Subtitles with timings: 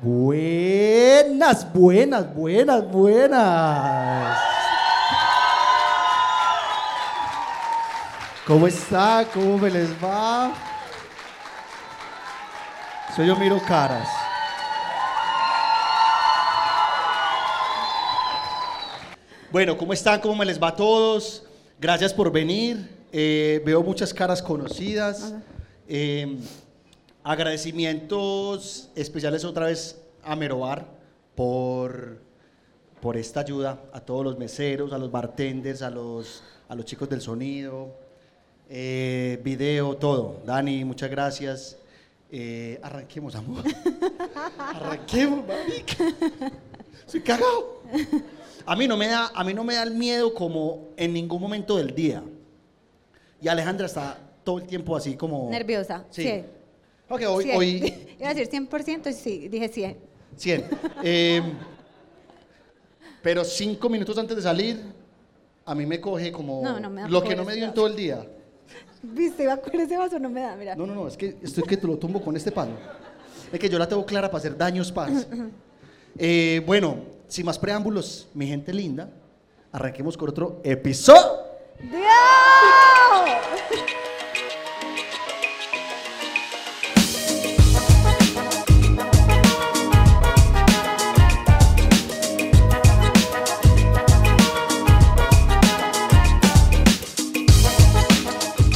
[0.00, 4.38] Buenas, buenas, buenas, buenas.
[8.46, 9.26] ¿Cómo está?
[9.34, 10.52] ¿Cómo me les va?
[13.16, 14.08] Soy yo miro caras.
[19.50, 20.20] Bueno, ¿cómo están?
[20.20, 21.42] ¿Cómo me les va a todos?
[21.80, 22.88] Gracias por venir.
[23.10, 25.34] Eh, veo muchas caras conocidas.
[25.88, 26.38] Eh,
[27.28, 30.86] agradecimientos especiales otra vez a Merobar
[31.34, 32.22] por,
[33.02, 37.06] por esta ayuda, a todos los meseros, a los bartenders, a los, a los chicos
[37.10, 37.94] del sonido,
[38.70, 40.40] eh, video, todo.
[40.46, 41.76] Dani, muchas gracias.
[42.32, 43.62] Eh, arranquemos, amor.
[44.58, 45.96] arranquemos, marica.
[47.04, 47.82] Soy cagado.
[48.64, 51.42] A mí, no me da, a mí no me da el miedo como en ningún
[51.42, 52.22] momento del día.
[53.42, 55.50] Y Alejandra está todo el tiempo así como...
[55.50, 56.06] Nerviosa.
[56.08, 56.22] Sí.
[56.22, 56.44] Sí.
[57.08, 57.50] Ok, hoy...
[57.54, 59.96] Hoy Iba a decir 100% y sí, dije 100.
[60.36, 60.64] 100.
[61.02, 61.42] Eh,
[63.22, 64.80] pero cinco minutos antes de salir,
[65.64, 67.74] a mí me coge como No, no me da lo que no me dio en
[67.74, 68.26] todo el día.
[69.02, 69.44] ¿Viste?
[69.44, 70.74] Iba con ese vaso, no me da, mira.
[70.74, 72.72] No, no, no, es que estoy que te lo tumbo con este palo.
[73.52, 75.26] Es que yo la tengo clara para hacer daños paz.
[76.20, 76.96] Eh, bueno,
[77.28, 79.08] sin más preámbulos, mi gente linda,
[79.70, 81.22] arranquemos con otro episodio.
[81.78, 82.02] ¡Dios!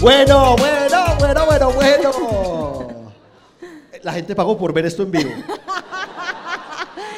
[0.02, 3.12] Bueno, bueno, bueno, bueno, bueno.
[4.02, 5.30] La gente pagó por ver esto en vivo.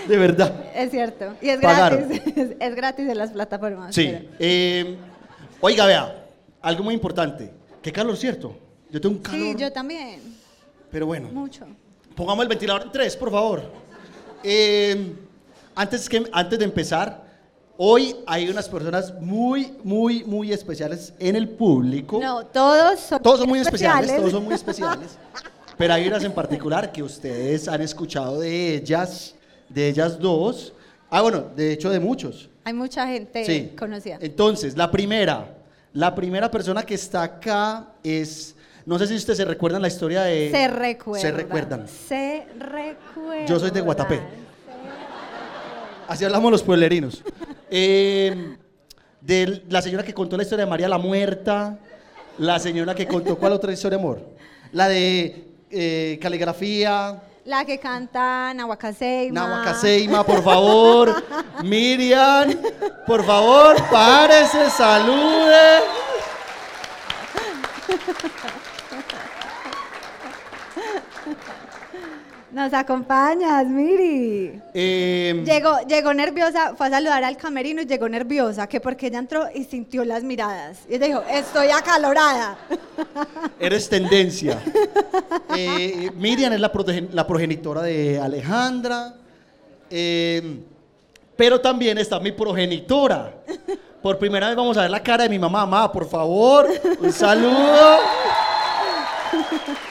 [0.06, 0.66] De verdad.
[0.74, 1.32] Es cierto.
[1.40, 2.06] Y es Pagaron.
[2.10, 2.32] gratis.
[2.36, 3.94] Es, es gratis en las plataformas.
[3.94, 4.08] Sí.
[4.12, 4.96] pero- eh,
[5.62, 6.26] oiga, vea,
[6.60, 7.50] algo muy importante.
[7.80, 8.54] Qué calor, ¿cierto?
[8.90, 9.40] Yo tengo un calor.
[9.40, 10.20] Sí, yo también.
[10.90, 11.66] Pero bueno, Mucho.
[12.14, 13.62] pongamos el ventilador en tres, por favor.
[14.42, 15.14] Eh,
[15.74, 17.23] antes, que, antes de empezar,
[17.76, 22.20] hoy hay unas personas muy, muy, muy especiales en el público.
[22.20, 25.18] No, todos son Todos son muy especiales, todos son muy especiales.
[25.76, 29.34] Pero hay unas en particular que ustedes han escuchado de ellas,
[29.68, 30.72] de ellas dos.
[31.10, 32.48] Ah, bueno, de hecho de muchos.
[32.64, 33.72] Hay mucha gente Sí.
[33.76, 34.18] conocida.
[34.20, 35.54] Entonces, la primera,
[35.92, 38.54] la primera persona que está acá es,
[38.86, 40.50] no sé si ustedes se recuerdan la historia de...
[40.50, 41.20] Se recuerda.
[41.20, 41.88] Se recuerdan.
[41.88, 43.46] Se recuerda.
[43.46, 44.20] Yo soy de Guatapé.
[46.06, 47.22] Así hablamos los pueblerinos.
[47.76, 48.56] Eh,
[49.20, 51.76] de la señora que contó la historia de María la Muerta,
[52.38, 54.20] la señora que contó, ¿cuál otra historia, amor?
[54.70, 59.40] La de eh, caligrafía, La que canta Nahuacaseima.
[59.40, 61.24] Nahuacaseima, por favor.
[61.64, 62.54] Miriam,
[63.08, 65.80] por favor, párese, salude.
[72.54, 74.62] Nos acompañas, Miri.
[74.72, 79.18] Eh, Llegó, llegó nerviosa, fue a saludar al camerino y llegó nerviosa, que porque ella
[79.18, 80.78] entró y sintió las miradas.
[80.88, 82.56] Y ella dijo, estoy acalorada.
[83.58, 84.62] Eres tendencia.
[85.56, 89.14] Eh, Miriam es la, progenitora de Alejandra.
[89.90, 90.60] Eh,
[91.36, 93.34] pero también está mi progenitora.
[94.00, 95.66] Por primera vez vamos a ver la cara de mi mamá.
[95.66, 96.68] Mamá, por favor,
[97.00, 97.98] un saludo.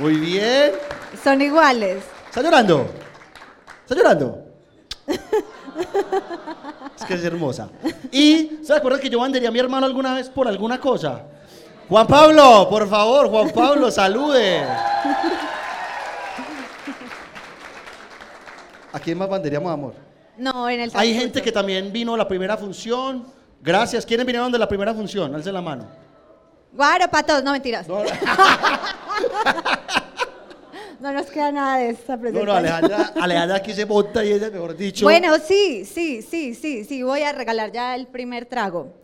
[0.00, 0.72] Muy bien.
[1.22, 2.02] Son iguales.
[2.26, 2.86] ¿Está llorando?
[3.82, 4.46] ¿Está llorando?
[6.96, 7.68] Es que es hermosa.
[8.10, 11.26] Y, ¿se acuerdan que yo bandería a mi hermano alguna vez por alguna cosa?
[11.86, 14.62] Juan Pablo, por favor, Juan Pablo, salude.
[18.92, 19.94] ¿A quién más banderíamos, amor?
[20.38, 23.26] No, en el Hay gente que también vino a la primera función.
[23.60, 24.06] Gracias.
[24.06, 25.34] ¿Quiénes vinieron de la primera función?
[25.34, 25.86] Alce la mano.
[26.72, 27.86] Guaro para todos, no mentiras.
[27.86, 27.98] No,
[31.00, 32.46] No nos queda nada de esta no, presentación.
[32.46, 35.06] no, Alejandra, Alejandra aquí se monta y ella, mejor dicho.
[35.06, 39.00] Bueno, sí, sí, sí, sí, sí, voy a regalar ya el primer trago.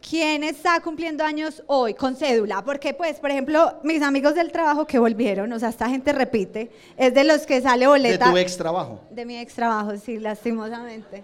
[0.00, 2.64] ¿Quién está cumpliendo años hoy con cédula?
[2.64, 6.70] Porque, pues, por ejemplo, mis amigos del trabajo que volvieron, o sea, esta gente repite,
[6.96, 8.30] es de los que sale de boleta.
[8.30, 9.00] tu ex trabajo.
[9.10, 11.22] De mi ex trabajo, sí, lastimosamente.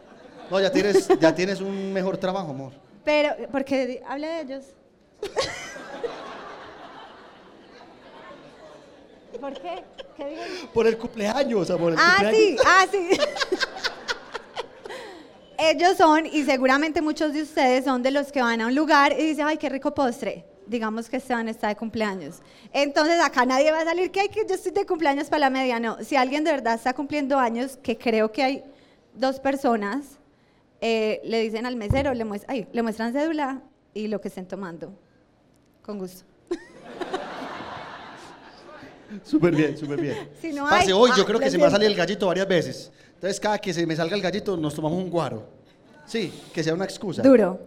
[0.50, 2.72] No, ya tienes, ya tienes un mejor trabajo, amor.
[3.04, 4.64] Pero, porque hable de ellos.
[9.44, 9.84] ¿Por qué?
[10.16, 10.42] ¿Qué digo?
[10.72, 11.92] Por el cumpleaños, amor.
[11.92, 12.40] el Ah, cumpleaños.
[12.40, 13.08] sí, ah, sí.
[15.58, 19.12] Ellos son, y seguramente muchos de ustedes son de los que van a un lugar
[19.12, 20.44] y dicen, ay, qué rico postre.
[20.66, 22.40] Digamos que Esteban está de cumpleaños.
[22.72, 25.78] Entonces acá nadie va a salir que, que yo estoy de cumpleaños para la media.
[25.78, 28.64] No, si alguien de verdad está cumpliendo años, que creo que hay
[29.14, 30.18] dos personas,
[30.80, 33.60] eh, le dicen al mesero, le, muest- ay, le muestran cédula
[33.92, 34.90] y lo que estén tomando.
[35.82, 36.24] Con gusto.
[39.22, 40.28] Súper bien, súper bien.
[40.40, 41.94] Si no Parce, hay, hoy yo ah, creo que se me va a salir el
[41.94, 42.92] gallito varias veces.
[43.14, 45.44] Entonces, cada que se me salga el gallito, nos tomamos un guaro.
[46.06, 47.22] Sí, que sea una excusa.
[47.22, 47.58] Duro.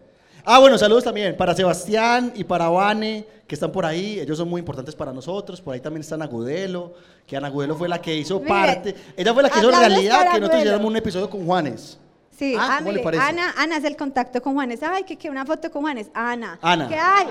[0.45, 4.19] Ah, bueno, saludos también para Sebastián y para Vane, que están por ahí.
[4.19, 5.59] Ellos son muy importantes para nosotros.
[5.59, 6.93] Por ahí también está Ana Agudelo,
[7.25, 8.95] que Ana Agudelo fue la que hizo Mire, parte.
[9.17, 11.99] Ella fue la que hizo realidad que nosotros hiciéramos un episodio con Juanes.
[12.37, 13.23] Sí, Ah, ah, ¿cómo le mire, parece?
[13.23, 14.81] Ana, Ana es el contacto con Juanes.
[14.83, 16.07] Ay, que, que una foto con Juanes.
[16.13, 16.59] Ana.
[16.61, 16.87] Ana.
[16.87, 17.27] ¿Qué hay?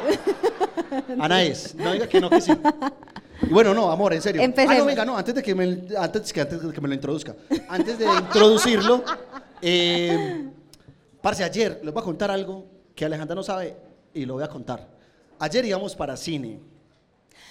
[1.18, 1.74] Ana es.
[1.76, 2.52] No diga que no, que sí.
[3.42, 4.40] Y bueno, no, amor, en serio.
[4.42, 4.74] Empecemos.
[4.76, 5.64] Ah, no, venga, no, antes de que me,
[5.98, 7.34] antes, que, antes de que me lo introduzca.
[7.68, 9.04] Antes de introducirlo,
[9.60, 10.48] eh,
[11.20, 13.76] parce, ayer les voy a contar algo que Alejandra no sabe
[14.14, 14.88] y lo voy a contar.
[15.38, 16.60] Ayer íbamos para cine.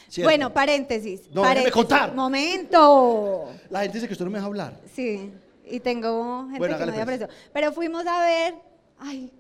[0.10, 0.28] ¿cierto?
[0.28, 1.22] Bueno, paréntesis.
[1.32, 1.74] No, déjeme paréntesis.
[1.74, 2.14] contar.
[2.16, 3.50] Momento.
[3.70, 4.80] La gente dice que usted no me deja hablar.
[4.94, 5.32] Sí,
[5.68, 7.06] y tengo gente Bueno, que me pues.
[7.06, 7.28] preso.
[7.54, 8.56] Pero fuimos a ver.
[9.00, 9.32] Ay,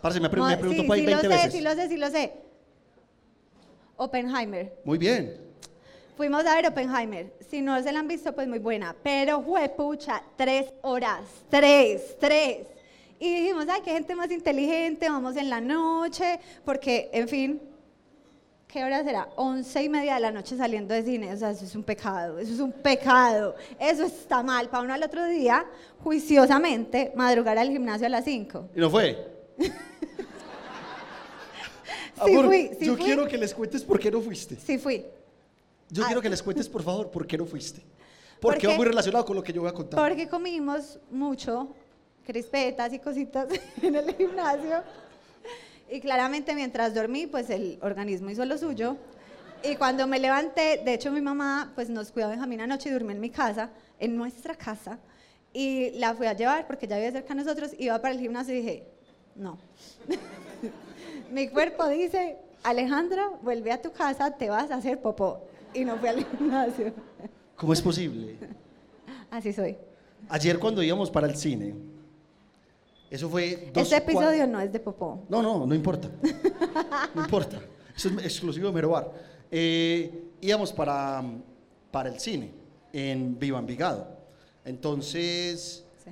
[0.00, 1.52] Parce, me, pre- mo- me preguntó sí, por ahí sí 20 lo sé, veces.
[1.52, 2.32] sí lo sé, sí lo sé.
[4.00, 4.72] Oppenheimer.
[4.82, 5.36] Muy bien.
[6.16, 7.34] Fuimos a ver Oppenheimer.
[7.50, 8.96] Si no se la han visto, pues muy buena.
[9.02, 9.44] Pero
[9.76, 11.20] pucha, tres horas.
[11.50, 12.66] Tres, tres.
[13.18, 17.60] Y dijimos, ay, qué gente más inteligente, vamos en la noche, porque, en fin,
[18.66, 19.28] ¿qué hora será?
[19.36, 21.34] Once y media de la noche saliendo de cine.
[21.34, 23.54] O sea, eso es un pecado, eso es un pecado.
[23.78, 24.70] Eso está mal.
[24.70, 25.66] Para uno al otro día,
[26.02, 28.70] juiciosamente, madrugar al gimnasio a las cinco.
[28.74, 29.18] ¿Y no fue?
[32.24, 33.04] Sí Amor, fui, sí yo fui.
[33.04, 34.56] quiero que les cuentes por qué no fuiste.
[34.56, 35.04] Sí fui.
[35.90, 36.06] Yo Ah.
[36.06, 37.80] quiero que les cuentes, por favor, por qué no fuiste.
[38.40, 39.98] Porque Porque- va muy relacionado con lo que yo voy a contar.
[40.00, 41.74] Porque comimos mucho,
[42.26, 43.48] crispetas y cositas
[43.82, 44.82] en el gimnasio.
[45.90, 48.96] Y claramente mientras dormí, pues el organismo hizo lo suyo.
[49.62, 52.92] Y cuando me levanté, de hecho mi mamá pues nos cuidó a Benjamín anoche y
[52.92, 54.98] durmió en mi casa, en nuestra casa.
[55.52, 58.54] Y la fui a llevar porque ya vivía cerca de nosotros, iba para el gimnasio
[58.54, 58.86] y dije,
[59.34, 59.58] no.
[61.30, 65.42] mi cuerpo dice, Alejandra, vuelve a tu casa, te vas a hacer popó.
[65.74, 66.92] Y no fui al gimnasio.
[67.56, 68.36] ¿Cómo es posible?
[69.30, 69.76] Así soy.
[70.28, 71.74] Ayer cuando íbamos para el cine,
[73.10, 75.24] eso fue dos Este episodio no es de popó.
[75.28, 76.08] No, no, no importa.
[77.14, 77.60] No importa.
[77.96, 79.10] Eso es exclusivo de Merobar.
[79.50, 81.22] Eh, íbamos para,
[81.90, 82.52] para el cine
[82.92, 84.06] en Viva Envigado.
[84.64, 86.10] Entonces, Sí.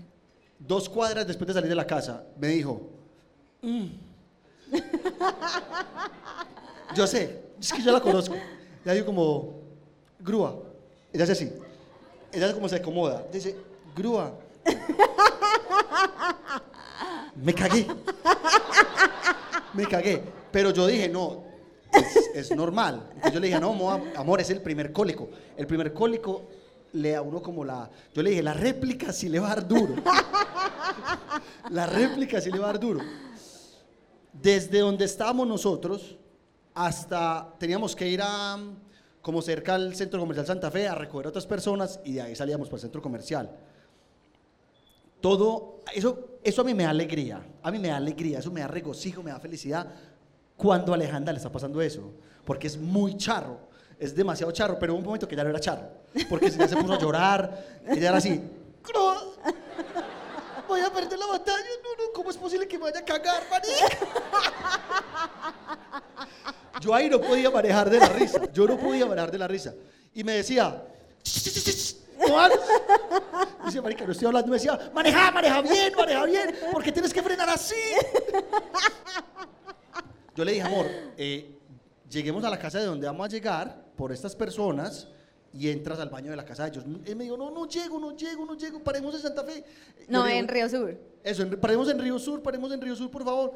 [0.59, 2.83] dos cuadras después de salir de la casa, me dijo,
[3.63, 3.87] "Mm".
[6.95, 8.35] yo sé, es que yo la conozco.
[8.85, 9.55] Ella dijo como,
[10.21, 10.57] grúa.
[11.13, 11.53] Ella hace así.
[12.33, 13.25] Ella como se acomoda.
[13.33, 13.57] Dice,
[13.97, 14.33] grúa.
[17.37, 17.87] Me cagué.
[19.75, 20.23] Me cagué.
[20.51, 21.45] Pero yo dije, no,
[22.35, 23.09] es, normal.
[23.33, 25.29] Yo le dije, no, mo- amor, es el primer cólico.
[25.57, 26.49] El primer cólico
[26.93, 27.89] le da uno como la...
[28.15, 29.95] Yo le dije, la réplica sí le va a dar duro.
[31.71, 33.01] La réplica sí le va a dar duro.
[34.33, 36.17] Desde donde estábamos nosotros
[36.75, 37.55] hasta...
[37.59, 38.59] Teníamos que ir a...
[39.21, 42.37] Como cerca al centro comercial Santa Fe a recoger a otras personas y de ahí
[42.37, 43.51] salíamos para el centro comercial.
[45.21, 48.61] Todo, eso, eso a mí me da alegría, a mí me da alegría, eso me
[48.61, 49.87] da regocijo, me da felicidad
[50.57, 52.13] cuando Alejandra le está pasando eso,
[52.45, 53.59] porque es muy charro,
[53.99, 55.89] es demasiado charro, pero hubo un momento que ya no era charro,
[56.29, 58.41] porque ya se puso a llorar, ella era así,
[58.83, 59.35] "Cro,
[60.69, 63.43] voy a perder la batalla, no, no, ¿cómo es posible que me vaya a cagar,
[63.51, 63.99] marica?
[66.81, 69.75] Yo ahí no podía manejar de la risa, yo no podía manejar de la risa,
[70.15, 70.81] y me decía,
[72.27, 72.49] no.
[73.65, 74.49] Dice, marica, no estoy hablando.
[74.49, 77.75] Me decía, maneja, maneja bien, maneja bien, porque tienes que frenar así.
[80.35, 81.59] Yo le dije, amor, eh,
[82.09, 85.09] lleguemos a la casa de donde vamos a llegar por estas personas
[85.53, 86.85] y entras al baño de la casa de ellos.
[87.07, 89.65] Él me dijo, no, no llego, no llego, no llego, paremos en Santa Fe.
[90.09, 90.97] No, digo, en Río Sur.
[91.25, 93.53] Eso, en- paremos en Río Sur, paremos en Río Sur, por favor.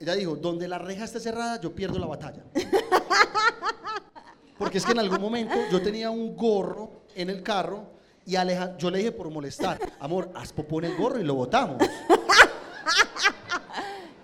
[0.00, 2.42] Ella dijo, donde la reja esté cerrada, yo pierdo la batalla.
[4.58, 7.84] Porque es que en algún momento yo tenía un gorro en el carro
[8.26, 11.34] y Aleja, yo le dije por molestar, amor, haz popó en el gorro y lo
[11.34, 11.78] botamos.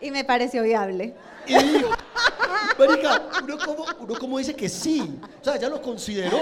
[0.01, 1.15] Y me pareció viable.
[1.47, 1.89] Y dijo,
[2.79, 5.19] marica, uno como, uno como dice que sí.
[5.41, 6.39] O sea, ella lo consideró.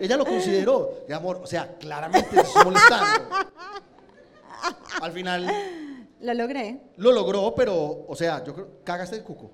[0.00, 1.04] Ella lo consideró.
[1.08, 3.28] Y amor, o sea, claramente se estoy molestando.
[5.00, 5.46] Al final
[6.20, 6.80] Lo logré.
[6.96, 9.50] lo logró, pero, o sea, yo creo, cagaste el cuco.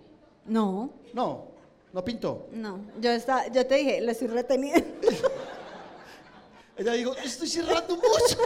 [0.46, 1.48] No, No,
[1.92, 2.46] no pintó.
[2.52, 2.80] no.
[3.00, 4.86] Yo, estaba, yo te dije, lo estoy reteniendo.
[6.76, 8.38] Ella dijo, estoy cerrando mucho.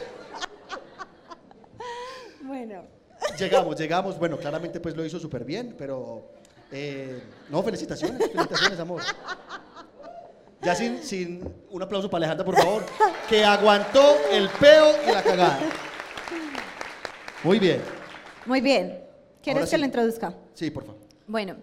[2.42, 2.82] bueno.
[3.38, 4.18] Llegamos, llegamos.
[4.18, 6.30] Bueno, claramente pues lo hizo súper bien, pero...
[6.72, 9.02] eh, no, felicitaciones, felicitaciones, amor.
[10.62, 12.84] Ya sin, sin un aplauso para Alejandra, por favor,
[13.28, 15.58] que aguantó el peo y la cagada.
[17.42, 17.82] Muy bien.
[18.46, 19.00] Muy bien.
[19.42, 19.80] ¿Quieres Ahora que sí.
[19.80, 20.34] lo introduzca?
[20.54, 21.00] Sí, por favor.
[21.26, 21.56] Bueno,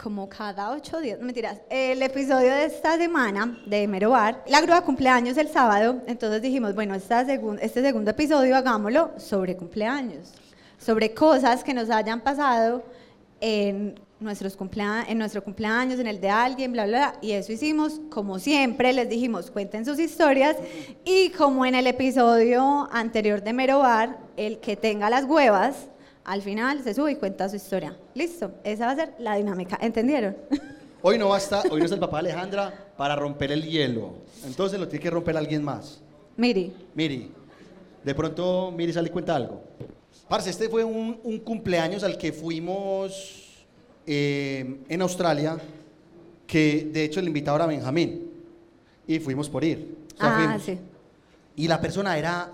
[0.00, 4.60] como cada ocho días, no mentiras, el episodio de esta semana de Mero Bar, la
[4.60, 10.32] grúa cumpleaños el sábado, entonces dijimos, bueno, esta segun- este segundo episodio hagámoslo sobre cumpleaños,
[10.78, 12.84] sobre cosas que nos hayan pasado
[13.40, 17.52] en, nuestros cumplea- en nuestro cumpleaños, en el de alguien, bla, bla, bla, y eso
[17.52, 20.56] hicimos, como siempre, les dijimos, cuenten sus historias,
[21.04, 25.88] y como en el episodio anterior de Mero Bar, el que tenga las huevas,
[26.24, 27.96] al final se sube y cuenta su historia.
[28.14, 30.36] Listo, esa va a ser la dinámica, ¿entendieron?
[31.00, 34.14] Hoy no basta, hoy no está el papá Alejandra para romper el hielo.
[34.44, 36.00] Entonces lo tiene que romper alguien más.
[36.36, 37.30] Miri, Miri,
[38.02, 39.62] de pronto Miri sale y cuenta algo.
[40.28, 43.47] Parce, este fue un, un cumpleaños al que fuimos
[44.10, 45.58] eh, en Australia,
[46.46, 48.30] que de hecho el invitado era Benjamín.
[49.06, 49.96] Y fuimos por ir.
[50.16, 50.62] O sea, ah, fuimos.
[50.62, 50.78] sí,
[51.56, 52.50] Y la persona era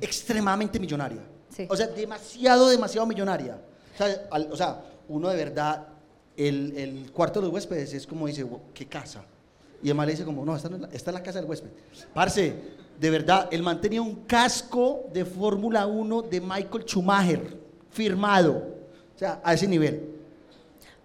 [0.00, 1.20] extremadamente millonaria.
[1.54, 1.66] Sí.
[1.68, 3.58] O sea, demasiado, demasiado millonaria.
[3.94, 5.88] O sea, al- o sea, uno de verdad,
[6.36, 9.24] el, el cuarto de los huéspedes es como dice, "Wow, ¿qué casa?
[9.82, 11.40] Y el man le dice como, no, esta, no es la, esta es la casa
[11.40, 11.70] del huésped.
[12.14, 12.54] Parce,
[12.98, 17.56] de verdad, el man tenía un casco de Fórmula 1 de Michael Schumacher,
[17.90, 18.56] firmado.
[19.14, 20.17] O sea, a ese nivel.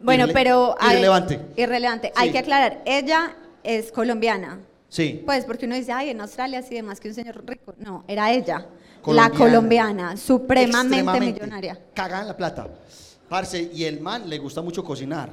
[0.03, 0.75] Bueno, pero...
[0.79, 1.39] hay- irrelevante.
[1.55, 2.11] Irrelevante.
[2.15, 4.59] Hay que aclarar, ella es colombiana.
[4.89, 5.23] Sí.
[5.25, 7.73] Pues porque uno dice, ay, en Australia sí, demás que un señor rico.
[7.79, 8.67] No, era ella,
[9.01, 9.33] Colombiana.
[9.33, 11.79] la colombiana, supremamente millonaria.
[11.95, 12.67] Cagada en la plata.
[13.27, 15.29] Parce, y el man le gusta mucho cocinar.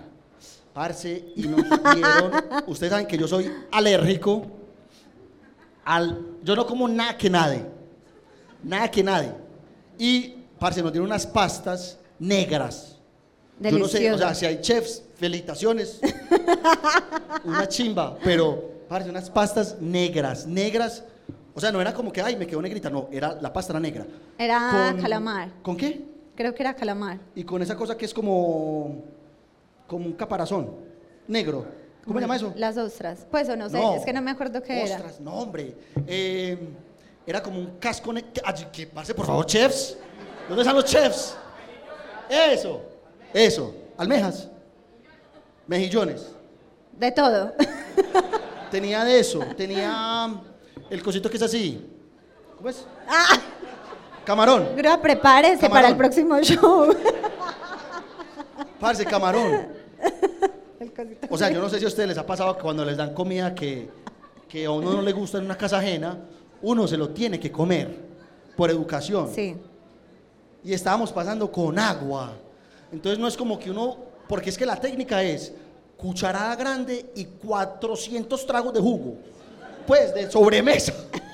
[0.72, 1.62] Parce, y nos
[1.94, 2.32] dieron.
[2.68, 4.46] ustedes saben que yo soy alérgico
[5.84, 6.26] al.
[6.42, 7.66] Yo no como nada que nade.
[8.62, 9.34] Nada que nade.
[9.98, 12.98] Y, parce, nos dieron unas pastas negras.
[13.60, 16.00] Yo no sé, o sea, si hay chefs, felicitaciones.
[17.44, 21.04] una chimba, pero, parce, unas pastas negras, negras.
[21.54, 23.80] O sea, no era como que, ay, me quedó negrita, no, era, la pasta era
[23.80, 24.06] negra.
[24.38, 25.50] Era calamar.
[25.62, 26.06] ¿Con qué?
[26.34, 27.18] Creo que era calamar.
[27.34, 29.04] Y con esa cosa que es como,
[29.86, 30.70] como un caparazón
[31.28, 31.66] negro.
[32.04, 32.54] ¿Cómo se llama eso?
[32.56, 33.26] Las ostras.
[33.30, 34.96] Pues o no sé, es que no me acuerdo qué era.
[34.96, 35.74] Ostras, no, hombre.
[36.06, 36.58] Eh,
[37.26, 38.30] era como un casco negro.
[38.72, 39.98] Que pase, por favor, chefs.
[40.48, 41.36] ¿Dónde están los chefs?
[42.30, 42.80] Eso,
[43.32, 43.74] eso.
[43.96, 44.48] Almejas.
[45.66, 46.32] Mejillones.
[46.92, 47.52] De todo.
[48.70, 49.40] Tenía de eso.
[49.56, 50.40] Tenía
[50.88, 51.86] el cosito que es así.
[52.56, 52.84] ¿Cómo es?
[53.08, 53.38] ah,
[54.24, 54.68] Camarón.
[54.76, 55.72] Grúa, prepárese Camarón.
[55.72, 56.94] para el próximo show.
[58.80, 59.68] Parce, camarón.
[60.80, 61.26] El cosito.
[61.28, 63.12] O sea, yo no sé si a ustedes les ha pasado que cuando les dan
[63.12, 63.90] comida que,
[64.48, 66.18] que a uno no le gusta en una casa ajena,
[66.62, 67.94] uno se lo tiene que comer
[68.56, 69.28] por educación.
[69.34, 69.54] Sí.
[70.64, 72.32] Y estábamos pasando con agua.
[72.92, 73.96] Entonces no es como que uno,
[74.28, 75.52] porque es que la técnica es
[75.96, 79.16] cucharada grande y 400 tragos de jugo.
[79.86, 80.92] Pues de sobremesa.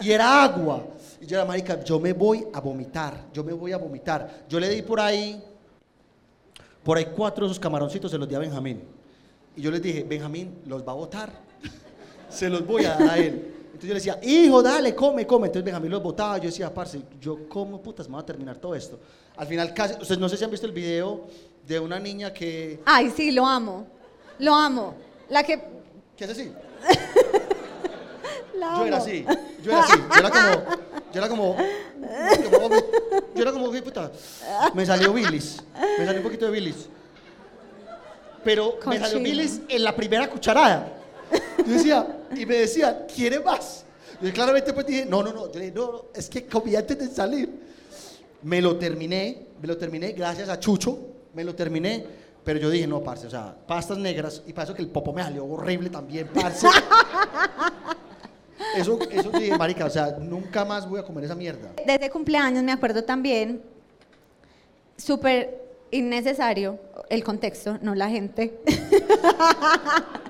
[0.00, 0.86] Y era agua.
[1.20, 4.44] Y yo era, marica, yo me voy a vomitar, yo me voy a vomitar.
[4.48, 5.42] Yo le di por ahí,
[6.84, 8.80] por ahí cuatro de esos camaroncitos, se los di a Benjamín.
[9.56, 11.32] Y yo les dije, Benjamín los va a botar,
[12.30, 13.57] se los voy a dar a él.
[13.78, 15.46] Entonces yo le decía, hijo, dale, come, come.
[15.46, 16.36] Entonces Benjamín los botaba.
[16.38, 18.98] Yo decía, parce, yo cómo putas me voy a terminar todo esto.
[19.36, 21.26] Al final, casi, ustedes no sé si han visto el video
[21.64, 23.86] de una niña que, Ay, sí, lo amo.
[24.40, 24.94] Lo amo.
[25.28, 25.62] La que.
[26.16, 26.52] ¿qué hace así?
[28.60, 29.24] Yo era así,
[29.62, 30.64] yo era así, yo era como,
[31.12, 31.56] yo era como,
[32.58, 32.76] como-
[33.36, 34.10] yo era como, ¿qué puta?
[34.74, 35.62] Me salió bilis,
[35.96, 36.88] me salió un poquito de bilis.
[38.42, 40.97] Pero me salió bilis en la primera cucharada.
[41.58, 43.84] Yo decía, y me decía, ¿quiere más?
[44.20, 46.98] Yo claramente pues dije, no, no, no, yo dije, no, no, es que comí antes
[46.98, 47.68] de salir.
[48.42, 50.98] Me lo terminé, me lo terminé gracias a Chucho,
[51.34, 52.04] me lo terminé,
[52.44, 55.12] pero yo dije, no, parce, o sea, pastas negras, y para eso que el popo
[55.12, 56.66] me salió horrible también, parce.
[58.76, 61.72] Eso, eso dije, marica, o sea, nunca más voy a comer esa mierda.
[61.84, 63.62] De ese cumpleaños me acuerdo también,
[64.96, 68.60] súper innecesario, el contexto, no la gente.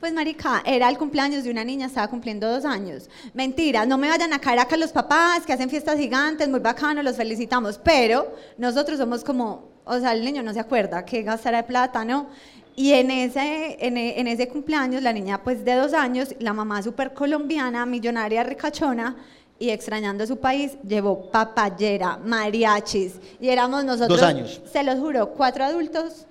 [0.00, 3.08] Pues marica, era el cumpleaños de una niña, estaba cumpliendo dos años.
[3.34, 7.02] Mentira, no me vayan a caer acá los papás que hacen fiestas gigantes, muy bacano,
[7.02, 11.58] los felicitamos, pero nosotros somos como, o sea, el niño no se acuerda que gastará
[11.58, 12.28] de plata, ¿no?
[12.76, 16.52] Y en ese, en, e- en ese cumpleaños, la niña pues de dos años, la
[16.52, 19.16] mamá súper colombiana, millonaria, ricachona,
[19.60, 24.60] y extrañando su país, llevó papayera, mariachis, y éramos nosotros, Dos años.
[24.72, 26.27] se los juro, cuatro adultos,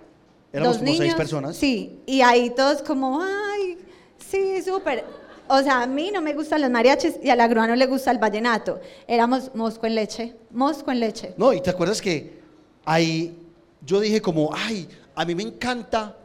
[0.58, 1.56] Éramos dos como seis niños, personas.
[1.56, 3.78] Sí, y ahí todos como, ay,
[4.18, 5.06] sí, súper.
[5.50, 7.86] O sea, a mí no me gustan los mariachis y a la grúa no le
[7.86, 8.80] gusta el vallenato.
[9.08, 11.34] Éramos mosco en leche, mosco en leche.
[11.38, 12.38] No, y te acuerdas que
[12.84, 13.38] ahí
[13.86, 16.18] yo dije como, ay, a mí me encanta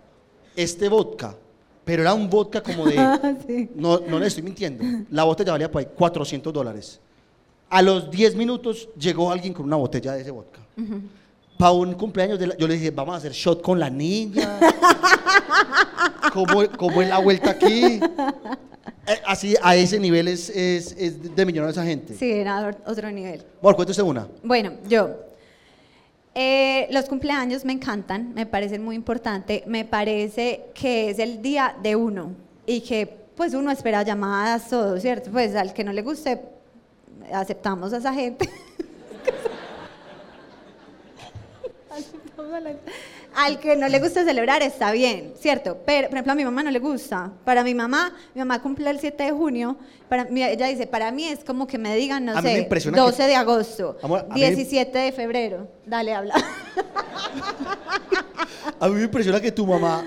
[0.57, 1.37] este vodka,
[1.85, 2.97] pero era un vodka como de,
[3.47, 3.71] Sí.
[3.77, 7.01] no, no le estoy mintiendo, la botella valía por ahí 400 dólares.
[7.71, 10.61] A los 10 minutos llegó alguien con una botella de ese vodka.
[11.62, 14.59] Para un cumpleaños, de la- yo le dije, vamos a hacer shot con la niña.
[16.33, 18.00] ¿Cómo, cómo es la vuelta aquí?
[19.07, 22.14] Eh, así, a ese nivel es, es, es de millonario esa gente.
[22.16, 23.45] Sí, era otro nivel.
[23.61, 24.26] Amor, cuéntese una.
[24.42, 25.11] Bueno, yo.
[26.35, 29.64] eh, los cumpleaños me encantan, me parecen muy importantes.
[29.66, 32.33] Me parece que es el día de uno
[32.66, 35.31] y que pues uno espera llamadas, todo, ¿cierto?
[35.31, 36.40] Pues al que no le guste,
[37.33, 38.50] aceptamos a esa gente.
[41.90, 42.75] Aceptamos a la-
[43.35, 45.78] Al que no le gusta celebrar está bien, ¿cierto?
[45.87, 47.32] Pero, por ejemplo, a mi mamá no le gusta.
[47.44, 49.76] Para mi mamá, mi mamá cumple el 7 de junio.
[50.09, 53.00] Para ella dice, para mí es como que me digan, no A sé, impresiona que-
[53.02, 55.68] 12 de agosto, Amor, a mí- 17 de febrero.
[55.87, 56.35] Dale, habla.
[58.80, 60.04] A mí me impresiona que tu mamá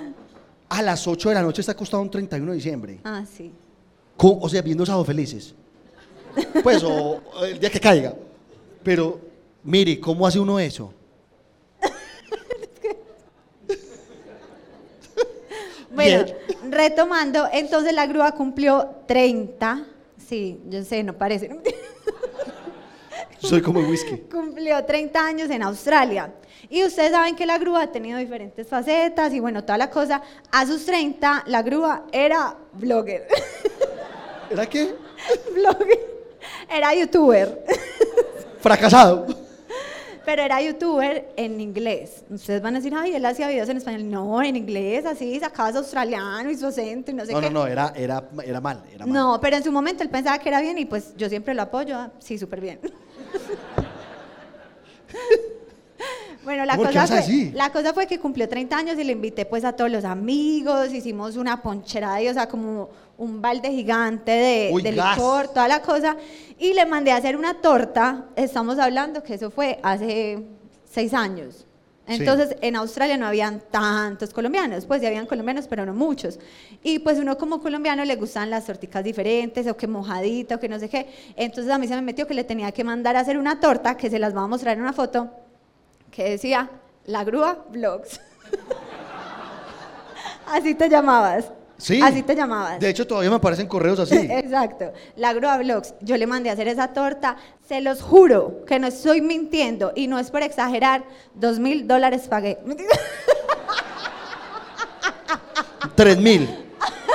[0.70, 3.00] a las 8 de la noche está acostada un 31 de diciembre.
[3.04, 3.52] ah, sí.
[4.18, 5.54] O sea, viendo sábados felices.
[6.64, 8.14] Pues, o el día que caiga.
[8.84, 9.20] Pero,
[9.64, 10.94] mire, ¿cómo hace uno eso?
[15.96, 16.72] Bueno, Bien.
[16.72, 19.86] retomando, entonces la grúa cumplió 30.
[20.28, 21.58] Sí, yo sé, no parece.
[23.40, 24.18] Soy como el whisky.
[24.32, 26.34] cumplió 30 años en Australia.
[26.70, 30.22] Y ustedes saben que la grúa ha tenido diferentes facetas y bueno, toda la cosa.
[30.52, 33.28] A sus 30, la grúa era blogger.
[34.50, 34.96] ¿Era qué?
[35.54, 36.00] blogger.
[36.70, 37.64] Era youtuber.
[38.60, 39.45] Fracasado.
[40.26, 42.24] Pero era youtuber en inglés.
[42.30, 44.10] Ustedes van a decir, ay, él hacía videos en español.
[44.10, 47.50] No, en inglés, así, sacaba su australiano y su acento y no sé No, qué.
[47.50, 48.84] no, no, era, era, era mal.
[48.92, 49.14] Era mal.
[49.14, 51.62] No, pero en su momento él pensaba que era bien y pues yo siempre lo
[51.62, 51.96] apoyo.
[51.96, 52.80] ah, Sí, súper bien.
[56.44, 59.14] bueno, la Amor, ¿qué cosa, fue, la cosa fue que cumplió 30 años y le
[59.14, 63.72] invité pues a todos los amigos, hicimos una poncherada, y, o sea, como un balde
[63.72, 66.18] gigante de, Uy, de licor, toda la cosa.
[66.58, 70.44] Y le mandé a hacer una torta, estamos hablando que eso fue hace
[70.90, 71.66] seis años.
[72.08, 72.14] Sí.
[72.14, 76.40] Entonces, en Australia no habían tantos colombianos, pues sí habían colombianos, pero no muchos.
[76.84, 80.70] Y pues uno como colombiano le gustan las torticas diferentes, o que mojadita, o que
[80.70, 81.08] no sé qué.
[81.36, 83.98] Entonces a mí se me metió que le tenía que mandar a hacer una torta,
[83.98, 85.32] que se las voy a mostrar en una foto,
[86.12, 86.70] que decía,
[87.06, 88.22] La Grúa Vlogs.
[90.48, 91.52] Así te llamabas.
[91.78, 92.00] Sí.
[92.02, 92.80] Así te llamabas.
[92.80, 94.16] De hecho, todavía me aparecen correos así.
[94.32, 94.94] Exacto.
[95.18, 95.94] La Grúa Vlogs.
[96.02, 97.38] Yo le mandé a hacer esa torta.
[97.68, 101.04] Se los juro que no estoy mintiendo y no es por exagerar.
[101.34, 102.58] Dos mil dólares pagué.
[105.96, 106.50] Tres mil.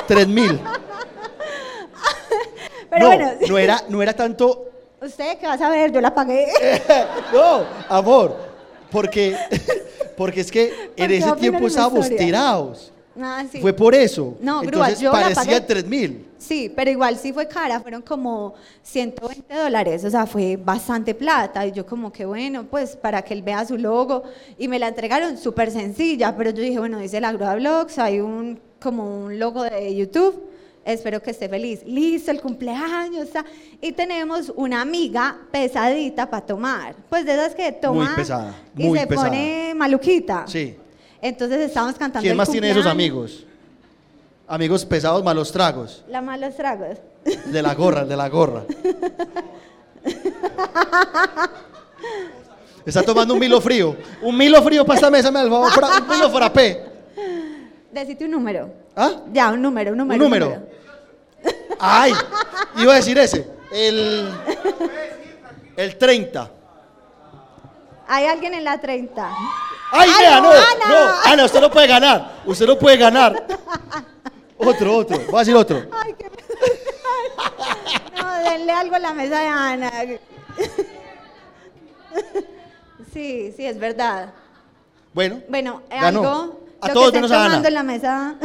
[0.06, 0.60] Tres mil.
[2.90, 4.66] Pero no, bueno, no era, no era tanto.
[5.00, 6.48] usted que va a saber, yo la pagué.
[7.32, 8.50] No, amor.
[8.90, 9.36] Porque,
[10.16, 12.92] porque es que en Porque ese tiempo estábamos tirados.
[13.22, 13.60] Ah, sí.
[13.60, 14.36] Fue por eso.
[14.40, 15.60] No, grúa, Entonces yo la parecía pagué.
[15.60, 16.26] tres mil.
[16.38, 21.66] Sí, pero igual sí fue cara, fueron como 120 dólares, o sea, fue bastante plata.
[21.66, 24.22] Y yo como que bueno, pues para que él vea su logo.
[24.58, 28.20] Y me la entregaron súper sencilla, pero yo dije, bueno, dice la Grúa Vlogs, hay
[28.20, 30.42] un como un logo de YouTube,
[30.86, 31.82] espero que esté feliz.
[31.84, 33.44] Listo, el cumpleaños, está.
[33.82, 36.94] y tenemos una amiga pesadita para tomar.
[37.10, 39.28] Pues de esas que toma Muy pesada, y se pesada.
[39.28, 40.44] pone maluquita.
[40.48, 40.74] Sí.
[41.22, 43.44] Entonces estábamos cantando ¿Quién el más tiene esos amigos?
[44.48, 46.02] Amigos pesados, malos tragos.
[46.08, 46.98] La malos tragos.
[47.46, 48.64] De la gorra, de la gorra.
[52.84, 53.96] Está tomando un milo frío.
[54.22, 55.70] Un milo frío para esta mesa, me al favor.
[55.70, 56.84] fra- Un milo frappé.
[57.92, 58.72] Decite un número.
[58.96, 59.12] ¿Ah?
[59.32, 60.16] Ya, un número, un número.
[60.24, 60.62] Un número.
[61.78, 62.12] Ay,
[62.78, 63.46] iba a decir ese.
[63.72, 64.28] El.
[65.76, 66.50] El 30.
[68.08, 69.30] Hay alguien en la 30.
[69.92, 70.50] ¡Ay, ¡Ay, vea, no!
[70.50, 70.88] Ana!
[70.88, 72.32] No, Ana, usted no puede ganar.
[72.46, 73.46] Usted no puede ganar.
[74.58, 75.18] Otro, otro.
[75.26, 75.82] Voy a decir otro.
[75.92, 76.30] Ay, qué...
[78.20, 79.90] No, denle algo a la mesa de Ana.
[83.12, 84.32] Sí, sí, es verdad.
[85.12, 86.20] Bueno, Bueno, Ganó.
[86.20, 86.60] algo.
[86.80, 87.66] A lo todos que menos a Ana.
[87.66, 88.36] en la mesa.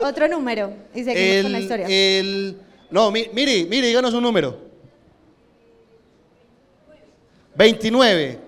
[0.00, 0.72] Otro número.
[0.94, 1.86] Y seguimos con la el, historia.
[1.88, 2.60] el.
[2.90, 4.58] No, mi- mire, mire, díganos un número.
[7.56, 8.38] 29.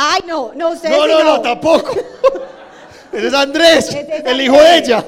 [0.00, 1.90] Ay, no, no, ustedes No, sí no, no, tampoco.
[3.12, 5.04] Ese es Andrés, Ese es el hijo de ella.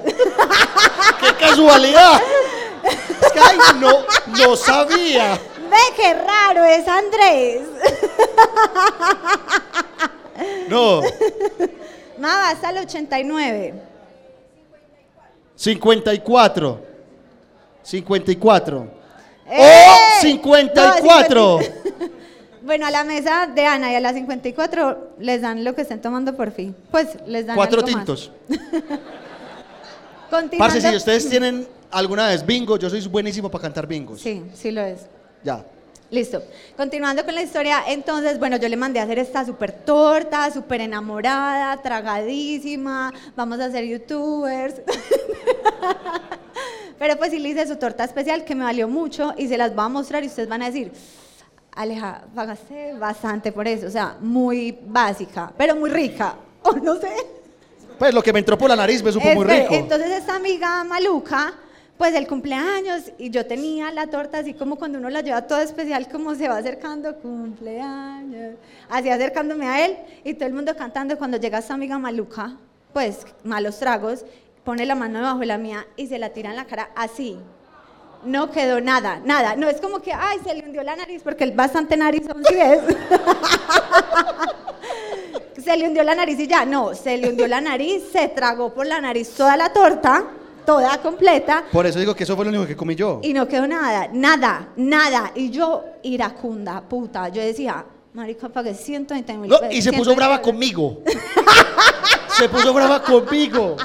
[1.20, 2.20] ¡Qué casualidad!
[2.82, 5.38] Es que, ay, no, no sabía.
[5.70, 7.62] Ve qué raro es Andrés.
[10.68, 11.02] No,
[12.18, 13.74] Ma, hasta el 89.
[15.54, 16.80] 54.
[17.82, 18.86] 54.
[19.46, 19.86] ¡Eh!
[19.88, 21.58] ¡Oh, 54!
[21.58, 22.10] No, 50.
[22.62, 26.00] Bueno, a la mesa de Ana y a la 54 les dan lo que estén
[26.00, 26.74] tomando por fin.
[26.90, 28.04] Pues les dan Cuatro algo más.
[28.04, 28.30] tintos.
[30.30, 30.58] Continuando.
[30.58, 34.20] Parce, si ustedes tienen alguna vez bingo, yo soy buenísimo para cantar bingos.
[34.20, 35.00] Sí, sí lo es.
[35.42, 35.64] Ya.
[36.10, 36.42] Listo.
[36.76, 40.80] Continuando con la historia, entonces, bueno, yo le mandé a hacer esta súper torta, súper
[40.80, 44.74] enamorada, tragadísima, vamos a ser youtubers.
[46.98, 49.74] Pero pues sí le hice su torta especial que me valió mucho y se las
[49.74, 50.92] voy a mostrar y ustedes van a decir,
[51.74, 57.12] Aleja, pagaste bastante por eso, o sea, muy básica, pero muy rica, o no sé.
[57.98, 59.74] Pues lo que me entró por la nariz me supo muy rico.
[59.74, 61.52] Entonces esta amiga maluca,
[61.98, 65.62] pues el cumpleaños y yo tenía la torta así como cuando uno la lleva toda
[65.62, 68.54] especial, como se va acercando cumpleaños,
[68.88, 71.18] así acercándome a él y todo el mundo cantando.
[71.18, 72.56] Cuando llega esta amiga maluca,
[72.94, 74.24] pues malos tragos,
[74.64, 77.38] pone la mano debajo de la mía y se la tira en la cara así.
[78.24, 79.56] No quedó nada, nada.
[79.56, 82.54] No es como que, ay, se le hundió la nariz porque él bastante narizón, ¿sí
[82.54, 82.80] ves?
[85.64, 88.72] se le hundió la nariz y ya, no, se le hundió la nariz, se tragó
[88.72, 90.24] por la nariz toda la torta,
[90.64, 93.20] toda completa, Por eso digo que eso fue lo único que comí yo.
[93.22, 95.32] y no quedó nada, nada, nada.
[95.34, 100.12] Y yo, iracunda, puta, yo decía, marica, pagué 120 mil No, pesos, y se puso
[100.12, 100.46] 120 brava euros".
[100.46, 100.98] conmigo.
[102.38, 103.76] se puso brava conmigo.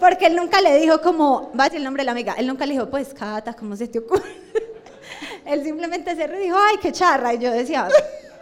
[0.00, 2.46] Porque él nunca le dijo como, va a decir el nombre de la amiga, él
[2.46, 4.22] nunca le dijo, pues, Cata, ¿cómo se te ocurre?
[5.46, 7.32] él simplemente se rió y dijo, ay, qué charra.
[7.34, 7.88] Y yo decía,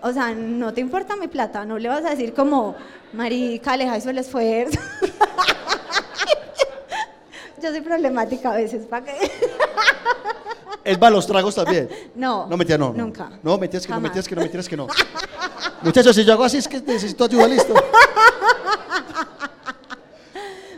[0.03, 2.75] o sea, no te importa mi plata, no le vas a decir como,
[3.13, 4.79] marica, aleja eso el esfuerzo.
[7.63, 9.31] yo soy problemática a veces, ¿para qué?
[10.85, 11.89] Es para los tragos también.
[12.15, 12.93] No, No, mentira, no.
[12.93, 13.31] nunca.
[13.43, 14.87] No, mentiras que no, mentiras que no, mentiras que no.
[15.81, 17.73] Muchachos, si yo hago así es que necesito ayuda, listo.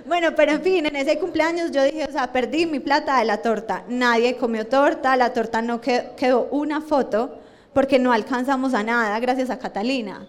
[0.07, 3.25] Bueno, pero en fin, en ese cumpleaños yo dije, o sea, perdí mi plata de
[3.25, 3.85] la torta.
[3.88, 7.38] Nadie comió torta, la torta no que- quedó una foto
[7.73, 10.27] porque no alcanzamos a nada gracias a Catalina.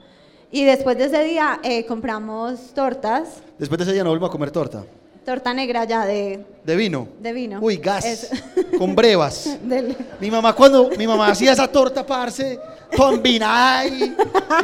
[0.51, 4.31] Y después de ese día eh, compramos tortas, Después de ese día no vuelvo a
[4.31, 4.83] comer torta.
[5.25, 7.07] torta negra ya de, De vino.
[7.19, 7.59] de vino.
[7.61, 8.05] Uy, gas.
[8.05, 8.35] Eso.
[8.79, 9.57] Con brevas.
[9.63, 12.57] Del- Mi mamá cuando mi mamá hacía esa torta, parce,
[12.95, 14.15] combinada y,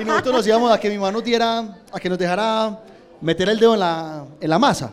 [0.02, 1.60] y nosotros nos íbamos a que mi mamá nos diera,
[1.92, 2.80] a que nos dejara
[3.22, 4.92] meter el dedo en la, en la masa.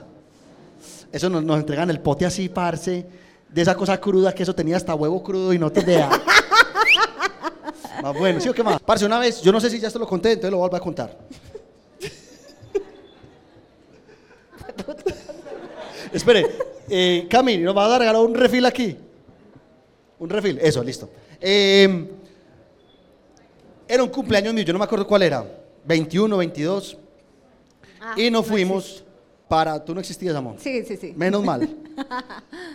[1.13, 3.07] Eso nos, nos entregan el pote así, parce,
[3.49, 5.83] de esa cosa cruda, que eso tenía hasta huevo crudo y no te.
[8.03, 8.81] Más bueno, ¿sí o qué más?
[8.81, 10.81] Parce, una vez, yo no sé si ya esto lo conté, entonces lo vuelvo a
[10.81, 11.19] contar.
[16.13, 16.47] Espere,
[16.89, 17.29] eh,
[17.61, 18.97] ¿nos va a dar regalar un refil aquí?
[20.19, 21.09] Un refil, eso, listo.
[21.41, 22.09] Eh,
[23.87, 25.45] era un cumpleaños mío, yo no me acuerdo cuál era,
[25.85, 26.97] 21, 22,
[28.01, 29.05] Ah, y nos no fuimos
[29.51, 31.13] para, tú no existías, amor, Sí, sí, sí.
[31.17, 31.69] menos mal.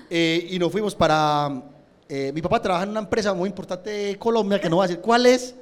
[0.10, 1.64] Eh, y nos fuimos para,
[2.08, 4.88] eh, mi papá trabaja en una empresa muy importante de Colombia, que no voy a
[4.88, 5.56] decir cuál es,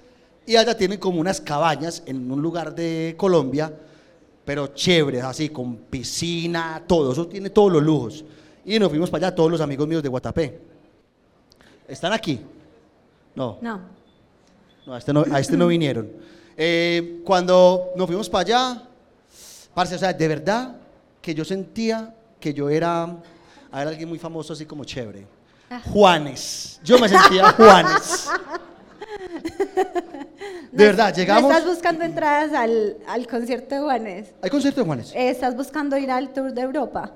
[0.46, 3.72] y allá tienen como unas cabañas en un lugar de Colombia,
[4.44, 8.26] pero chéveres, así, con piscina, todo, eso tiene todos los lujos.
[8.66, 10.60] Y nos fuimos para allá, todos los amigos míos de Guatapé.
[11.88, 12.42] ¿Están aquí?
[13.36, 13.60] No.
[13.62, 13.80] No.
[14.86, 16.12] No, a este no, a este no vinieron.
[16.58, 18.84] Eh, cuando nos fuimos para allá,
[19.74, 20.83] parce, o sea, de verdad
[21.24, 25.26] que yo sentía que yo era, a ver, alguien muy famoso así como chévere.
[25.92, 26.82] Juanes.
[26.84, 28.30] Yo me sentía Juanes.
[30.72, 31.52] De verdad, ¿No llegamos.
[31.52, 34.34] estás buscando entradas al, al concierto de Juanes?
[34.42, 35.12] ¿Hay concierto de Juanes?
[35.16, 37.12] Eh, ¿Estás buscando ir al tour de Europa?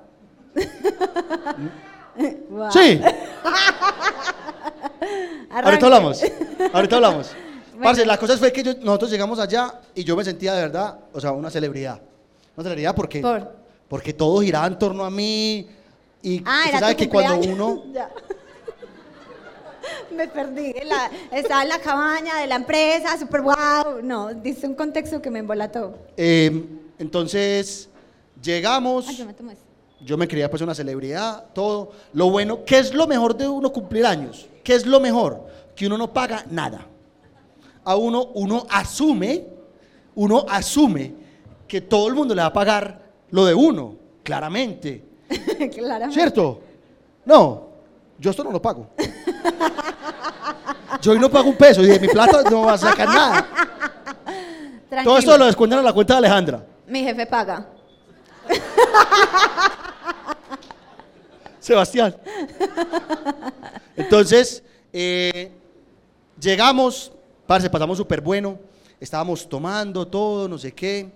[2.49, 2.71] Guau.
[2.71, 3.01] Sí,
[5.51, 6.21] ahorita hablamos.
[6.73, 7.31] Ahorita hablamos.
[7.77, 7.89] Bueno.
[7.91, 10.97] Parce, la cosa fue que yo- nosotros llegamos allá y yo me sentía de verdad,
[11.13, 12.01] o sea, una celebridad.
[12.55, 13.53] Una celebridad porque, Por.
[13.89, 15.67] Porque todo giraba en torno a mí.
[16.21, 17.83] Y Ah, usted sabe que cuando uno.
[17.93, 18.09] Ya.
[20.15, 20.73] Me perdí.
[20.85, 24.01] la- estaba en la cabaña de la empresa, super wow.
[24.03, 25.97] No, dice un contexto que me embolató.
[26.17, 26.65] eh,
[26.99, 27.89] entonces,
[28.41, 29.05] llegamos.
[29.07, 29.51] Ah, yo me tomo.
[30.01, 31.91] Yo me creía pues una celebridad, todo.
[32.13, 34.47] Lo bueno, ¿qué es lo mejor de uno cumplir años?
[34.63, 35.45] ¿Qué es lo mejor?
[35.75, 36.85] Que uno no paga nada.
[37.83, 39.45] A uno, uno asume,
[40.15, 41.13] uno asume
[41.67, 45.03] que todo el mundo le va a pagar lo de uno, claramente.
[45.75, 46.13] Claramente.
[46.13, 46.61] ¿Cierto?
[47.25, 47.67] No,
[48.17, 48.89] yo esto no lo pago.
[51.01, 53.47] Yo hoy no pago un peso y de mi plata no va a sacar nada.
[54.89, 55.03] Tranquilo.
[55.03, 56.65] Todo esto lo descuentan a la cuenta de Alejandra.
[56.87, 57.67] Mi jefe paga.
[61.59, 62.15] Sebastián.
[63.95, 64.63] Entonces,
[64.93, 65.51] eh,
[66.39, 67.11] llegamos,
[67.45, 68.57] parce, pasamos súper bueno,
[68.99, 71.11] estábamos tomando todo, no sé qué.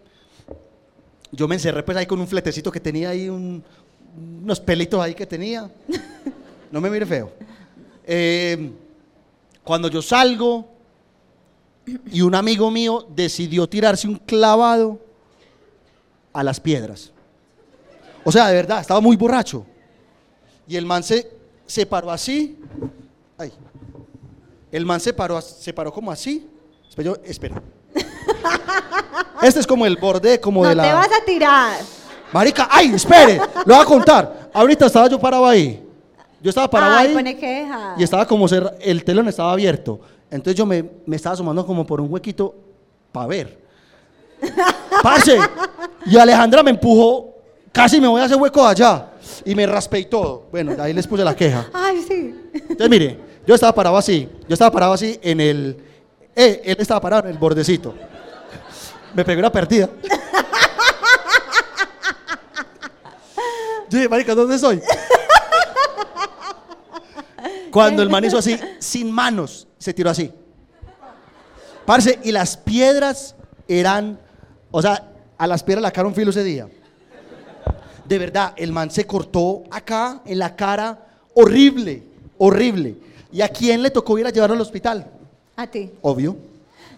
[1.31, 3.63] Yo me encerré pues ahí con un fletecito que tenía ahí, un-
[4.41, 5.69] unos pelitos ahí que tenía.
[6.71, 7.31] No me mire feo.
[8.05, 8.71] Eh,
[9.63, 10.67] cuando yo salgo
[12.11, 14.99] y un amigo mío decidió tirarse un clavado
[16.33, 17.11] a las piedras.
[18.23, 19.65] O sea, de verdad, estaba muy borracho.
[20.67, 21.31] Y el man se,
[21.65, 22.57] se paró así.
[23.37, 23.51] Ay.
[24.71, 26.47] El man se paró, se paró como así.
[26.89, 27.61] Espera, espera.
[29.41, 30.93] Este es como el borde como No de te la...
[30.93, 31.79] vas a tirar.
[32.31, 33.39] Marica, ¡ay, espere!
[33.65, 34.49] Lo voy a contar.
[34.53, 35.83] Ahorita estaba yo parado ahí.
[36.41, 37.95] Yo estaba parado Ay, ahí pone queja.
[37.97, 39.99] y estaba como cerra- el telón estaba abierto.
[40.29, 42.55] Entonces yo me, me estaba asomando como por un huequito
[43.11, 43.59] para ver.
[45.03, 45.37] Parce,
[46.05, 47.35] y Alejandra me empujó,
[47.71, 49.07] casi me voy a hacer hueco allá.
[49.45, 50.45] Y me raspé y todo.
[50.51, 51.67] Bueno, ahí les puse la queja.
[51.73, 52.35] Ay, sí.
[52.53, 54.27] Entonces, mire, yo estaba parado así.
[54.47, 55.77] Yo estaba parado así en el.
[56.35, 57.93] Eh, él estaba parado en el bordecito.
[59.13, 59.89] Me pegué una perdida.
[63.89, 64.81] Yo dije, marica, ¿dónde estoy?
[67.71, 70.31] Cuando el man hizo así, sin manos, se tiró así.
[71.85, 73.35] Parce, y las piedras
[73.67, 74.19] eran.
[74.71, 76.69] O sea, a las piedras la cara un filo ese día.
[78.05, 82.03] De verdad, el man se cortó acá en la cara, horrible,
[82.37, 82.97] horrible.
[83.31, 85.07] ¿Y a quién le tocó ir a llevarlo al hospital?
[85.55, 85.91] A ti.
[86.01, 86.50] Obvio.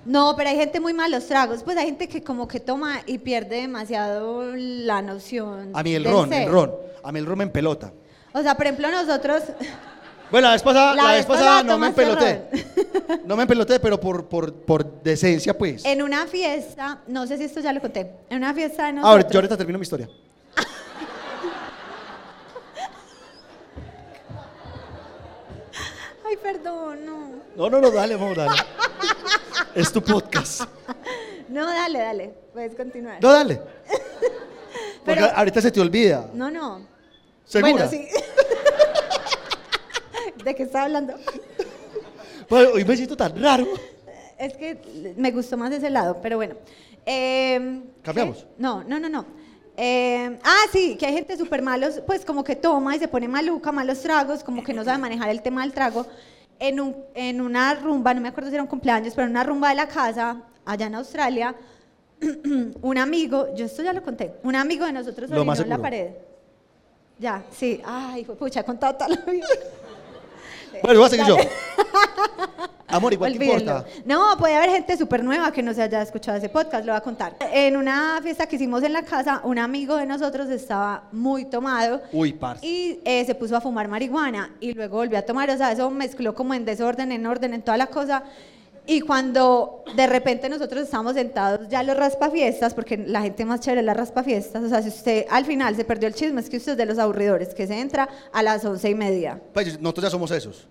[0.06, 1.64] No, pero hay gente muy malos tragos.
[1.64, 5.72] Pues hay gente que como que toma y pierde demasiado la noción.
[5.74, 6.72] A mí el del ron, el ron.
[7.04, 7.92] A mí el ron me pelota.
[8.34, 9.44] O sea, por ejemplo, nosotros.
[10.32, 12.42] Bueno, la vez pasada, La la vez pasada no me empeloté.
[13.26, 15.86] No me empeloté, pero por, por, por decencia, pues.
[15.86, 18.10] En una fiesta, no sé si esto ya lo conté.
[18.32, 19.32] En una fiesta de Ahora, nosotros.
[19.32, 20.10] yo ahorita termino mi historia.
[26.26, 27.30] Ay, perdón, no.
[27.56, 28.56] No, no, no, dale, vamos, dale.
[29.76, 30.62] Es tu podcast.
[31.50, 32.34] No, dale, dale.
[32.54, 33.22] Puedes continuar.
[33.22, 33.56] No, dale.
[35.06, 36.30] Porque Pero- ahorita se te olvida.
[36.34, 36.86] No, no.
[37.46, 37.72] ¿Segura?
[37.74, 38.08] Bueno, sí.
[40.44, 41.16] ¿De qué está hablando?
[42.48, 43.66] Pues, hoy me siento tan raro.
[44.38, 46.56] Es que me gustó más ese lado, pero bueno.
[47.06, 48.40] Eh, ¿Cambiamos?
[48.40, 48.46] ¿qué?
[48.58, 49.26] No, no, no, no.
[49.76, 53.28] Eh, ah, sí, que hay gente súper malos, pues como que toma y se pone
[53.28, 56.06] maluca, malos tragos, como que no sabe manejar el tema del trago.
[56.64, 59.44] En, un, en una rumba, no me acuerdo si era un cumpleaños, pero en una
[59.44, 61.54] rumba de la casa, allá en Australia,
[62.82, 66.12] un amigo, yo esto ya lo conté, un amigo de nosotros orinó en la pared.
[67.20, 67.82] Ya, sí.
[67.86, 69.46] Ay, pucha, he contado toda la vida.
[70.84, 71.38] Bueno, voy a seguir yo.
[72.90, 73.86] Amor, igual te importa.
[74.06, 76.98] No, puede haber gente súper nueva que no se haya escuchado ese podcast, lo voy
[76.98, 77.38] a contar.
[77.54, 82.02] En una fiesta que hicimos en la casa, un amigo de nosotros estaba muy tomado
[82.12, 82.68] Uy, parce.
[82.68, 85.90] y eh, se puso a fumar marihuana y luego volvió a tomar, o sea, eso
[85.90, 88.24] mezcló como en desorden, en orden, en toda la cosa.
[88.86, 93.80] Y cuando de repente nosotros estamos sentados ya los raspafiestas, porque la gente más chévere
[93.80, 96.58] es la raspafiestas, o sea, si usted al final se perdió el chisme, es que
[96.58, 99.40] usted es de los aburridores, que se entra a las once y media.
[99.54, 100.68] Pues nosotros ya somos esos.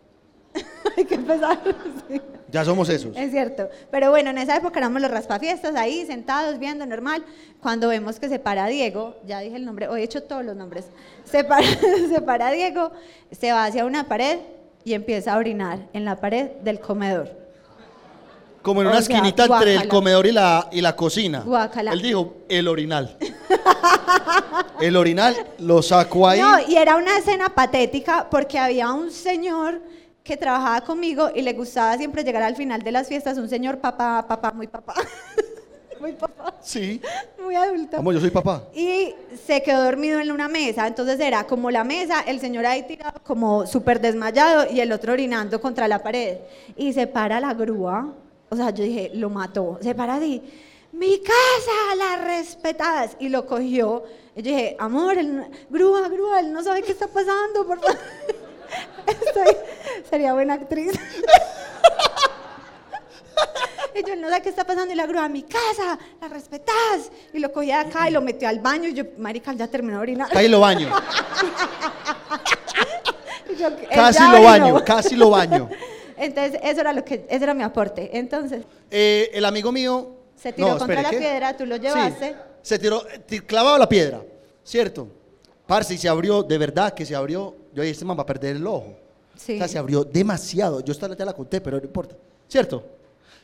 [0.96, 1.60] Hay que empezar.
[2.08, 2.20] sí.
[2.50, 3.16] Ya somos esos.
[3.16, 3.70] Es cierto.
[3.90, 7.24] Pero bueno, en esa época éramos los raspafiestas ahí, sentados, viendo normal.
[7.62, 10.54] Cuando vemos que se para Diego, ya dije el nombre, hoy he hecho todos los
[10.54, 10.86] nombres.
[11.24, 11.66] Se para,
[12.12, 12.92] se para Diego,
[13.30, 14.40] se va hacia una pared
[14.84, 17.40] y empieza a orinar en la pared del comedor.
[18.60, 19.88] Como en O una sea, esquinita entre el guácala.
[19.90, 21.40] comedor y la, y la cocina.
[21.40, 21.92] Guácala.
[21.92, 23.16] Él dijo, el orinal.
[24.80, 26.40] el orinal lo sacó ahí.
[26.40, 29.80] No, y era una escena patética porque había un señor
[30.22, 33.78] que trabajaba conmigo y le gustaba siempre llegar al final de las fiestas, un señor
[33.78, 34.94] papá, papá, muy papá.
[36.00, 37.00] muy papá, Sí.
[37.42, 37.96] muy adulto.
[37.96, 38.64] Vamos, yo soy papá.
[38.74, 39.14] Y
[39.46, 43.20] se quedó dormido en una mesa, entonces era como la mesa, el señor ahí tirado
[43.24, 46.38] como súper desmayado y el otro orinando contra la pared.
[46.76, 48.12] Y se para la grúa,
[48.48, 50.42] o sea, yo dije, lo mató, se para así,
[50.92, 54.04] mi casa, las respetadas, y lo cogió.
[54.36, 57.80] Y yo dije, amor, él no- grúa, grúa, él no sabe qué está pasando, por
[57.80, 57.96] favor.
[59.06, 59.56] Estoy-
[60.08, 60.92] sería buena actriz.
[63.94, 64.92] Y yo, no sabe qué está pasando.
[64.92, 67.10] Y la grúa, mi casa, la respetás.
[67.34, 68.88] Y lo cogí de acá y lo metió al baño.
[68.88, 70.28] Y yo, marica, ya terminó de orinar.
[70.30, 70.88] Casi lo baño.
[73.58, 75.68] Yo, Casi lo baño, casi lo baño.
[76.16, 78.10] Entonces, eso era, lo que, ese era mi aporte.
[78.16, 80.10] Entonces, Eh, el amigo mío.
[80.36, 81.18] Se tiró no, contra espere, la ¿qué?
[81.18, 82.34] piedra, tú lo Sí, llevaste.
[82.62, 84.22] se tiró, ti- clavado a la piedra,
[84.64, 85.06] ¿cierto?
[85.72, 87.56] Parce, y se abrió, de verdad que se abrió.
[87.72, 88.94] Yo dije, este man va a perder el ojo.
[89.34, 89.54] Sí.
[89.54, 90.80] O sea, se abrió demasiado.
[90.80, 92.14] Yo esta ya la conté, pero no importa.
[92.46, 92.84] ¿Cierto?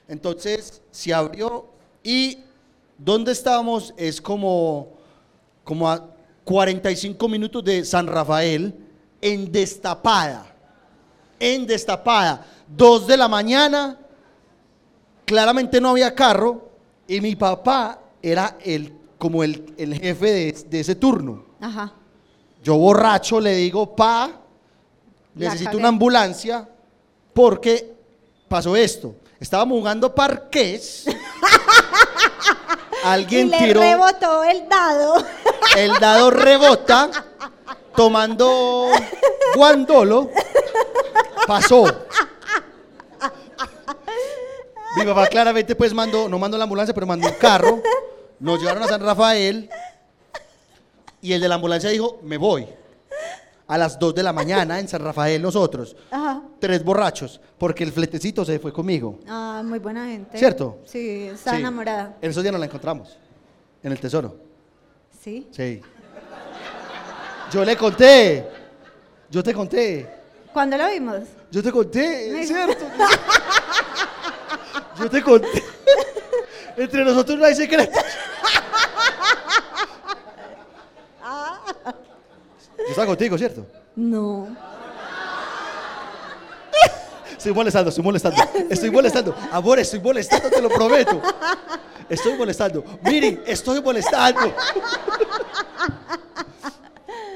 [0.06, 1.64] Entonces, se abrió
[2.02, 2.40] y
[2.98, 4.90] donde estábamos es como,
[5.64, 6.06] como a
[6.44, 8.74] 45 minutos de San Rafael
[9.22, 10.54] en destapada.
[11.40, 12.44] En destapada.
[12.66, 13.98] Dos de la mañana,
[15.24, 16.68] claramente no había carro
[17.06, 21.42] y mi papá era el, como el, el jefe de, de ese turno.
[21.58, 21.94] Ajá.
[22.62, 24.30] Yo borracho le digo, pa,
[25.34, 26.68] necesito una ambulancia
[27.32, 27.94] porque
[28.48, 29.14] pasó esto.
[29.40, 31.06] Estábamos jugando parqués.
[33.00, 35.24] Y Alguien le tiró, rebotó el dado.
[35.76, 37.08] el dado rebota,
[37.94, 38.90] tomando
[39.54, 40.30] guandolo,
[41.46, 41.84] pasó.
[45.06, 47.80] papá claramente pues mandó, no mandó la ambulancia, pero mandó un carro.
[48.40, 49.70] Nos llevaron a San Rafael
[51.20, 52.66] y el de la ambulancia dijo, me voy.
[53.66, 55.94] A las 2 de la mañana en San Rafael nosotros.
[56.10, 56.42] Ajá.
[56.58, 59.18] Tres borrachos, porque el fletecito se fue conmigo.
[59.28, 60.38] Ah, muy buena gente.
[60.38, 60.78] ¿Cierto?
[60.86, 61.56] Sí, está Sí.
[61.58, 62.16] enamorada.
[62.22, 63.18] En esos días nos la encontramos.
[63.82, 64.36] En el tesoro.
[65.22, 65.46] Sí.
[65.50, 65.82] Sí.
[67.52, 68.46] Yo le conté.
[69.30, 70.08] Yo te conté.
[70.52, 71.20] ¿Cuándo lo vimos?
[71.50, 72.84] Yo te conté, cierto.
[74.98, 75.62] Yo te conté.
[76.76, 78.02] Entre nosotros no hay secretos.
[82.88, 83.66] Yo estaba contigo, ¿cierto?
[83.96, 84.48] No.
[87.36, 88.42] Estoy molestando, estoy molestando.
[88.70, 89.36] Estoy molestando.
[89.52, 91.20] Amor, estoy molestando, te lo prometo.
[92.08, 92.82] Estoy molestando.
[93.02, 94.54] Miri, estoy molestando.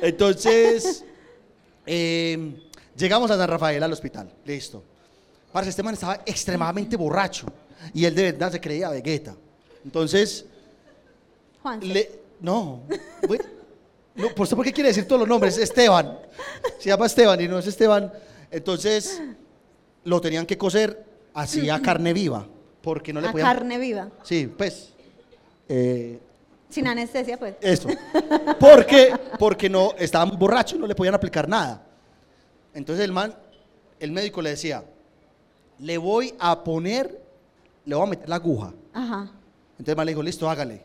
[0.01, 1.05] Entonces,
[1.85, 2.55] eh,
[2.97, 4.33] llegamos a San Rafael al hospital.
[4.47, 4.83] Listo.
[5.53, 7.47] Parce, este man estaba extremadamente borracho.
[7.93, 9.37] Y él de verdad se creía Vegeta.
[9.85, 10.47] Entonces,
[11.63, 11.79] Juan.
[11.87, 12.11] le,
[12.41, 12.81] no,
[13.27, 13.39] güey,
[14.15, 15.57] no, ¿por usted por qué quiere decir todos los nombres?
[15.59, 16.19] Esteban.
[16.79, 18.13] Se llama Esteban y no es Esteban.
[18.51, 19.21] Entonces,
[20.05, 22.47] lo tenían que coser así a carne viva.
[22.83, 23.47] Porque no le a podían.
[23.49, 24.09] carne viva.
[24.23, 24.93] Sí, pues.
[25.69, 26.19] eh,
[26.69, 27.55] Sin anestesia, pues.
[27.61, 27.89] eso.
[28.59, 31.87] Porque, porque no, estaba muy borracho y no le podían aplicar nada.
[32.75, 33.35] Entonces el man,
[34.01, 34.85] el médico le decía,
[35.79, 37.21] le voy a poner,
[37.85, 38.73] le voy a meter la aguja.
[38.93, 39.31] Ajá.
[39.73, 40.83] Entonces el man le dijo, listo, hágale.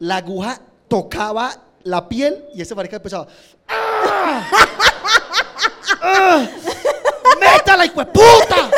[0.00, 1.52] La aguja tocaba
[1.84, 3.26] la piel y ese marica empezaba.
[3.68, 4.48] ¡Ah!
[6.02, 6.46] ¡Ah!
[7.40, 8.70] ¡Métala, hijo de puta!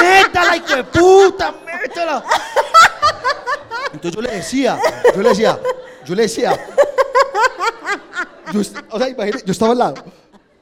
[0.00, 1.54] ¡Métala, hijo de puta!
[1.64, 2.24] ¡Métala!
[3.92, 4.78] Entonces yo le decía,
[5.14, 5.58] yo le decía,
[6.04, 6.66] yo le decía.
[8.52, 9.94] yo o sea, imagínate, yo estaba al lado.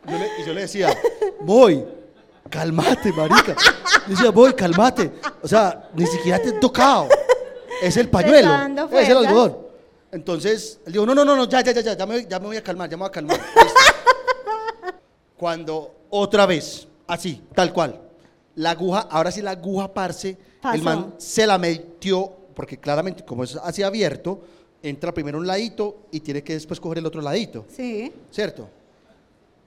[0.06, 0.96] Yo le- y yo le decía,
[1.40, 1.84] voy,
[2.50, 3.54] cálmate, marica.
[4.06, 5.12] Yo decía, voy, cálmate.
[5.42, 7.08] O sea, ni siquiera te he tocado.
[7.82, 8.54] Es el pañuelo.
[8.92, 9.63] Es el algodón.
[10.14, 12.38] Entonces, él dijo, no, no, no, no, ya, ya, ya, ya, ya me, voy- ya
[12.38, 13.40] me voy a calmar, ya me voy a calmar.
[15.36, 18.00] Cuando otra vez, así, tal cual,
[18.54, 20.76] la aguja, ahora sí la aguja, parce, Pasó.
[20.76, 24.40] el man se la metió, porque claramente, como es así abierto,
[24.84, 28.12] entra primero un ladito y tiene que después coger el otro ladito, Sí.
[28.30, 28.68] ¿cierto?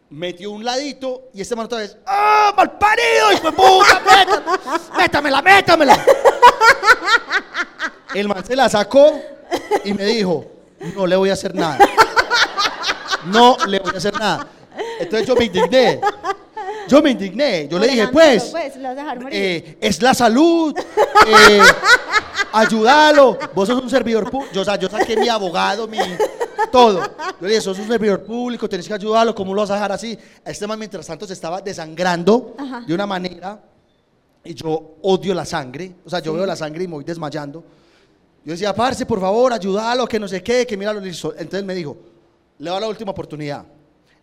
[0.09, 4.01] Metió un ladito y este man otra vez, ¡ah, malparido, hijo de puta!
[4.97, 5.97] ¡Métamela, métamela!
[8.19, 9.11] El man se la sacó
[9.85, 10.43] y me dijo,
[10.95, 11.77] no le voy a hacer nada.
[13.27, 14.47] No le voy a hacer nada.
[14.99, 16.01] Entonces yo me indigné.
[16.87, 17.67] Yo me indigné.
[17.67, 18.73] Yo le dije, pues, pues,
[19.29, 20.73] eh, es la salud.
[21.27, 21.61] eh,
[22.53, 23.37] ayúdalo.
[23.53, 24.51] Vos sos un servidor público.
[24.51, 25.99] Yo, o sea, yo saqué mi abogado, mi
[26.71, 27.01] todo.
[27.03, 29.35] Yo le dije, sos un servidor público, tenés que ayudarlo.
[29.35, 30.17] ¿Cómo lo vas a dejar así?
[30.43, 32.81] Este man, mientras tanto, se estaba desangrando Ajá.
[32.87, 33.61] de una manera.
[34.43, 35.93] Y yo odio la sangre.
[36.03, 37.63] O sea, yo veo la sangre y me voy desmayando.
[38.47, 41.33] Yo decía, parce, por favor, ayúdalo, que no sé qué, que mira lo listo.
[41.37, 41.97] Entonces me dijo,
[42.59, 43.65] le doy la última oportunidad.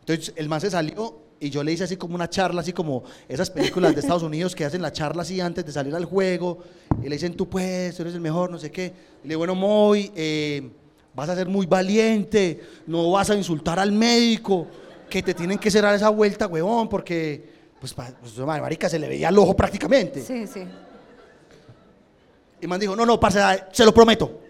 [0.01, 3.05] Entonces el man se salió y yo le hice así como una charla, así como
[3.29, 6.61] esas películas de Estados Unidos que hacen la charla así antes de salir al juego.
[7.03, 8.95] Y le dicen, tú puedes, tú eres el mejor, no sé qué.
[9.25, 10.71] Le digo, bueno, Moy, eh,
[11.15, 14.67] vas a ser muy valiente, no vas a insultar al médico,
[15.11, 17.47] que te tienen que cerrar esa vuelta, huevón, porque,
[17.79, 20.23] pues, pues marica, se le veía el ojo prácticamente.
[20.23, 20.65] Sí, sí.
[22.64, 23.38] Y man dijo, no, no, parce,
[23.72, 24.40] se lo prometo.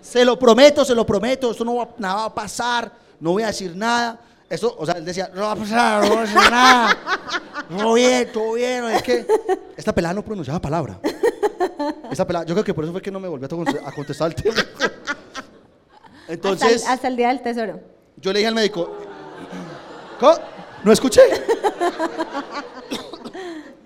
[0.00, 3.42] Se lo prometo, se lo prometo, esto no va, nada va a pasar, no voy
[3.42, 4.20] a decir nada.
[4.48, 6.96] Eso, o sea, él decía, no va a pasar, no voy a decir nada.
[7.76, 9.26] Todo bien, todo bien, es que
[9.76, 11.00] esta pelada no pronunciaba palabra.
[12.08, 13.90] Esta pelada, yo creo que por eso fue que no me volvió a conte- a
[13.90, 14.64] contestar el teléfono.
[16.28, 17.80] Entonces, hasta, el, hasta el día del tesoro.
[18.18, 18.96] yo le dije al médico,
[20.20, 20.34] ¿cómo?
[20.84, 21.22] No escuché.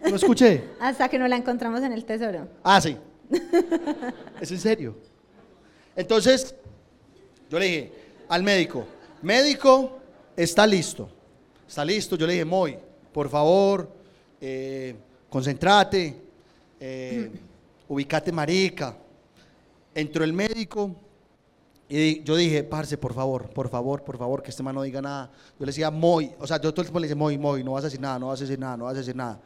[0.03, 0.65] No escuché.
[0.81, 2.47] Hasta que nos la encontramos en el tesoro.
[2.63, 2.99] Ah, sí.
[4.41, 4.97] ¿Es en serio?
[5.95, 6.55] Entonces,
[7.49, 7.93] yo le dije
[8.29, 8.87] al médico,
[9.23, 9.99] médico,
[10.37, 11.09] está listo.
[11.67, 12.17] Está listo.
[12.17, 12.77] Yo le dije, Moy,
[13.13, 13.89] por favor,
[14.41, 14.95] eh,
[15.29, 16.17] concéntrate,
[16.79, 17.31] eh,
[17.89, 18.97] ubicate marica.
[19.95, 20.95] Entró el médico
[21.89, 25.03] y yo dije, parce, por favor, por favor, por favor, que este man no diga
[25.03, 25.31] nada.
[25.59, 27.73] Yo le decía, Moy, o sea, yo todo el tiempo le decía, Moy, Moy, no
[27.73, 29.41] vas a decir nada, no vas a decir nada, no vas a decir nada.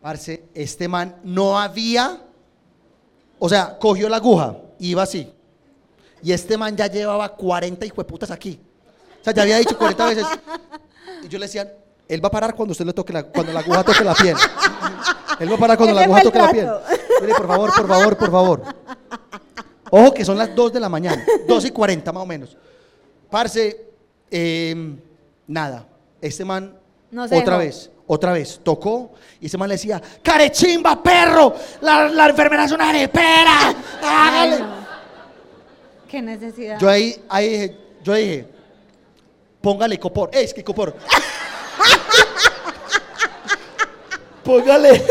[0.00, 2.20] Parce, este man no había
[3.44, 5.30] o sea, cogió la aguja, iba así.
[6.22, 8.58] Y este man ya llevaba 40 hijueputas aquí.
[9.20, 10.24] O sea, ya había dicho 40 veces.
[11.22, 11.70] Y yo le decía,
[12.08, 14.34] él va a parar cuando usted le toque la, cuando la aguja toque la piel.
[15.38, 16.70] Él va a parar cuando la aguja toque la piel.
[17.20, 18.62] dije, por favor, por favor, por favor.
[19.90, 22.56] Ojo que son las 2 de la mañana, 2 y 40 más o menos.
[23.28, 23.90] Parce,
[24.30, 24.96] eh,
[25.46, 25.86] nada.
[26.18, 26.78] Este man,
[27.10, 27.58] No otra dejó.
[27.58, 31.54] vez, otra vez, tocó y ese man le decía, ¡carechimba, perro!
[31.80, 33.68] ¡La, la enfermera es una arepera!
[33.68, 34.58] Ay, ¡Hágale!
[34.60, 34.84] no.
[36.08, 36.78] Qué necesidad.
[36.78, 38.46] Yo ahí, ahí dije, yo dije,
[39.60, 40.30] póngale copor.
[40.32, 40.94] ¡Eh, es que copor!
[44.44, 45.02] póngale,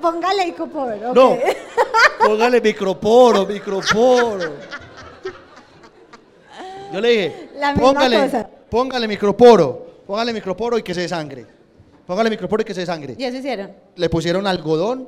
[0.00, 0.92] Póngale icopor.
[1.08, 1.14] ok.
[1.14, 1.38] no,
[2.24, 4.52] póngale microporo, microporo.
[6.92, 8.48] Yo le dije, La misma póngale, cosa.
[8.70, 11.44] póngale microporo, póngale microporo y que se desangre.
[12.06, 13.14] Póngale microporo y que se desangre.
[13.18, 13.70] ¿Y eso hicieron?
[13.94, 15.06] Le pusieron algodón.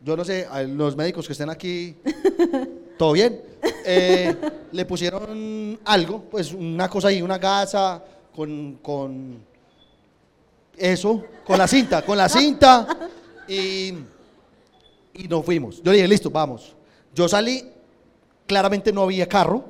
[0.00, 1.96] Yo no sé, a los médicos que estén aquí,
[2.98, 3.42] todo bien.
[3.84, 4.36] Eh,
[4.70, 8.00] le pusieron algo, pues una cosa ahí, una gasa
[8.36, 9.40] con, con
[10.76, 12.86] eso, con la cinta, con la cinta.
[13.48, 13.94] Y,
[15.14, 15.82] y nos fuimos.
[15.82, 16.76] Yo le dije, listo, vamos.
[17.12, 17.64] Yo salí,
[18.46, 19.64] claramente no había carro.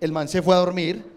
[0.00, 1.15] El man se fue a dormir.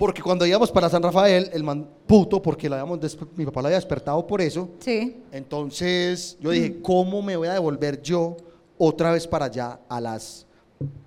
[0.00, 3.68] Porque cuando íbamos para San Rafael, el man puto, porque la habíamos mi papá la
[3.68, 4.70] había despertado por eso.
[4.78, 5.18] Sí.
[5.30, 8.34] Entonces yo dije, ¿cómo me voy a devolver yo
[8.78, 10.46] otra vez para allá a las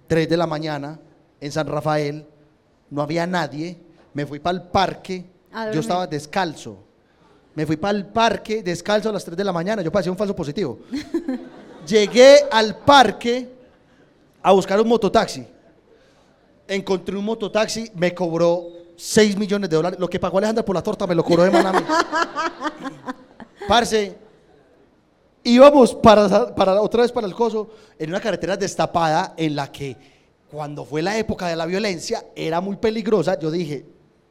[0.06, 1.00] 3 de la mañana
[1.41, 2.24] en San Rafael?
[2.91, 3.80] No había nadie.
[4.14, 5.26] Me fui para el parque.
[5.74, 6.78] Yo estaba descalzo.
[7.56, 9.82] Me fui para el parque descalzo a las 3 de la mañana.
[9.82, 10.78] Yo parecía un falso positivo.
[11.88, 13.50] Llegué al parque
[14.44, 15.48] a buscar un mototaxi.
[16.68, 20.00] Encontré un mototaxi, me cobró 6 millones de dólares.
[20.00, 21.58] Lo que pagó Alejandra por la torta me lo cobró de mí.
[23.68, 24.16] Parce,
[25.44, 29.96] íbamos para, para otra vez para el coso en una carretera destapada en la que
[30.52, 33.39] cuando fue la época de la violencia era muy peligrosa.
[33.39, 33.86] Yo dije,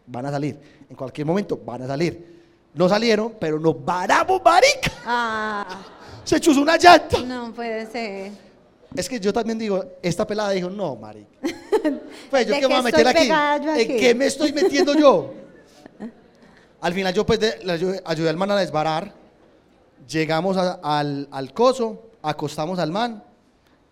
[0.07, 0.59] van a salir,
[0.89, 2.31] en cualquier momento van a salir.
[2.75, 4.93] No salieron, pero nos varamos, marica.
[5.05, 5.83] Ah,
[6.25, 7.19] Se chuzó una llanta.
[7.21, 8.33] no puede ser.
[8.95, 11.31] Es que yo también digo, esta pelada dijo, no, marica.
[12.31, 13.29] Pues yo ¿De qué me voy a meter aquí.
[13.83, 15.33] ¿En qué me estoy metiendo yo?
[16.81, 19.13] Al final yo pues de- le ayudé, ayudé al man a desbarar.
[20.09, 23.23] Llegamos a- al, al coso, acostamos al man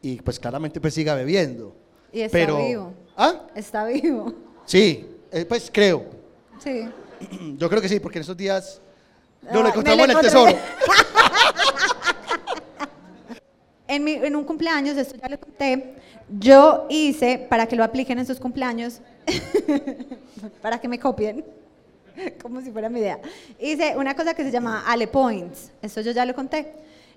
[0.03, 1.75] y pues claramente pues siga bebiendo.
[2.13, 2.93] Y está Pero, vivo.
[3.17, 3.43] ¿Ah?
[3.55, 4.35] Está vivo.
[4.67, 6.05] Sí, eh, pues creo.
[6.63, 6.89] Sí.
[7.59, 8.81] Yo creo que sí, porque en esos días
[9.43, 10.53] Ah, no lo me encontramos en lo el tesoro.
[13.89, 15.97] En, mi- en un cumpleaños, esto ya lo conté,
[16.39, 19.01] yo hice, para que lo apliquen en sus cumpleaños,
[20.63, 21.45] para que me copien,
[22.43, 23.19] como si fuera mi idea,
[23.59, 26.73] hice una cosa que se llama Ale Points, eso yo ya lo conté.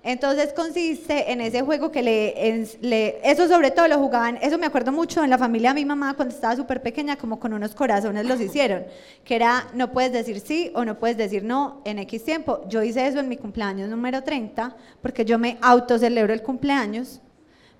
[0.06, 4.58] Entonces consiste en ese juego que le, en- le- eso sobre todo lo jugaban, eso
[4.58, 7.54] me acuerdo mucho en la familia de mi mamá cuando estaba súper pequeña, como con
[7.54, 8.84] unos corazones los hicieron,
[9.24, 12.60] que era no puedes decir sí o no puedes decir no en X tiempo.
[12.68, 17.22] Yo hice eso en mi cumpleaños número 30, porque yo me autocelebro el cumpleaños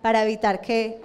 [0.00, 1.02] para evitar que,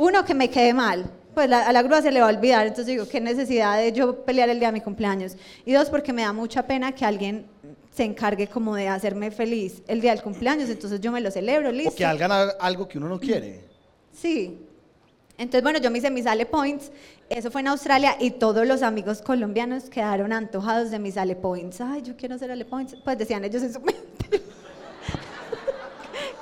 [0.00, 1.04] uno, que me quede mal.
[1.34, 3.92] Pues la- a la grúa se le va a olvidar, entonces digo, qué necesidad de
[3.92, 5.36] yo pelear el día de mi cumpleaños.
[5.64, 7.46] Y dos, porque me da mucha pena que alguien
[7.92, 11.70] se encargue como de hacerme feliz el día del cumpleaños, entonces yo me lo celebro,
[11.70, 11.92] listo.
[11.92, 12.30] O que hagan
[12.60, 13.60] algo que uno no quiere.
[14.12, 14.58] Sí.
[15.38, 16.90] Entonces, bueno, yo me hice mis Ale Points.
[17.28, 21.80] Eso fue en Australia y todos los amigos colombianos quedaron antojados de mis Ale Points.
[21.80, 22.96] Ay, yo quiero hacer Ale Points.
[23.04, 24.00] Pues decían ellos en su mente.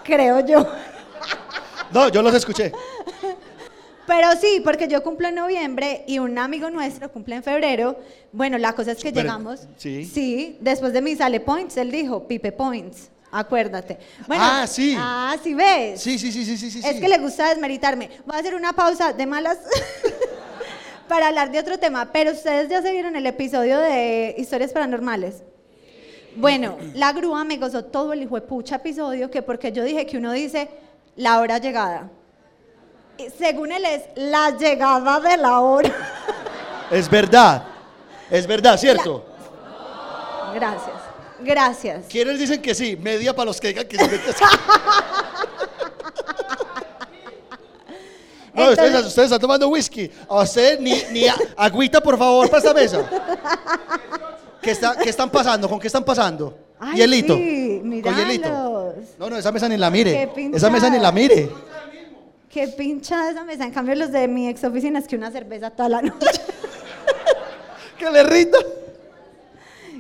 [0.05, 0.67] Creo yo.
[1.93, 2.73] No, yo los escuché.
[4.09, 7.97] Pero sí, porque yo cumplo en noviembre y un amigo nuestro cumple en febrero.
[8.33, 9.69] Bueno, la cosa es que Pero- llegamos.
[9.77, 10.05] sí.
[10.05, 13.11] Sí, después de mis Ale Points, él dijo, Pipe Points.
[13.31, 13.99] Acuérdate.
[14.27, 14.97] Bueno, Ah, sí.
[14.99, 16.01] Ah, sí ves.
[16.01, 16.79] Sí, sí, sí, sí, sí, sí.
[16.83, 17.01] Es sí.
[17.01, 18.09] que le gusta desmeritarme.
[18.27, 19.59] Voy a hacer una pausa de malas
[21.09, 22.11] para hablar de otro tema.
[22.11, 25.43] Pero ustedes ya se vieron el episodio de Historias Paranormales.
[26.37, 30.07] Bueno, la grúa me gozó todo el hijo de pucha episodio que porque yo dije
[30.07, 30.69] que uno dice
[31.17, 32.11] la hora llegada.
[33.39, 35.91] Según él es la llegada de la hora.
[36.91, 37.65] Es verdad.
[38.31, 39.25] Es verdad, ¿cierto?
[40.55, 40.95] Gracias.
[41.41, 42.05] Gracias.
[42.09, 42.97] ¿Quiénes dicen que sí?
[42.97, 44.05] Media para los que digan que sí.
[48.55, 50.11] No, ustedes, Entonces- ustedes están tomando whisky.
[50.29, 53.09] A usted ni, ni a- agüita, por favor, para esta mesa.
[54.61, 55.69] ¿Qué, está, ¿Qué están pasando?
[55.69, 56.59] ¿Con qué están pasando?
[56.81, 57.35] Ay, hielito.
[57.35, 58.95] sí, Con hielito.
[59.19, 60.29] No, no, esa mesa ni la mire.
[60.55, 61.49] Esa mesa ni la mire.
[62.51, 63.65] Qué pinchada esa mesa.
[63.65, 66.27] En cambio, los de mi ex oficina es que una cerveza toda la noche.
[67.99, 68.59] Que le rinda.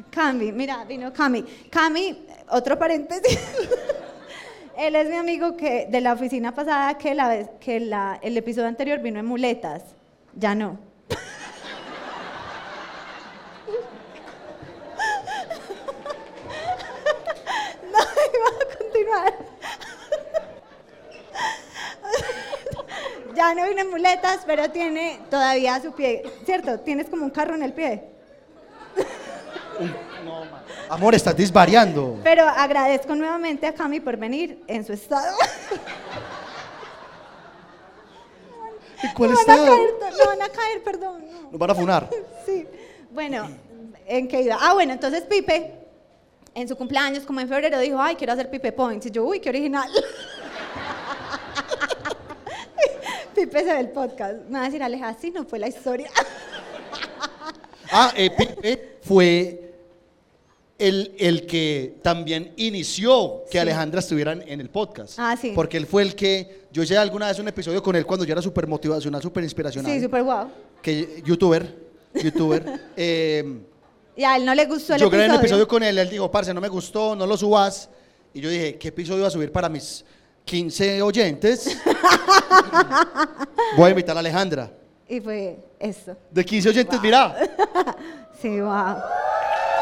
[0.08, 1.44] Cami, mira, vino Cami.
[1.68, 3.38] Cami, otro paréntesis.
[4.78, 8.36] Él es mi amigo que de la oficina pasada que, la vez, que la, el
[8.36, 9.82] episodio anterior vino en muletas.
[10.34, 10.78] Ya no.
[17.90, 19.47] No, iba a continuar.
[23.38, 26.24] Ya no vino en muletas, pero tiene todavía su pie.
[26.44, 26.80] ¿Cierto?
[26.80, 28.02] Tienes como un carro en el pie.
[30.88, 32.18] Amor, estás disvariando.
[32.24, 35.36] Pero agradezco nuevamente a Cami por venir en su estado.
[39.04, 39.66] ¿En cuál no van a estado?
[39.66, 41.24] caer, no van a caer, perdón.
[41.30, 41.42] no.
[41.52, 42.10] Nos van a funar.
[42.44, 42.66] Sí.
[43.12, 43.48] Bueno,
[44.04, 44.58] ¿en qué iba?
[44.60, 45.74] Ah, bueno, entonces Pipe,
[46.56, 49.06] en su cumpleaños, como en febrero, dijo, ay, quiero hacer Pipe Points.
[49.06, 49.88] Y yo, uy, qué original.
[53.40, 54.44] Pipe se ve el podcast.
[54.48, 56.10] Me va a decir, Aleja, así no fue la historia.
[57.90, 59.72] Ah, eh, Pipe fue
[60.78, 63.58] el, el que también inició que Sí.
[63.58, 65.14] Alejandra estuviera en, el podcast.
[65.18, 65.52] Ah, sí.
[65.54, 66.66] Porque él fue el que.
[66.70, 69.90] Yo hice alguna vez un episodio con él cuando yo era súper motivacional, súper inspiracional.
[69.90, 70.48] Sí, súper guau.
[70.82, 71.74] Que youtuber.
[72.12, 72.62] Youtuber.
[72.96, 73.58] eh,
[74.14, 75.62] Y a él no le gustó el yo grabé un episodio.
[75.62, 75.96] episodio con él.
[75.96, 77.88] Él dijo, parce, no me gustó, no lo subas.
[78.34, 80.04] Y yo dije, ¿qué episodio va a subir para mis
[80.48, 81.78] 15 oyentes?
[83.76, 84.70] Voy a invitar a Alejandra.
[85.06, 86.16] Y fue eso.
[86.30, 87.36] De 15 oyentes, mira.
[88.40, 88.94] Sí, wow.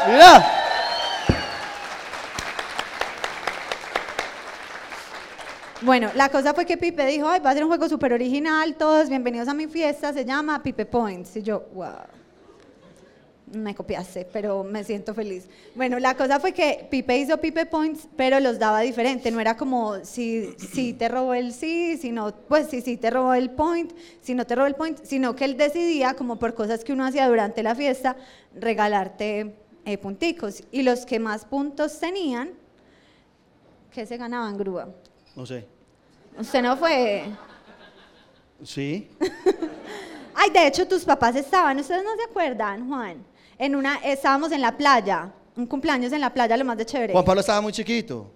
[0.07, 0.43] Mira.
[5.83, 8.73] Bueno, la cosa fue que Pipe dijo, ay, va a ser un juego súper original,
[8.75, 11.35] todos bienvenidos a mi fiesta, se llama Pipe Points.
[11.35, 12.16] Y yo, wow.
[13.53, 15.47] Me copiaste, pero me siento feliz.
[15.73, 19.31] Bueno, la cosa fue que Pipe hizo Pipe Points, pero los daba diferente.
[19.31, 23.33] No era como si, si te robó el sí, sino, pues si sí te robó
[23.33, 26.83] el point, si no te robó el point, sino que él decidía, como por cosas
[26.83, 28.17] que uno hacía durante la fiesta,
[28.53, 30.63] regalarte eh, punticos.
[30.71, 32.51] Y los que más puntos tenían,
[33.93, 34.89] que se ganaban grúa.
[35.35, 35.65] No sé.
[36.37, 37.25] Usted no fue.
[38.63, 39.09] Sí.
[40.35, 43.25] Ay, de hecho, tus papás estaban, ¿ustedes no se acuerdan, Juan?
[43.59, 47.13] En una, estábamos en la playa, un cumpleaños en la playa, lo más de chévere.
[47.13, 48.31] Juan Pablo estaba muy chiquito.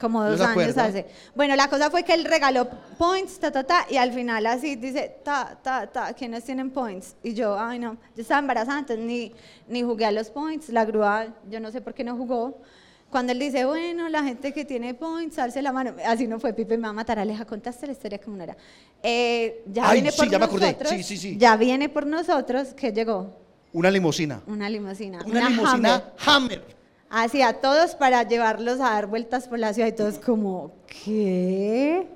[0.00, 1.06] Como ¿No dos años hace.
[1.34, 2.68] Bueno, la cosa fue que él regaló
[2.98, 7.16] points, ta, ta, ta, y al final así dice, ta, ta, ta, ¿quiénes tienen points?
[7.22, 9.32] Y yo, ay, no, yo estaba embarazada, entonces ni,
[9.68, 12.60] ni jugué a los points, la grúa, yo no sé por qué no jugó.
[13.08, 16.52] Cuando él dice, bueno, la gente que tiene points, alce la mano, así no fue,
[16.52, 18.56] Pipe me va a matar, Aleja, contaste la historia como no era.
[19.02, 20.66] Eh, ya Ay, viene sí, por ya me acordé.
[20.72, 21.36] nosotros, Sí, sí, sí.
[21.38, 23.45] ya viene por nosotros, que llegó
[23.76, 24.40] Una limusina.
[24.46, 25.18] una limusina.
[25.26, 26.60] Una, limusina Hummer.
[26.60, 26.76] Hammer.
[27.10, 30.72] Así a todos para llevarlos a dar vueltas por la ciudad y todos como,
[31.04, 32.06] ¿qué?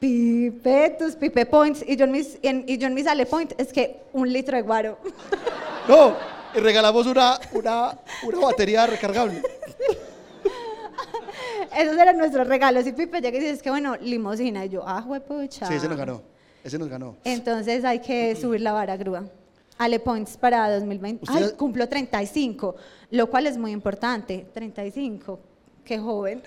[0.00, 1.84] Pipe, tus Pipe Points.
[1.86, 4.56] Y yo en mis, en- y yo en mi sale point es que un litro
[4.56, 4.98] de guaro.
[5.88, 6.16] No,
[6.52, 9.40] y regalamos una, una, una batería recargable.
[11.76, 12.84] Esos eran nuestros regalos.
[12.88, 14.64] Y Pipe llega y dice, es que bueno, limosina.
[14.64, 15.66] Y yo, ah, huepucha.
[15.66, 16.22] Sí, ese nos ganó.
[16.64, 17.14] Ese nos ganó.
[17.22, 19.24] Entonces hay que subir la vara grúa.
[19.78, 21.26] Ale Points para 2020.
[21.28, 22.74] Ay, cumplo 35,
[23.12, 24.46] lo cual es muy importante.
[24.52, 25.38] 35,
[25.84, 26.42] qué joven.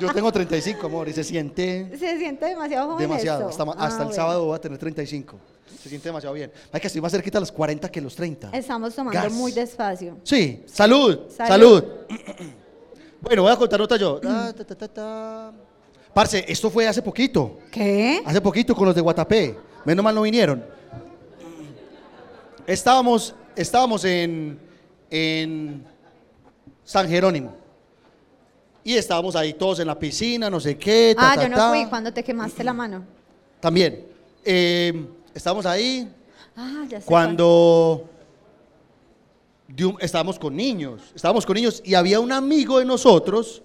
[0.00, 3.08] Yo tengo 35, amor, y se siente Se siente demasiado joven.
[3.08, 3.40] demasiado.
[3.40, 3.50] esto?
[3.50, 5.36] Hasta, ma- Ah, hasta el sábado voy a tener 35.
[5.82, 6.52] Se siente demasiado bien.
[6.72, 8.50] Hay que estoy más cerquita a los 40 que los 30.
[8.52, 9.32] Estamos tomando Gas.
[9.32, 10.18] muy despacio.
[10.22, 11.48] Sí, salud, Salud.
[11.48, 11.84] salud.
[13.20, 14.18] bueno, voy a contar otra yo.
[14.20, 15.52] Ta, ta, ta, ta.
[16.12, 17.58] Parce, esto fue hace poquito.
[17.70, 18.22] ¿Qué?
[18.24, 19.56] Hace poquito con los de Guatapé.
[19.88, 20.62] Menos mal no vinieron.
[22.66, 24.58] Estábamos, estábamos en,
[25.10, 25.82] en
[26.84, 27.54] San Jerónimo.
[28.84, 31.14] Y estábamos ahí todos en la piscina, no sé qué.
[31.16, 31.70] ta, Ah, ta, yo no ta.
[31.70, 33.02] fui cuando te quemaste la mano.
[33.60, 34.04] También.
[34.44, 36.06] Eh, estábamos ahí
[36.54, 37.06] Ah, ya sé.
[37.06, 38.04] cuando
[39.70, 41.00] un- estábamos con niños.
[41.14, 43.62] Estábamos con niños y había un amigo de nosotros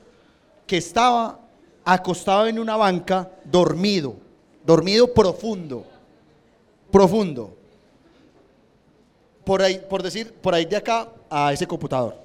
[0.65, 1.41] que estaba
[1.83, 4.15] acostado en una banca, dormido.
[4.65, 5.85] Dormido profundo.
[6.93, 7.57] Profundo.
[9.43, 12.15] Por ahí, por decir, por ahí de acá a ese computador.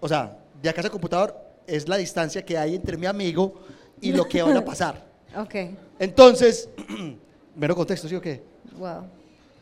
[0.00, 3.54] O sea, de acá a ese computador es la distancia que hay entre mi amigo
[4.00, 5.12] y lo que van a pasar.
[5.36, 5.52] Ok,
[5.98, 6.68] Entonces,
[7.56, 8.40] mero contexto, ¿sí o qué?
[8.78, 9.02] wow.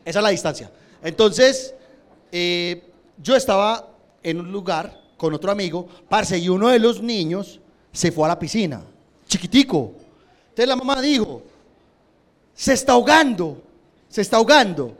[0.05, 0.69] Esa es la distancia.
[1.01, 1.73] Entonces,
[2.31, 2.83] eh,
[3.17, 3.87] yo estaba
[4.21, 7.59] en un lugar con otro amigo, parce, y uno de los niños
[7.91, 8.83] se fue a la piscina,
[9.27, 9.93] chiquitico.
[10.49, 11.41] Entonces la mamá dijo,
[12.53, 13.57] se está ahogando,
[14.13, 14.95] se está ahogando.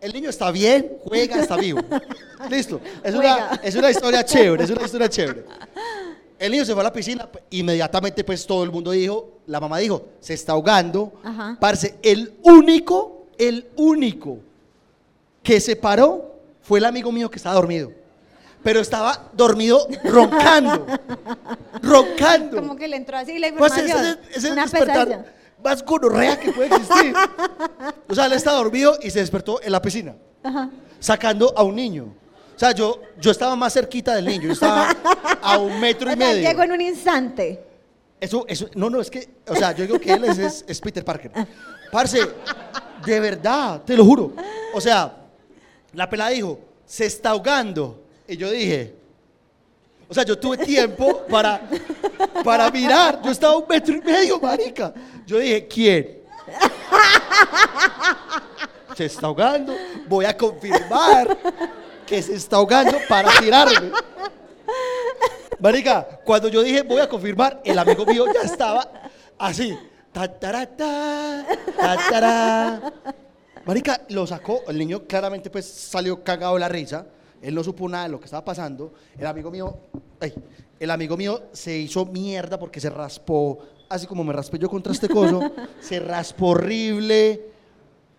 [0.00, 1.80] El niño está bien, juega, está vivo.
[2.50, 2.80] Listo.
[3.04, 5.44] Es una, es una historia chévere, es una historia chévere.
[6.40, 9.78] El niño se fue a la piscina, inmediatamente pues todo el mundo dijo, la mamá
[9.78, 11.12] dijo, se está ahogando.
[11.22, 11.56] Ajá.
[11.60, 14.38] Parce, el único, el único
[15.40, 17.92] que se paró fue el amigo mío que estaba dormido.
[18.64, 20.84] Pero estaba dormido roncando.
[21.82, 22.56] roncando.
[22.56, 24.18] Como que le entró así la Pues ese información.
[24.20, 25.37] es, ese es el Una despertar pesadilla.
[25.62, 27.14] Más gonorrea que puede existir.
[28.08, 30.70] o sea, él estaba dormido y se despertó en la piscina, Ajá.
[31.00, 32.14] sacando a un niño.
[32.54, 34.88] O sea, yo, yo estaba más cerquita del niño, yo estaba
[35.42, 36.48] a un metro y sea, medio.
[36.48, 37.64] llegó en un instante.
[38.20, 40.80] Eso, eso, no, no, es que, o sea, yo digo que él es, es- es
[40.80, 41.30] Peter Parker.
[41.92, 42.18] Parce,
[43.06, 44.32] de verdad, te lo juro.
[44.74, 45.14] O sea,
[45.92, 48.02] la pelada dijo, se está ahogando.
[48.26, 48.96] Y yo dije,
[50.08, 51.60] o sea, yo tuve tiempo para,
[52.42, 53.20] para mirar.
[53.22, 54.94] Yo estaba un metro y medio, marica.
[55.26, 56.22] Yo dije, ¿quién?
[58.96, 59.74] Se está ahogando.
[60.08, 61.36] Voy a confirmar
[62.06, 63.92] que se está ahogando para tirarme.
[65.60, 68.88] Marica, cuando yo dije voy a confirmar, el amigo mío ya estaba
[69.36, 69.76] así.
[70.12, 71.44] Ta, ta, ta.
[73.66, 74.62] Marica, lo sacó.
[74.68, 77.04] El niño claramente pues salió cagado de la risa.
[77.42, 78.92] Él no supo nada de lo que estaba pasando.
[79.18, 79.76] El amigo mío,
[80.20, 80.34] ay,
[80.80, 83.58] el amigo mío se hizo mierda porque se raspó,
[83.88, 85.40] así como me raspé yo contra este coso,
[85.80, 87.40] se raspó horrible.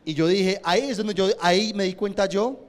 [0.06, 2.60] Y yo dije, ahí es donde yo, ahí me di cuenta yo.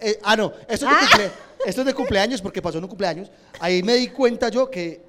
[0.00, 1.30] eh, ah, no, esto es, de cumple-
[1.66, 3.30] esto es de cumpleaños porque pasó en un cumpleaños.
[3.60, 5.02] Ahí me di cuenta yo que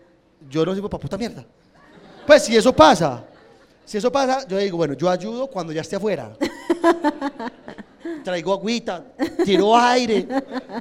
[0.50, 1.44] yo no sirvo para puta mierda.
[2.26, 3.26] Pues si eso pasa,
[3.84, 6.36] si eso pasa, yo digo, bueno, yo ayudo cuando ya esté afuera.
[8.24, 9.04] Traigo agüita,
[9.44, 10.28] tiro aire,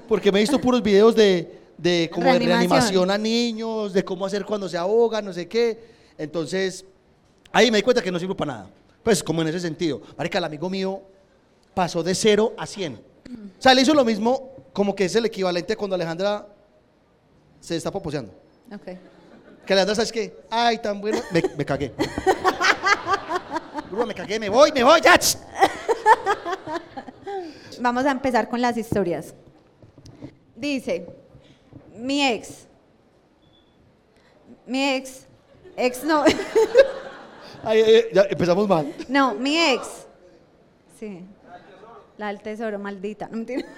[0.09, 2.71] porque me he visto puros videos de, de como de Reanimación.
[2.71, 5.95] reanimación a niños, de cómo hacer cuando se ahogan, no sé qué.
[6.19, 6.85] Entonces,
[7.53, 8.71] ahí me di cuenta que no sirvo para nada.
[9.03, 10.01] Pues como en ese sentido.
[10.17, 11.03] Marica, el amigo mío
[11.75, 12.95] pasó de 0 a 100.
[12.95, 16.47] O sea, le hizo lo mismo, como que es el equivalente cuando Alejandra
[17.61, 18.33] se está poposeando.
[18.73, 18.85] Ok.
[19.67, 20.37] Que Alejandra, ¿sabes qué?
[20.51, 21.21] Ay, tan bueno.
[21.33, 21.93] Me, me cagué.
[24.07, 25.15] Me cagué, me voy, me voy, ya.
[27.81, 29.35] Vamos a empezar con las historias.
[30.57, 31.07] Dice,
[31.97, 32.67] mi ex,
[34.67, 35.27] mi ex,
[35.77, 36.25] ex no,
[37.65, 38.93] Ay, ya empezamos mal.
[39.09, 40.07] no, mi ex,
[40.99, 41.25] sí,
[42.17, 43.67] la del tesoro, maldita, no mentira.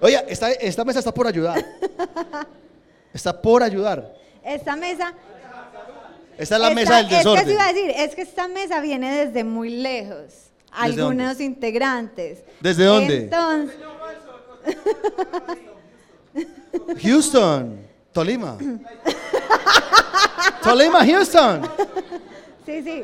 [0.00, 1.64] Oye, esta, esta mesa está por ayudar.
[3.12, 4.14] Está por ayudar.
[4.44, 5.12] Esta mesa,
[6.36, 7.50] Esta es la esta- mesa del Es que desorden.
[7.50, 10.47] iba a decir, es que esta mesa viene desde muy lejos.
[10.72, 12.42] Algunos integrantes.
[12.60, 13.16] ¿Desde dónde?
[13.24, 13.76] Entonces,
[17.02, 17.78] Houston,
[18.12, 18.58] Tolima.
[20.62, 21.62] Tolima, Houston.
[22.66, 23.02] sí, sí,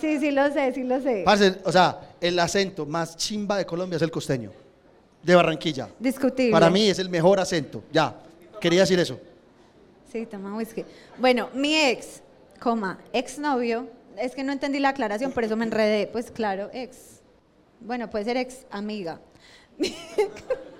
[0.00, 1.22] sí, sí lo sé, sí lo sé.
[1.24, 4.50] Parce, o sea, el acento más chimba de Colombia es el costeño.
[5.22, 5.88] De Barranquilla.
[5.98, 6.50] Discutible.
[6.50, 7.84] Para mí es el mejor acento.
[7.92, 8.14] Ya,
[8.60, 9.18] quería decir eso.
[10.10, 10.84] Sí, toma whisky.
[11.18, 12.20] Bueno, mi ex,
[12.60, 13.86] coma, exnovio,
[14.18, 16.06] es que no entendí la aclaración, por eso me enredé.
[16.06, 17.20] Pues claro, ex.
[17.80, 19.20] Bueno, puede ser ex amiga.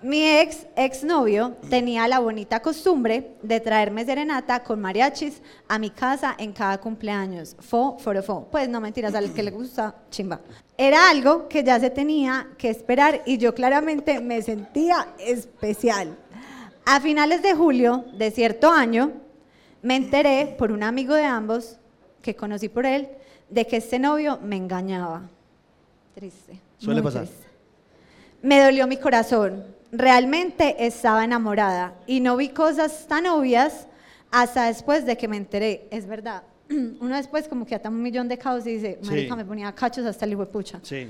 [0.00, 6.36] Mi ex, exnovio, tenía la bonita costumbre de traerme serenata con mariachis a mi casa
[6.38, 7.56] en cada cumpleaños.
[7.58, 8.46] Fo, forofo.
[8.48, 10.40] Pues no mentiras, al que le gusta, chimba.
[10.76, 16.16] Era algo que ya se tenía que esperar y yo claramente me sentía especial.
[16.86, 19.14] A finales de julio de cierto año,
[19.82, 21.80] me enteré por un amigo de ambos,
[22.28, 23.08] que conocí por él,
[23.48, 25.22] de que este novio me engañaba.
[26.14, 26.60] Triste.
[26.76, 27.22] Suele pasar.
[27.24, 27.46] triste.
[28.42, 29.64] Me dolió mi corazón.
[29.90, 33.86] Realmente estaba enamorada y no vi cosas tan obvias
[34.30, 35.88] hasta después de que me enteré.
[35.90, 36.42] Es verdad.
[36.68, 39.08] Uno después como que ata un millón de caos y dice, Sí.
[39.08, 40.80] marica, me ponía cachos hasta el hijo de pucha.
[40.82, 41.08] Sí.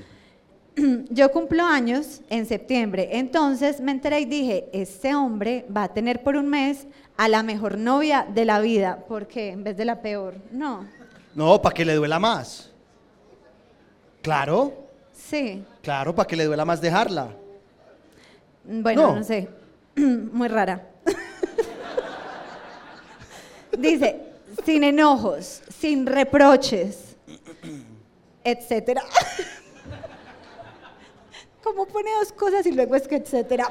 [1.09, 6.23] Yo cumplo años en septiembre, entonces me enteré y dije, este hombre va a tener
[6.23, 10.01] por un mes a la mejor novia de la vida, porque en vez de la
[10.01, 10.87] peor, no.
[11.35, 12.69] No, para que le duela más.
[14.21, 14.73] Claro,
[15.13, 17.29] Sí, claro, para que le duela más dejarla.
[18.63, 19.15] bueno, No.
[19.17, 19.47] no, sé,
[19.95, 20.87] muy rara.
[23.77, 24.19] Dice,
[24.65, 27.15] sin enojos, sin reproches,
[28.43, 29.03] etcétera.
[31.63, 33.69] ¿Cómo pone dos cosas y luego es que etcétera?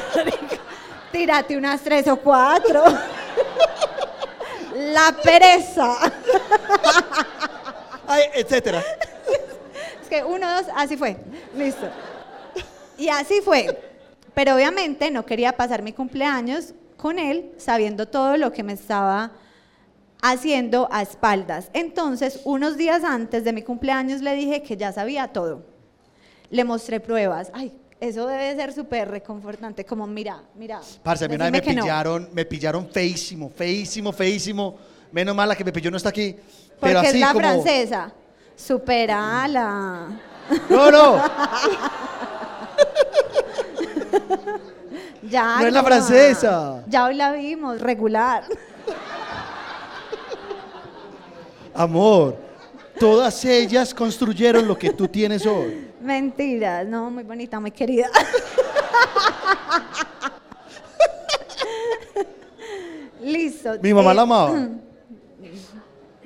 [1.12, 2.82] Tírate unas tres o cuatro.
[4.78, 5.96] La pereza.
[8.06, 8.82] Ay, etcétera.
[10.00, 11.16] Es que uno, dos, así fue.
[11.56, 11.88] Listo.
[12.96, 13.76] Y así fue.
[14.34, 19.32] Pero obviamente no quería pasar mi cumpleaños con él sabiendo todo lo que me estaba
[20.22, 21.70] haciendo a espaldas.
[21.72, 25.64] Entonces, unos días antes de mi cumpleaños le dije que ya sabía todo.
[26.50, 27.50] Le mostré pruebas.
[27.52, 29.84] Ay, eso debe ser súper reconfortante.
[29.84, 30.80] Como, mira, mira.
[31.02, 31.84] Parce, a mí una vez me decime que no.
[31.84, 34.76] pillaron, me pillaron feísimo, feísimo, feísimo.
[35.10, 36.36] Menos mal la que me pilló no está aquí.
[36.80, 37.40] Pero Porque así es la como...
[37.40, 38.12] francesa.
[38.56, 40.20] Superala.
[40.68, 41.22] No, no.
[45.22, 45.58] Ya.
[45.60, 46.84] No es la francesa.
[46.86, 48.44] Ya hoy la vimos, regular.
[51.74, 52.36] Amor,
[52.98, 55.87] todas ellas construyeron lo que tú tienes hoy.
[56.12, 58.08] Mentiras, no, muy bonita, muy querida.
[63.22, 63.74] Listo.
[63.82, 64.68] Mi mamá eh, la amaba.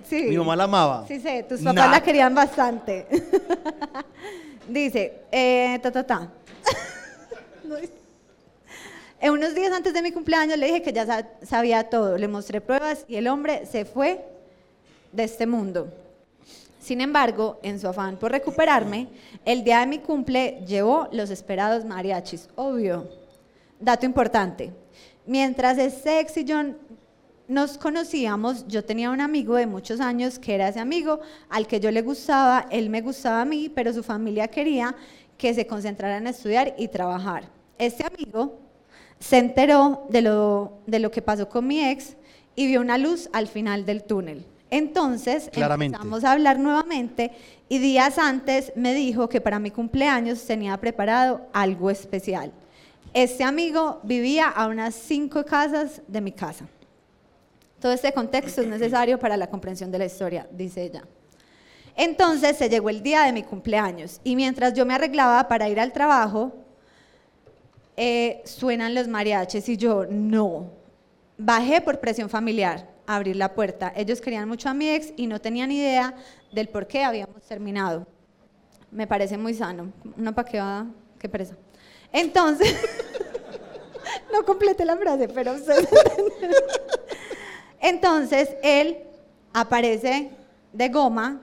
[0.09, 0.25] Sí.
[0.29, 1.07] Mi mamá la amaba.
[1.09, 1.91] Sí sé, tus papás Nah.
[1.91, 3.07] la querían bastante.
[4.69, 6.29] Dice, eh, ta, ta, ta.
[9.21, 12.29] En unos días antes de mi cumpleaños le dije que ya sa- sabía todo, le
[12.29, 14.23] mostré pruebas y el hombre se fue
[15.13, 15.89] de este mundo.
[16.83, 19.07] Sin embargo, en su afán por recuperarme,
[19.45, 23.09] el día de mi cumple llevó los esperados mariachis, obvio.
[23.79, 24.73] Dato importante,
[25.25, 26.61] mientras este ex y yo
[27.47, 31.79] nos conocíamos, yo tenía un amigo de muchos años que era ese amigo al que
[31.79, 34.97] yo le gustaba, él me gustaba a mí, pero su familia quería
[35.39, 37.45] que se concentrara en estudiar y trabajar.
[37.79, 38.59] Este amigo
[39.21, 42.17] se enteró de lo, de lo que pasó con mi ex
[42.57, 44.47] y vio una luz al final del túnel.
[44.73, 45.97] Entonces Claramente.
[45.97, 47.31] empezamos a hablar nuevamente
[47.69, 52.51] y días antes me dijo que para mi cumpleaños tenía preparado algo especial.
[53.13, 56.67] Este amigo vivía a unas cinco casas de mi casa.
[57.81, 61.03] Todo este contexto es necesario para la comprensión de la historia, dice ella.
[61.95, 65.79] Entonces se llegó el día de mi cumpleaños y mientras yo me arreglaba para ir
[65.79, 66.51] al trabajo,
[67.99, 70.71] eh, suenan los mariachis y yo, no.
[71.37, 73.93] Bajé por presión familiar abrir la puerta.
[73.97, 76.15] Ellos querían mucho a mi ex y no tenían idea
[76.53, 78.07] del por qué habíamos terminado.
[78.91, 79.93] Me parece muy sano.
[80.17, 80.87] No para
[81.19, 81.57] qué pereza.
[82.13, 82.77] Entonces,
[84.33, 85.89] no completé la frase, pero ustedes.
[87.81, 88.99] Entonces, él
[89.53, 90.31] aparece
[90.73, 91.41] de goma,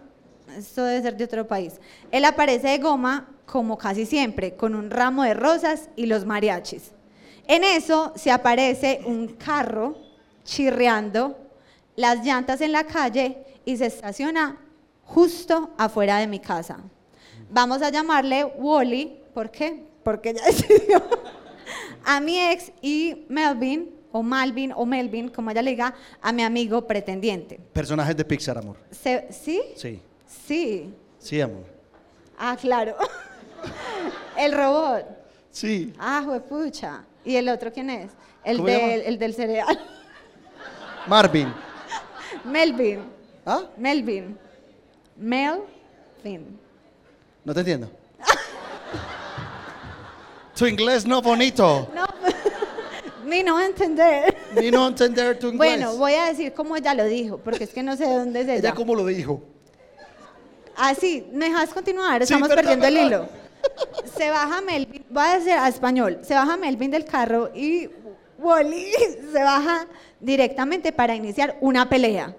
[0.58, 1.80] esto debe ser de otro país,
[2.12, 6.92] él aparece de goma como casi siempre, con un ramo de rosas y los mariachis.
[7.48, 9.98] En eso se aparece un carro
[10.44, 11.36] chirriando,
[12.00, 14.58] las llantas en la calle y se estaciona
[15.04, 16.78] justo afuera de mi casa.
[17.50, 19.84] Vamos a llamarle Wally, ¿por qué?
[20.04, 21.04] Porque ella decidió
[22.06, 26.42] a mi ex y Melvin, o Malvin, o Melvin, como ella le diga, a mi
[26.42, 27.60] amigo pretendiente.
[27.74, 28.78] Personajes de Pixar, amor.
[28.92, 29.62] Se- ¿Sí?
[29.76, 30.02] Sí.
[30.26, 30.94] Sí.
[31.20, 31.66] Sí, amor.
[32.38, 32.96] Ah, claro.
[34.38, 35.06] El robot.
[35.52, 35.94] Sí.
[36.00, 37.04] Ah, juepucha.
[37.26, 38.12] ¿Y el otro quién es?
[38.46, 39.78] El, el del cereal.
[41.08, 41.54] Marvin.
[42.44, 43.00] Melvin.
[43.46, 43.64] ¿Ah?
[43.78, 44.38] Melvin.
[45.18, 46.60] Melvin.
[47.44, 47.90] No te entiendo.
[50.56, 51.90] tu inglés no bonito.
[51.94, 52.06] No,
[53.26, 54.36] ni no entender.
[54.56, 55.58] Ni no entender tu inglés.
[55.58, 58.42] Bueno, voy a decir como ella lo dijo, porque es que no sé de dónde
[58.42, 58.60] es ella.
[58.60, 59.42] Ella cómo lo dijo.
[60.76, 62.22] Ah, sí, ¿me dejas continuar?
[62.22, 63.30] Estamos perdiendo el hilo.
[64.18, 67.90] Se baja Melvin, voy a decir a español, se baja Melvin del carro y
[68.42, 68.86] Wally
[69.32, 69.88] se baja
[70.20, 72.36] directamente para iniciar una pelea.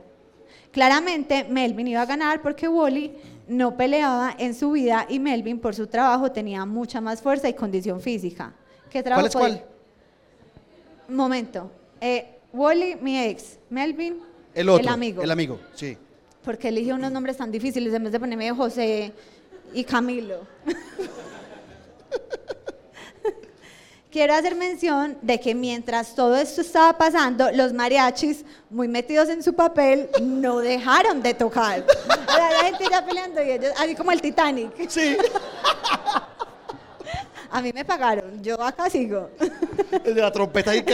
[0.73, 3.13] Claramente Melvin iba a ganar porque Wally
[3.49, 7.55] no peleaba en su vida y Melvin por su trabajo tenía mucha más fuerza y
[7.55, 8.53] condición física.
[8.89, 11.17] ¿Qué trabajo ¿Cuál es podía- cuál?
[11.17, 11.71] Momento.
[12.01, 13.59] Eh, Wally, mi ex.
[13.69, 14.19] Melvin,
[14.55, 14.83] El otro.
[14.83, 15.23] el amigo.
[15.23, 15.97] El amigo, sí.
[16.45, 19.13] Porque elige unos nombres tan difíciles en vez de ponerme José
[19.75, 20.47] y Camilo.
[24.11, 29.41] Quiero hacer mención de que mientras todo esto estaba pasando, los mariachis, muy metidos en
[29.41, 31.85] su papel, no dejaron de tocar.
[31.87, 34.89] O sea, la gente ya peleando y ellos, así como el Titanic.
[34.89, 35.17] Sí.
[37.53, 39.31] A mí me pagaron, yo acá sigo.
[40.05, 40.85] El de la trompeta ahí.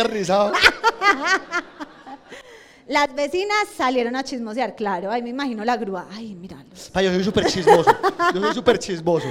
[2.87, 5.11] Las vecinas salieron a chismosear, claro.
[5.11, 6.07] Ay, me imagino la grúa.
[6.13, 6.67] Ay, míralo.
[6.93, 7.91] Pa, yo soy súper chismoso.
[8.35, 9.27] Yo soy súper chismoso.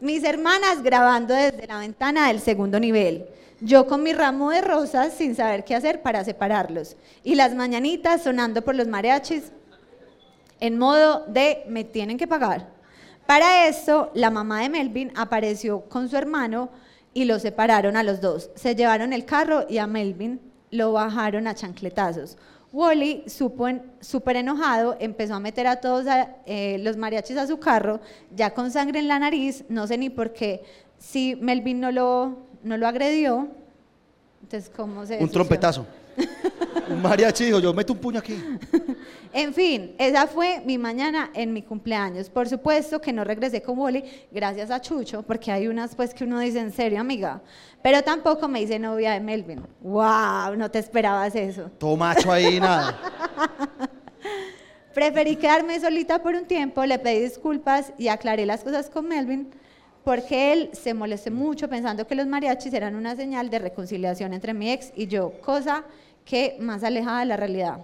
[0.00, 3.26] Mis hermanas grabando desde la ventana del segundo nivel.
[3.60, 6.96] Yo con mi ramo de rosas sin saber qué hacer para separarlos.
[7.24, 9.50] Y las mañanitas sonando por los mariachis
[10.60, 12.68] en modo de me tienen que pagar.
[13.26, 16.70] Para esto, la mamá de Melvin apareció con su hermano
[17.12, 18.50] y los separaron a los dos.
[18.54, 20.40] Se llevaron el carro y a Melvin
[20.70, 22.38] lo bajaron a chancletazos.
[22.72, 28.00] Wally, súper enojado, empezó a meter a todos a- eh, los mariachis a su carro,
[28.34, 30.62] ya con sangre en la nariz, no sé ni por qué,
[30.98, 33.48] si Melvin no lo, no lo agredió,
[34.42, 35.18] entonces cómo se...
[35.18, 35.86] Un trompetazo.
[36.90, 38.34] Un mariachi dijo, yo meto un puño aquí.
[39.32, 42.30] En fin, esa fue mi mañana en mi cumpleaños.
[42.30, 46.24] Por supuesto que no regresé con Wally, gracias a Chucho, porque hay unas pues que
[46.24, 47.42] uno dice en serio, amiga.
[47.82, 49.62] Pero tampoco me hice novia de Melvin.
[49.80, 50.56] ¡Wow!
[50.56, 51.70] No te esperabas eso.
[51.78, 52.98] Todo macho ahí, nada.
[54.94, 59.48] Preferí quedarme solita por un tiempo, le pedí disculpas y aclaré las cosas con Melvin,
[60.02, 64.54] porque él se molestó mucho pensando que los mariachis eran una señal de reconciliación entre
[64.54, 65.84] mi ex y yo, cosa
[66.24, 67.78] que más alejada de la realidad.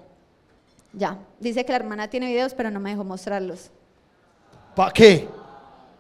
[0.97, 3.71] Ya, dice que la hermana tiene videos, pero no me dejó mostrarlos.
[4.77, 5.29] ¿Para qué?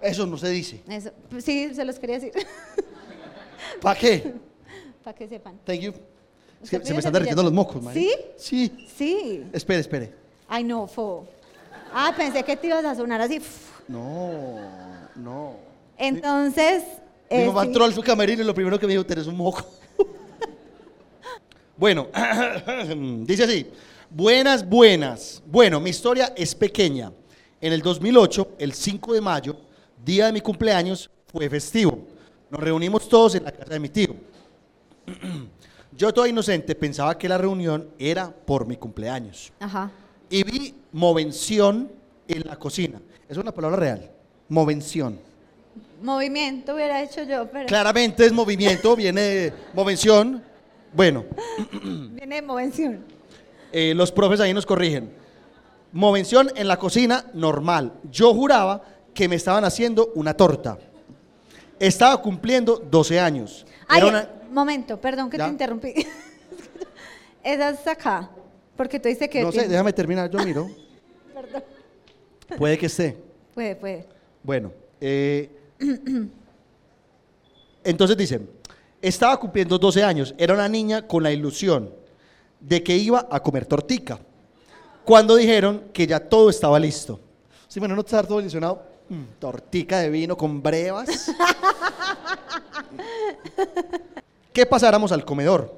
[0.00, 0.82] Eso no se dice.
[0.88, 2.32] Eso, sí, se los quería decir,
[3.80, 4.34] ¿Para qué?
[5.04, 5.58] para que sepan.
[5.64, 5.90] Thank you.
[5.90, 7.92] Es ¿Usted que se me están derritiendo los mocos, man.
[7.92, 8.10] ¿Sí?
[8.36, 8.86] Sí.
[8.96, 9.44] Sí.
[9.52, 10.12] Espere, espere.
[10.48, 11.26] Ay, no, fo.
[11.92, 13.40] Ah, pensé que te ibas a sonar así.
[13.86, 14.58] No.
[15.14, 15.56] No.
[15.96, 16.82] Entonces,
[17.30, 17.68] Mi eh, mamá sí.
[17.68, 19.64] entró al su camerino y lo primero que me dijo, tenés un moco.
[21.76, 22.08] bueno,
[23.26, 23.66] dice así.
[24.16, 25.42] Buenas, buenas.
[25.44, 27.12] Bueno, mi historia es pequeña.
[27.60, 29.56] En el 2008, el 5 de mayo,
[30.04, 31.98] día de mi cumpleaños, fue festivo.
[32.48, 34.14] Nos reunimos todos en la casa de mi tío.
[35.98, 39.52] Yo, todo inocente, pensaba que la reunión era por mi cumpleaños.
[39.58, 39.90] Ajá.
[40.30, 41.90] Y vi movención
[42.28, 43.02] en la cocina.
[43.28, 44.10] Es una palabra real.
[44.48, 45.18] Movención.
[46.00, 50.40] Movimiento hubiera hecho yo, pero Claramente es movimiento, viene de movención.
[50.92, 51.24] Bueno,
[52.12, 53.13] viene de movención.
[53.76, 55.10] Eh, los profes ahí nos corrigen.
[55.90, 57.92] Movención en la cocina, normal.
[58.08, 60.78] Yo juraba que me estaban haciendo una torta.
[61.80, 63.66] Estaba cumpliendo 12 años.
[63.88, 65.46] Ay, Era una- momento, perdón que ¿Ya?
[65.46, 65.92] te interrumpí.
[67.42, 68.30] Esa es acá,
[68.76, 70.70] porque tú dices que No sé, déjame terminar, yo miro.
[71.34, 71.64] Perdón.
[72.56, 73.18] Puede que esté.
[73.54, 74.06] Puede, puede.
[74.44, 74.70] Bueno,
[75.00, 75.50] eh,
[77.82, 78.48] entonces dicen,
[79.02, 82.03] estaba cumpliendo 12 años, era una niña con la ilusión
[82.66, 84.18] de que iba a comer tortica.
[85.04, 87.20] Cuando dijeron que ya todo estaba listo.
[87.68, 88.82] Sí, bueno, no estar todo ilusionado.
[89.08, 91.30] Mm, tortica de vino con brevas.
[94.52, 95.74] que pasáramos al comedor.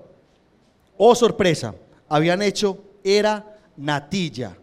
[0.97, 1.74] Oh, sorpresa,
[2.09, 3.45] habían hecho, era
[3.76, 4.57] natilla.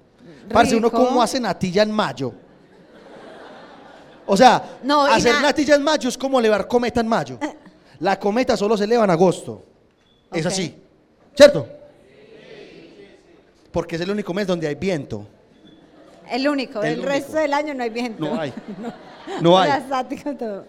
[0.52, 2.34] Parce, uno cómo hace natilla en mayo.
[4.26, 7.38] O sea, No, hacer na- natilla en mayo es como elevar cometa en mayo.
[8.00, 9.64] La cometa solo se eleva en agosto.
[10.32, 10.76] Es así.
[11.36, 11.68] ¿Cierto?
[13.74, 15.28] Porque es el único mes donde hay viento.
[16.30, 17.10] El único, El el, único.
[17.12, 18.24] resto del año no hay viento.
[18.24, 18.54] No hay.
[19.42, 20.36] No Era hay.
[20.38, 20.66] todo.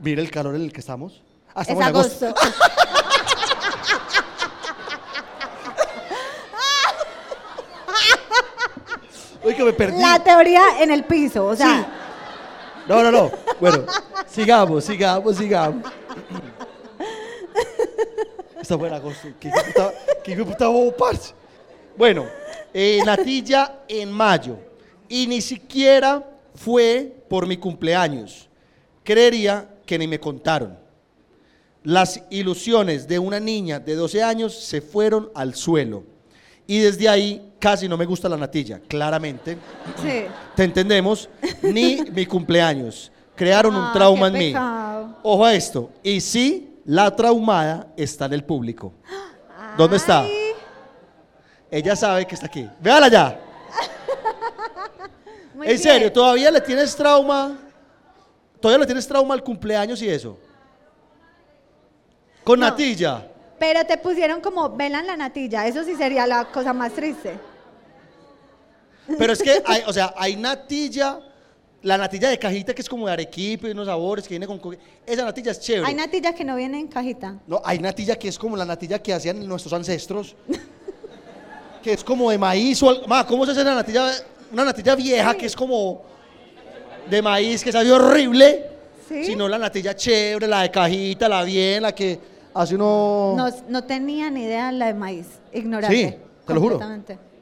[0.00, 1.22] Mira el calor en el que estamos.
[1.54, 2.26] Ah, Es estamos en agosto.
[2.26, 2.50] agosto.
[9.42, 10.00] Uy, que me perdí.
[10.00, 11.86] La teoría en el piso, o sea,
[12.86, 13.30] No, no, no.
[13.60, 13.84] Bueno,
[14.26, 15.84] sigamos, sigamos, sigamos.
[18.60, 19.28] Está buena agosto.
[19.40, 21.34] ¿Qué puta, qué puta bobo, parce?
[22.00, 22.24] Bueno,
[22.72, 24.56] eh, natilla en mayo.
[25.06, 28.48] Y ni siquiera fue por mi cumpleaños.
[29.04, 30.78] Creería que ni me contaron.
[31.84, 36.04] Las ilusiones de una niña de 12 años se fueron al suelo.
[36.66, 39.58] Y desde ahí casi no me gusta la natilla, claramente.
[40.02, 40.22] sí.
[40.56, 41.28] Te entendemos,
[41.60, 43.12] ni mi cumpleaños.
[43.36, 44.54] Crearon un Ah, trauma en mí.
[45.22, 45.90] Ojo a esto.
[46.02, 48.90] Y sí, la traumada está en el público.
[49.76, 50.24] ¿Dónde está?
[51.70, 52.68] Ella sabe que está aquí.
[52.80, 53.40] Véala ya.
[55.54, 56.12] muy en serio.
[56.12, 57.58] ¿todavía le tienes trauma?
[58.60, 60.36] ¿Todavía le tienes trauma al cumpleaños y eso?
[62.44, 62.66] Con No.
[62.66, 63.26] natilla.
[63.58, 67.38] Pero te pusieron como vela en la natilla, eso sí sería la cosa más triste.
[69.18, 71.20] Pero es que, hay, o sea, hay natilla,
[71.82, 74.58] la natilla de cajita que es como de arequipe y unos sabores que viene con...
[74.58, 74.72] co-
[75.06, 75.86] Esa natilla es chévere.
[75.86, 77.36] Hay natilla que no viene en cajita.
[77.46, 80.34] No, hay natilla que es como la natilla que hacían nuestros ancestros.
[81.82, 83.06] que es como de maíz o algo.
[83.06, 84.10] Ma, ¿cómo se hace la natilla?
[84.52, 86.02] Una natilla vieja que es como
[87.08, 88.66] de maíz, que sabe horrible.
[89.08, 89.24] ¿Sí?
[89.24, 92.18] Sino la natilla chévere, la de cajita, la bien, la que
[92.54, 93.34] hace uno.
[93.36, 95.96] No, no tenía ni idea la de maíz, ignorante.
[95.96, 96.14] Sí,
[96.46, 96.80] te lo juro.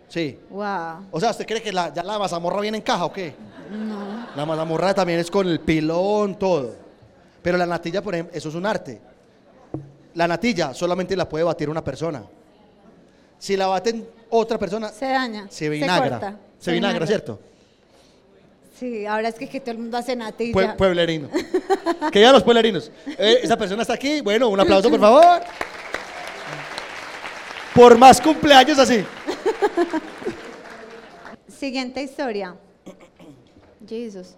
[0.08, 0.38] Sí.
[0.48, 1.06] Wow.
[1.10, 3.34] O sea, ¿usted cree que la, ya la mazamorra viene en caja o qué?
[3.70, 4.26] No.
[4.34, 6.74] La mazamorra también es con el pilón, todo.
[7.42, 9.00] Pero la natilla, por ejemplo, eso es un arte.
[10.14, 12.22] La natilla solamente la puede batir una persona.
[13.38, 15.46] Si la baten otra persona, Se daña.
[15.50, 16.10] se vinagra.
[16.20, 17.40] corta, Se, vinagra, ¿cierto?
[18.78, 20.52] Sí, ahora es que, que todo el mundo hace natilla.
[20.52, 21.28] Pue- pueblerino.
[22.12, 22.90] que ya los pueblerinos.
[23.06, 24.20] Eh, esa persona está aquí.
[24.20, 25.40] Bueno, un aplauso, por favor.
[27.74, 29.04] Por más cumpleaños así.
[31.48, 32.54] Siguiente historia.
[33.88, 34.34] Jesús.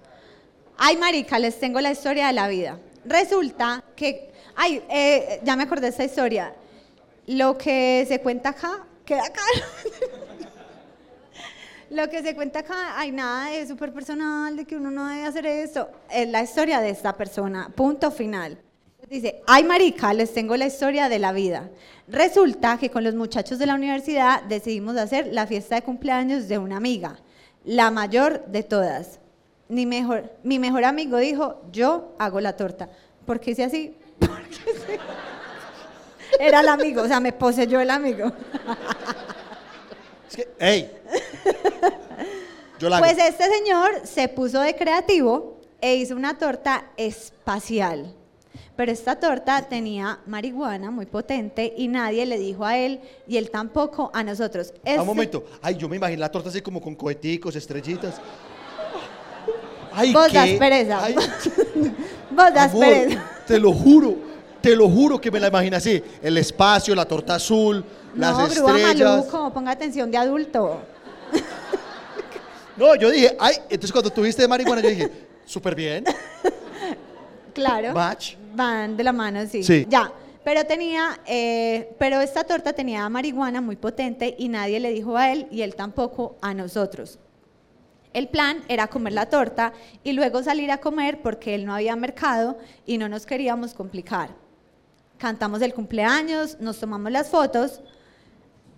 [0.78, 2.78] Ay, marica, les tengo la historia de la vida.
[3.04, 6.54] Resulta que, ay, eh, ya me acordé de esta historia.
[7.26, 9.42] Lo que se cuenta acá, queda acá.
[11.90, 15.24] Lo que se cuenta acá, hay nada de súper personal, de que uno no debe
[15.24, 15.90] hacer esto.
[16.08, 18.58] Es la historia de esta persona, punto final.
[19.08, 21.68] Dice, ay marica, les tengo la historia de la vida.
[22.06, 26.58] Resulta que con los muchachos de la universidad decidimos hacer la fiesta de cumpleaños de
[26.58, 27.18] una amiga,
[27.64, 29.18] la mayor de todas.
[29.68, 32.88] Mi mejor, mi mejor amigo dijo, yo hago la torta.
[33.26, 33.96] ¿Por qué hice así?
[34.20, 34.92] Porque sí.
[36.38, 38.30] Era el amigo, o sea, me poseyó el amigo.
[40.28, 40.90] Es que, ¡ey!
[42.78, 43.04] Yo la hago.
[43.06, 48.14] Pues este señor se puso de creativo e hizo una torta espacial.
[48.76, 53.50] Pero esta torta tenía marihuana muy potente y nadie le dijo a él y él
[53.50, 54.72] tampoco a nosotros.
[54.76, 55.44] Ah, Este- Un momento.
[55.60, 58.14] Ay, yo me imagino la torta así como con coheticos, estrellitas.
[59.92, 61.04] Ay, Vos qué- das pereza.
[61.04, 61.14] ay,
[62.30, 63.30] Vos das amor, pereza.
[63.46, 64.14] Te lo juro,
[64.60, 66.02] te lo juro que me la imaginé así.
[66.22, 67.84] El espacio, la torta azul,
[68.14, 69.16] las no, grúa estrellas.
[69.26, 70.80] maluco, ponga atención de adulto.
[72.76, 75.10] No, yo dije, ay, entonces cuando tuviste de marihuana, yo dije,
[75.44, 76.04] súper bien,
[77.54, 77.92] Claro.
[77.92, 78.36] match.
[78.54, 79.62] Van de la mano, sí.
[79.62, 79.86] Sí.
[79.88, 80.10] Ya.
[80.42, 85.30] Pero tenía, eh, pero esta torta tenía marihuana muy potente y nadie le dijo a
[85.30, 87.18] él y él tampoco a nosotros.
[88.14, 91.94] El plan era comer la torta y luego salir a comer porque él no había
[91.96, 92.56] mercado
[92.86, 94.30] y no nos queríamos complicar.
[95.20, 97.82] Cantamos el cumpleaños, nos tomamos las fotos,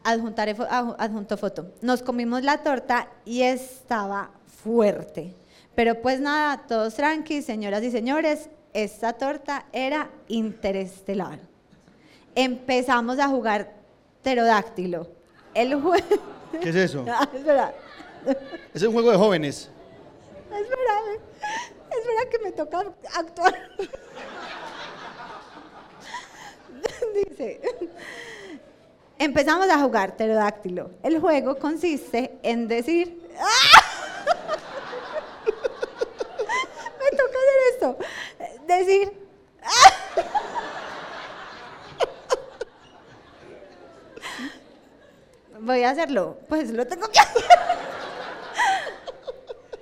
[0.03, 0.57] adjuntaré
[0.99, 1.71] adjunto foto.
[1.83, 4.33] Nos comimos la torta y estaba
[4.65, 5.37] fuerte.
[5.77, 11.39] Pero pues nada, todos tranquilos, señoras y señores, esta torta era interestelar.
[12.35, 13.75] Empezamos a jugar
[14.23, 15.13] pterodáctilo.
[15.55, 16.05] El juego...
[16.61, 17.07] ¿Qué es eso?
[17.35, 17.73] espera,
[18.75, 19.71] Es un juego de jóvenes.
[20.51, 20.99] espera,
[21.89, 22.81] espera que me toca
[23.15, 23.55] actuar.
[27.15, 27.61] Dice,
[29.19, 30.91] empezamos a jugar pterodáctilo.
[31.03, 33.29] El juego consiste en decir...
[33.39, 33.83] ¡Ah!
[36.99, 37.97] me toca hacer esto.
[38.67, 39.13] Decir...
[39.63, 39.93] ¡Ah!
[45.61, 46.39] Voy a hacerlo.
[46.49, 47.45] Pues lo tengo que hacer.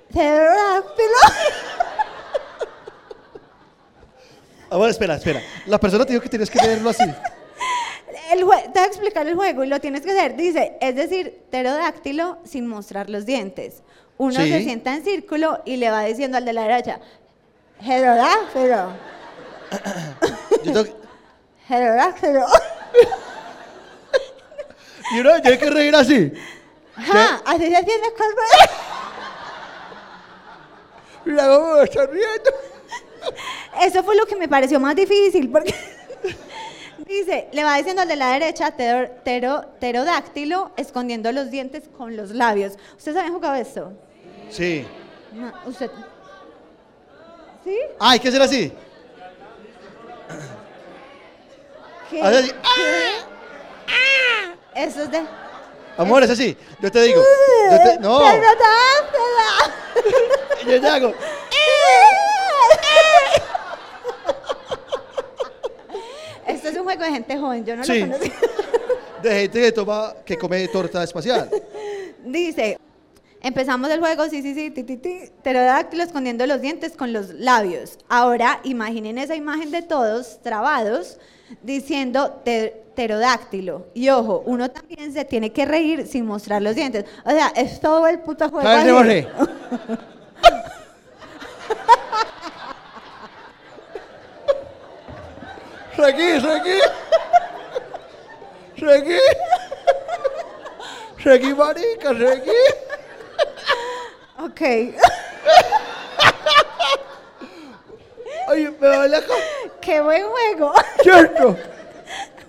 [0.09, 1.17] Pterodáctilo.
[4.71, 5.41] Ahora, espera, espera.
[5.67, 7.03] La persona te dijo que tienes que leerlo así.
[8.31, 10.37] El jue- te voy a explicar el juego y lo tienes que hacer.
[10.37, 13.83] Dice, es decir, pterodáctilo sin mostrar los dientes.
[14.17, 14.49] Uno Sí.
[14.49, 16.99] se sienta en círculo y le va diciendo al de la derecha,
[17.79, 18.93] pterodáctilo,
[20.63, 20.95] Yo tengo que-
[21.67, 22.45] pterodáctilo.
[25.11, 26.31] y uno, yo hay que reír así.
[26.95, 28.23] Ajá, así se tiene que
[31.25, 32.51] Mira cómo me está riendo.
[33.81, 35.73] Eso fue lo que me pareció más difícil porque
[37.07, 42.15] dice, le va diciendo al de la derecha tero- tero- pterodáctilo escondiendo los dientes con
[42.17, 42.73] los labios.
[42.97, 43.93] ¿Ustedes habían jugado esto?
[44.49, 44.85] Sí.
[45.31, 45.89] No, ¿Usted?
[47.63, 47.77] ¿Sí?
[47.99, 48.73] Ah, hay que hacer así.
[52.09, 52.21] ¿Qué?
[52.21, 52.51] Así.
[54.75, 55.21] Eso es de...
[55.97, 56.57] Amor, es así.
[56.81, 57.21] Yo te digo.
[57.71, 58.19] Yo te- no.
[58.19, 58.61] Pterodáctilo.
[60.71, 61.13] Yo te hago.
[66.51, 67.99] Esto es un juego de gente joven, yo no Sí.
[67.99, 68.31] lo conocí.
[69.23, 71.49] De gente que toma, que come torta espacial.
[72.25, 72.77] Dice,
[73.41, 77.29] empezamos el juego, sí, sí, sí, ti, ti, ti, pterodáctilo escondiendo los dientes con los
[77.29, 77.97] labios.
[78.09, 81.17] Ahora imaginen esa imagen de todos trabados
[81.61, 83.87] diciendo te- pterodáctilo.
[83.93, 87.05] Y ojo, uno también se tiene que reír sin mostrar los dientes.
[87.25, 88.69] O sea, es todo el puto juego.
[96.01, 96.79] Requi, Requi.
[98.77, 99.19] Requi.
[101.23, 102.61] Requi, marica, Requi.
[104.39, 104.61] Ok.
[108.47, 109.43] Ay, me va la cara.
[109.79, 110.73] Qué buen juego.
[111.03, 111.57] ¿Cierto?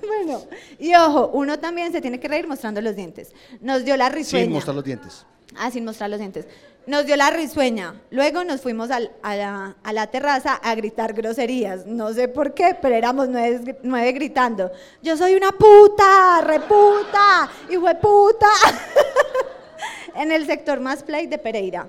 [0.06, 0.46] bueno,
[0.78, 3.32] y ojo, uno también se tiene que reír mostrando los dientes.
[3.60, 4.44] Nos dio la risueña.
[4.46, 5.26] Sin mostrar los dientes.
[5.56, 6.46] Ah, sin mostrar los dientes.
[6.86, 7.94] Nos dio la risueña.
[8.10, 11.86] Luego nos fuimos al- a, la, a la terraza a gritar groserías.
[11.86, 14.70] No sé por qué, pero éramos nueve, nueve gritando.
[15.00, 18.48] Yo soy una puta, reputa, hijo de puta.
[20.16, 21.88] en el sector más play de Pereira.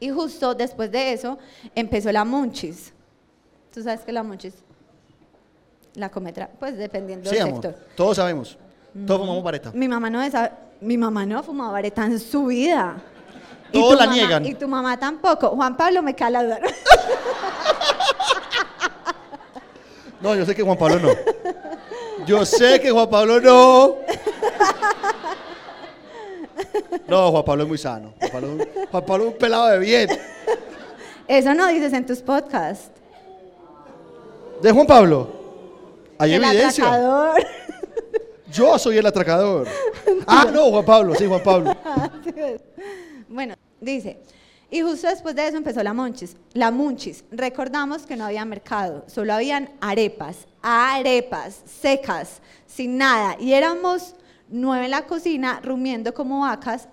[0.00, 1.38] Y justo después de eso
[1.74, 2.92] empezó la Munchis.
[3.72, 4.54] ¿Tú sabes qué es la Munchis?
[5.94, 7.62] La cometra, pues dependiendo Sí, del amor.
[7.62, 7.86] sector.
[7.94, 8.58] Todos sabemos.
[9.06, 9.70] Todos fumamos vareta.
[9.72, 10.20] Mi mamá no
[10.80, 13.00] mi mamá no ha fumado vareta en su vida.
[13.72, 14.46] Todos tu la mamá- niegan.
[14.46, 15.50] Y tu mamá tampoco.
[15.50, 16.60] Juan Pablo me cala dudar.
[20.20, 21.08] No, yo sé que Juan Pablo no.
[22.26, 23.96] Yo sé que Juan Pablo no.
[27.08, 28.14] No, Juan Pablo es muy sano.
[28.20, 30.08] Juan Pablo, Juan Pablo es un pelado de bien.
[31.28, 32.90] Eso no dices en tus podcasts.
[34.62, 35.28] ¿De Juan Pablo?
[36.18, 36.84] Hay El evidencia.
[36.84, 37.42] atracador.
[38.52, 39.66] Yo soy el atracador.
[40.26, 41.74] Ah, no, Juan Pablo, sí, Juan Pablo.
[43.28, 44.18] bueno, dice.
[44.70, 46.34] Y justo después de eso empezó la Munchis.
[46.54, 47.24] La Munchis.
[47.30, 49.04] Recordamos que no había mercado.
[49.06, 50.46] Solo habían arepas.
[50.62, 52.40] Arepas secas.
[52.66, 53.36] Sin nada.
[53.38, 54.14] Y éramos
[54.48, 56.88] nueve en la cocina rumiendo como vacas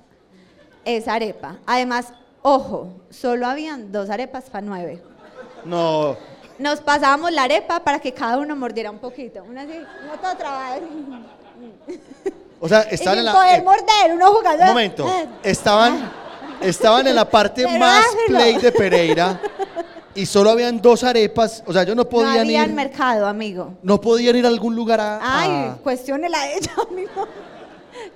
[0.83, 1.57] esa arepa.
[1.65, 2.11] Además,
[2.41, 5.01] ojo, solo habían dos arepas para nueve.
[5.63, 6.17] No,
[6.57, 9.41] Nos pasábamos la arepa para que cada uno mordiera un poquito.
[9.43, 10.81] Una así, no todo trabado.
[12.59, 13.57] o sea, Y estaban sin en poder la...
[13.57, 14.63] eh, morder, uno jugando.
[14.63, 15.07] un momento,
[15.43, 16.11] estaban,
[16.61, 19.39] estaban en la parte Pero más play de Pereira
[20.15, 21.63] y solo habían dos arepas.
[21.65, 22.73] O sea, yo no No podían había ir.
[22.73, 23.77] mercado, amigo.
[23.83, 25.19] No podían ir a algún lugar a.
[25.21, 27.27] Ay, a- cuestiónela a ella, amigo.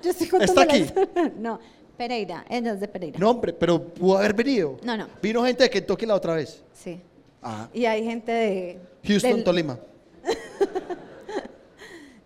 [0.02, 0.82] Yo estoy contando ¿Está la aquí?
[0.82, 1.32] historia.
[1.38, 1.60] No,
[1.96, 3.18] Pereira, ella es de Pereira.
[3.18, 4.78] No, hombre, pero pudo haber venido.
[4.82, 5.06] No, no.
[5.22, 6.62] Vino gente de Kentucky la otra vez.
[6.72, 7.00] Sí.
[7.42, 7.68] Ah.
[7.72, 8.78] Y hay gente de...
[9.06, 9.78] Houston, del- Tolima.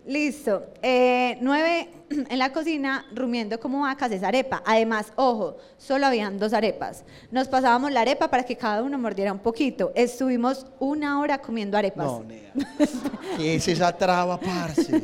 [0.06, 0.66] Listo.
[0.82, 1.88] Eh, nueve
[2.28, 4.62] en la cocina, rumiendo como vacas, es arepa.
[4.64, 7.04] Además, ojo, solo habían dos arepas.
[7.30, 9.92] Nos pasábamos la arepa para que cada uno mordiera un poquito.
[9.94, 12.06] Estuvimos una hora comiendo arepas.
[12.06, 12.52] No, nea.
[13.36, 15.02] ¿Qué es esa traba, parce?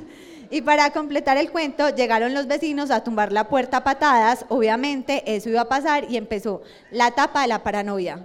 [0.51, 4.45] Y para completar el cuento, llegaron los vecinos a tumbar la puerta a patadas.
[4.49, 8.25] Obviamente, eso iba a pasar y empezó la tapa de la paranoia.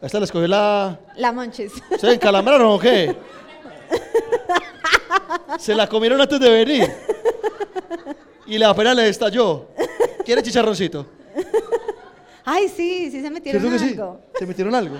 [0.00, 0.98] ¿Esta la escogió la.
[1.16, 1.72] La monchis.
[2.00, 3.16] ¿Se encalambraron o qué?
[5.58, 6.92] Se la comieron antes de venir.
[8.46, 9.68] Y la pena le estalló.
[10.24, 11.06] ¿Quiere chicharroncito?
[12.44, 13.92] Ay, sí, sí se metieron ¿Cierto que sí?
[13.98, 14.20] algo.
[14.38, 14.96] ¿Se metieron algo?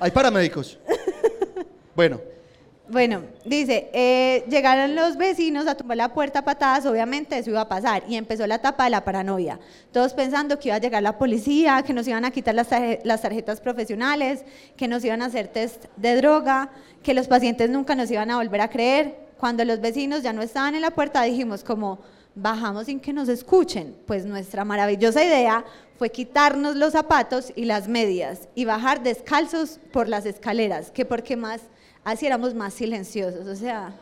[0.00, 0.78] Hay paramédicos.
[1.94, 2.20] Bueno,
[2.88, 7.62] Bueno, dice, eh, llegaron los vecinos a tumbar la puerta a patadas, obviamente eso iba
[7.62, 9.58] a pasar, y empezó la etapa de la paranoia.
[9.92, 13.00] Todos pensando que iba a llegar la policía, que nos iban a quitar las, tarje-
[13.04, 14.44] las tarjetas profesionales,
[14.76, 16.70] que nos iban a hacer test de droga,
[17.02, 19.23] que los pacientes nunca nos iban a volver a creer.
[19.44, 21.98] Cuando los vecinos ya no estaban en la puerta, dijimos como,
[22.34, 23.94] bajamos sin que nos escuchen.
[24.06, 25.66] Pues nuestra maravillosa idea
[25.98, 31.36] fue quitarnos los zapatos y las medias y bajar descalzos por las escaleras, que porque
[31.36, 31.60] más
[32.04, 33.94] así éramos más silenciosos, o sea,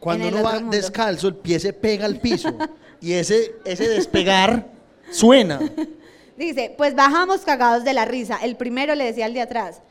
[0.00, 0.76] cuando uno va mundo.
[0.76, 2.52] descalzo, el pie se pega al piso.
[3.00, 4.66] Y ese, ese despegar
[5.12, 5.60] suena.
[6.36, 8.38] Dice, pues bajamos cagados de la risa.
[8.42, 9.82] El primero le decía al de atrás.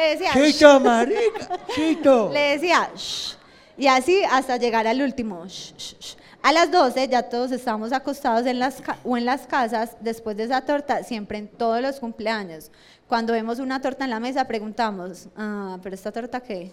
[0.00, 2.30] Le decía, Chito, marica, chito.
[2.32, 3.36] le decía, "Shh".
[3.78, 5.46] y así hasta llegar al último.
[5.46, 6.16] "Shh, shh, shh".
[6.42, 10.44] A las 12 ya todos estábamos acostados en las o en las casas después de
[10.44, 12.70] esa torta, siempre en todos los cumpleaños.
[13.06, 16.72] Cuando vemos una torta en la mesa preguntamos, ah, ¿pero esta torta qué?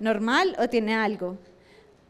[0.00, 1.38] ¿Normal o tiene algo?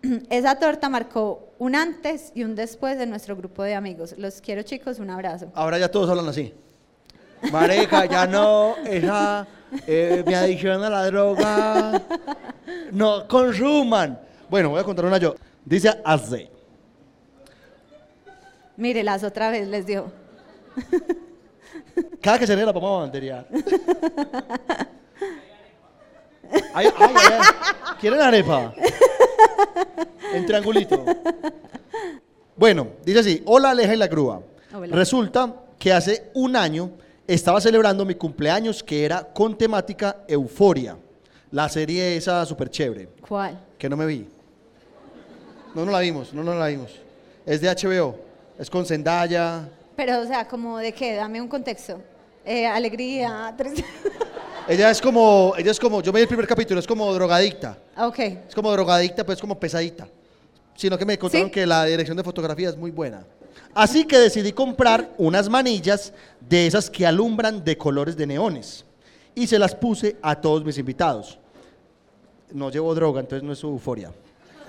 [0.31, 4.15] Esa torta marcó un antes y un después de nuestro grupo de amigos.
[4.17, 5.51] Los quiero chicos, un abrazo.
[5.55, 6.55] Ahora ya todos hablan así.
[7.53, 9.47] Mareja, ya no, esa,
[9.87, 12.03] eh, mi adicción a la droga,
[12.93, 14.19] no consuman.
[14.49, 15.35] Bueno, voy a contar una yo.
[15.65, 16.49] Dice así.
[18.77, 20.13] Mírelas otra vez, les dio.
[22.21, 23.47] Cada que se lee la vamos a banderear.
[26.75, 27.41] Ay, ay, ay, ay.
[28.01, 28.75] ¿Quieren arepa?
[30.33, 31.05] En triangulito.
[32.57, 34.43] Bueno, dice así, hola Aleja y la grúa.
[34.75, 34.95] Hola.
[34.95, 36.91] Resulta que hace un año
[37.27, 40.97] estaba celebrando mi cumpleaños que era con temática Euforia.
[41.51, 43.61] La serie esa súper chévere, ¿Cuál?
[43.79, 44.27] que no me vi.
[45.75, 46.93] No, no la vimos, no, no la vimos.
[47.47, 48.17] Es de HBO,
[48.59, 49.69] es con Zendaya.
[49.97, 52.01] Pero, o sea, como de qué, dame un contexto.
[52.45, 53.87] Eh, alegría, tristeza.
[54.69, 57.77] Ella es como, ella es como, yo me vi el primer capítulo, es como drogadicta.
[57.99, 58.19] ok.
[58.49, 60.09] Es como drogadicta, pues como pesadita.
[60.75, 61.53] Sino que me contaron ¿Sí?
[61.53, 63.27] que la dirección de fotografía es muy buena.
[63.75, 68.85] Así que decidí comprar unas manillas de esas que alumbran de colores de neones.
[69.35, 71.39] Y se las puse a todos mis invitados.
[72.53, 74.13] No llevo droga, entonces no es euforia.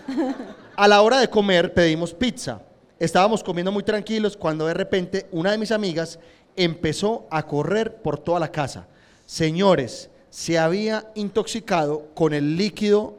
[0.76, 2.62] A la hora de comer pedimos pizza.
[3.00, 6.20] Estábamos comiendo muy tranquilos cuando de repente una de mis amigas
[6.56, 8.88] empezó a correr por toda la casa.
[9.26, 13.16] Señores, se había intoxicado con el líquido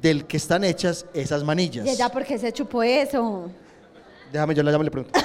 [0.00, 1.86] del que están hechas esas manillas.
[1.86, 3.50] ¿Y ella por qué se chupó eso?
[4.32, 5.18] Déjame, yo la llamo y le pregunto.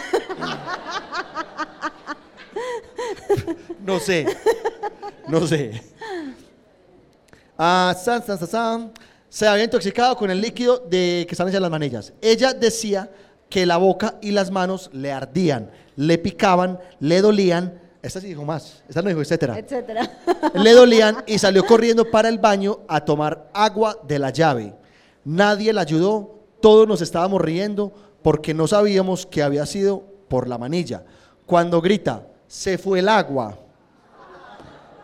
[3.80, 4.26] no sé.
[5.28, 5.82] No sé.
[7.58, 8.92] Ah, san, san, san, san.
[9.30, 12.14] Se había intoxicado con el líquido de que están hechas las manillas.
[12.22, 13.12] Ella decía
[13.50, 17.82] que la boca y las manos le ardían, le picaban, le dolían.
[18.02, 18.84] Esta sí dijo más.
[18.88, 19.58] Esta no dijo etcétera.
[19.58, 20.10] Etcétera.
[20.54, 24.74] Le dolían y salió corriendo para el baño a tomar agua de la llave.
[25.24, 27.94] Nadie la ayudó, todos nos estábamos riendo
[28.26, 31.04] porque no sabíamos que había sido por la manilla.
[31.46, 33.56] Cuando grita, se fue el agua.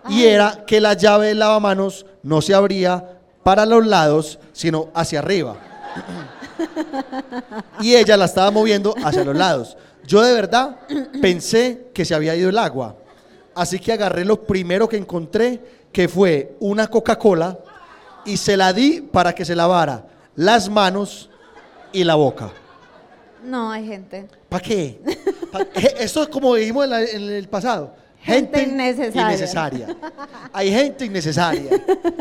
[0.10, 5.19] Y era que la llave del lavamanos no se abría para los lados, sino hacia
[5.19, 5.56] arriba.
[7.80, 9.77] y ella la estaba moviendo hacia los lados.
[10.03, 10.80] Yo de verdad
[11.22, 12.95] pensé que se había ido el agua.
[13.53, 15.61] Así que agarré lo primero que encontré,
[15.91, 17.60] que fue una Coca-Cola,
[18.26, 21.30] y se la di para que se lavara las manos
[21.93, 22.52] y la boca.
[23.43, 24.27] No, hay gente.
[24.49, 24.99] ¿Para qué?
[25.51, 25.65] Pa-
[25.99, 27.93] Esto es como dijimos en, la- en el pasado.
[28.22, 29.22] Gente innecesaria.
[29.23, 29.97] innecesaria.
[30.53, 31.72] Hay gente innecesaria.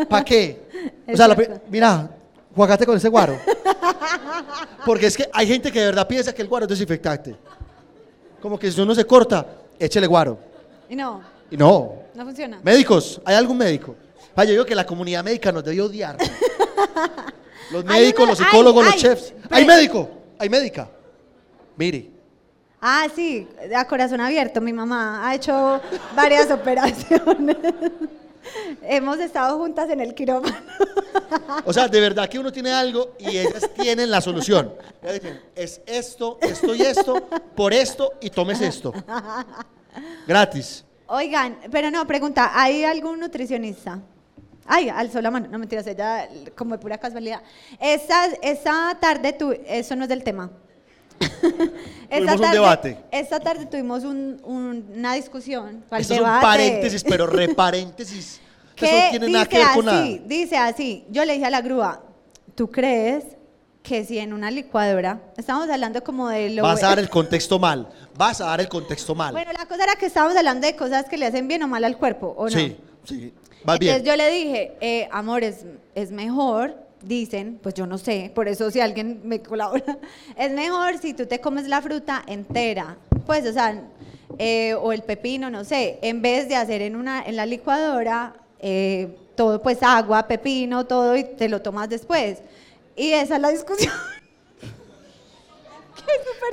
[0.08, 0.62] ¿Para qué?
[1.12, 1.36] O sea, la
[1.68, 2.10] mira,
[2.56, 3.38] jugaste con ese guaro.
[4.86, 7.36] Porque es que hay gente que de verdad piensa que el guaro es desinfectante.
[8.40, 9.46] Como que si uno se corta,
[9.78, 10.38] échele guaro.
[10.88, 11.92] Y no, Y no.
[12.14, 12.60] no funciona.
[12.62, 13.94] Médicos, ¿hay algún médico?
[14.34, 16.16] Ah, yo digo que la comunidad médica nos debe odiar.
[17.70, 19.32] Los médicos, los psicólogos, hay- los hay, chefs.
[19.42, 20.08] pero- ¿Hay médico?
[20.38, 20.88] ¿Hay médica?
[21.80, 22.10] Mire.
[22.78, 24.60] Ah, sí, a corazón abierto.
[24.60, 25.80] Mi mamá ha hecho
[26.14, 27.56] varias operaciones.
[28.82, 30.56] Hemos estado juntas en el quirófano.
[31.64, 34.72] O sea, de verdad que uno tiene algo y ellas tienen la solución.
[35.54, 38.92] Es esto, esto y esto, por esto y tomes esto.
[40.26, 40.84] Gratis.
[41.08, 44.00] Oigan, pero no, pregunta, ¿hay algún nutricionista?
[44.66, 47.42] Ay, alzó la mano, no mentiras, ella como de pura casualidad.
[47.80, 50.50] Esta tarde, tu, eso no es del tema.
[52.10, 52.98] Tuvimos un debate.
[53.10, 55.84] Esta tarde tuvimos un- un- una discusión.
[55.88, 58.40] ¿Cuál Esto es un paréntesis, pero reparéntesis.
[58.80, 60.02] Que eso no tiene nada dice que ver con nada.
[60.02, 61.04] así, dice así.
[61.10, 62.02] Yo le dije a la grúa,
[62.54, 63.24] ¿tú crees
[63.82, 66.62] que si en una licuadora, estamos hablando como de lo...
[66.62, 67.88] Vas a dar el contexto mal.
[68.16, 69.32] Vas a dar el contexto mal.
[69.32, 71.84] Bueno, la cosa era que estábamos hablando de cosas que le hacen bien o mal
[71.84, 72.50] al cuerpo, ¿o no?
[72.50, 72.74] Sí,
[73.04, 73.16] sí.
[73.16, 73.34] Bien.
[73.96, 78.48] Entonces yo le dije, eh, amor, es, es mejor, dicen, pues yo no sé, por
[78.48, 79.98] eso si alguien me colabora,
[80.36, 82.96] es mejor si tú te comes la fruta entera,
[83.26, 83.82] pues, o sea,
[84.38, 88.34] eh, o el pepino, no sé, en vez de hacer en, una, en la licuadora
[88.58, 92.38] eh, todo, pues agua, pepino, todo, y te lo tomas después.
[92.96, 93.92] Y esa es la discusión.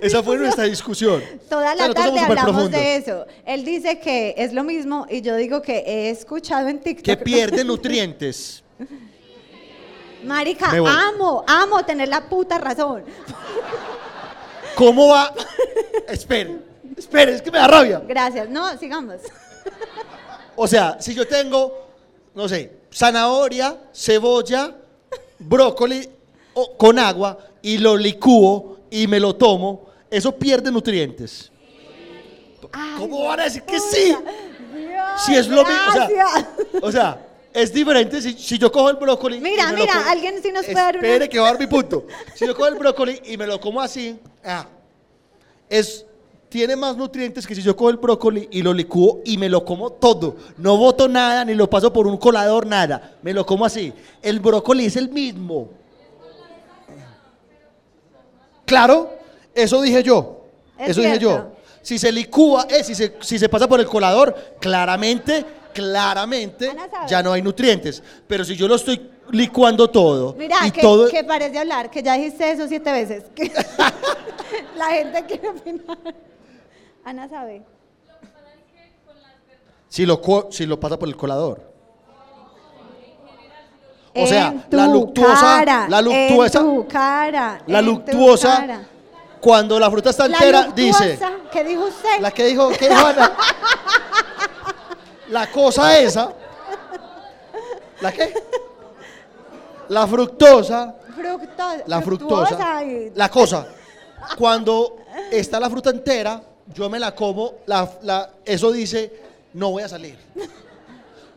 [0.02, 1.24] Esa fue nuestra discusión.
[1.50, 3.26] Toda O sea, la tarde hablamos de eso.
[3.46, 7.06] Él dice que es lo mismo y yo digo que he escuchado en TikTok.
[7.06, 8.64] Que pierde nutrientes.
[10.24, 10.92] Marica, Me voy.
[10.92, 13.04] amo, amo tener la puta razón.
[14.76, 15.34] ¿Cómo va?
[16.08, 16.58] Espere,
[16.96, 18.02] espere, es que me da rabia.
[18.06, 18.50] Gracias.
[18.50, 19.16] No, sigamos.
[20.56, 21.88] O sea, si yo tengo,
[22.36, 24.76] no sé, zanahoria, cebolla,
[25.40, 26.08] brócoli
[26.54, 31.52] o- con agua y lo licúo y me lo tomo, eso pierde nutrientes.
[32.98, 34.16] ¿Cómo van a decir que sí?
[34.76, 35.80] Dios, Si es lo mismo.
[35.90, 36.48] O sea, gracias.
[36.82, 37.26] o sea,
[37.58, 39.38] es diferente si, si yo cojo el brócoli.
[39.38, 41.48] y Mira, me lo mira, como- alguien sí nos puede dar una- Espere que va
[41.48, 42.06] a dar mi punto.
[42.36, 44.68] Si yo cojo el brócoli y me lo como así, ah,
[45.70, 46.06] es,
[46.50, 49.66] tiene más nutrientes que si yo cojo el brócoli y lo licúo y me lo
[49.66, 50.36] como todo.
[50.58, 53.18] No boto nada, ni lo paso por un colador, nada.
[53.22, 53.92] Me lo como así.
[54.22, 55.70] El brócoli es el mismo.
[58.66, 59.14] Claro,
[59.56, 60.42] eso dije yo.
[60.78, 61.30] Es eso dije yo.
[61.30, 61.58] cierto.
[61.82, 65.46] Si se licúa, eh, si, se, si se pasa por el colador, claramente,
[65.78, 66.76] claramente
[67.08, 68.02] ya no hay nutrientes.
[68.26, 71.08] Pero si yo lo estoy licuando todo Mira, y que, todo...
[71.08, 73.26] que pares de hablar, que ya dijiste eso siete veces.
[73.36, 73.52] que
[74.76, 75.98] la gente quiere opinar.
[77.06, 77.62] Ana sabe.
[79.88, 81.62] Si lo, si lo pasa por el colador.
[84.16, 87.62] O sea, la luctuosa, cara, la luctuosa, cara.
[87.68, 88.82] la luctuosa, cara.
[89.40, 91.20] cuando la fruta está La entera, dice,
[91.52, 92.20] ¿Qué dijo usted?
[92.20, 93.32] la que dijo, ¿qué dijo Ana?
[95.30, 96.32] La cosa esa,
[98.02, 98.34] ¿la qué?
[99.90, 101.84] La fructosa, Fructosa.
[101.88, 102.82] la fructosa,
[103.16, 103.68] la cosa.
[104.38, 104.98] Cuando
[105.32, 106.42] está la fruta entera,
[106.74, 109.12] yo me la como, la, la- eso dice,
[109.54, 110.18] no voy a salir.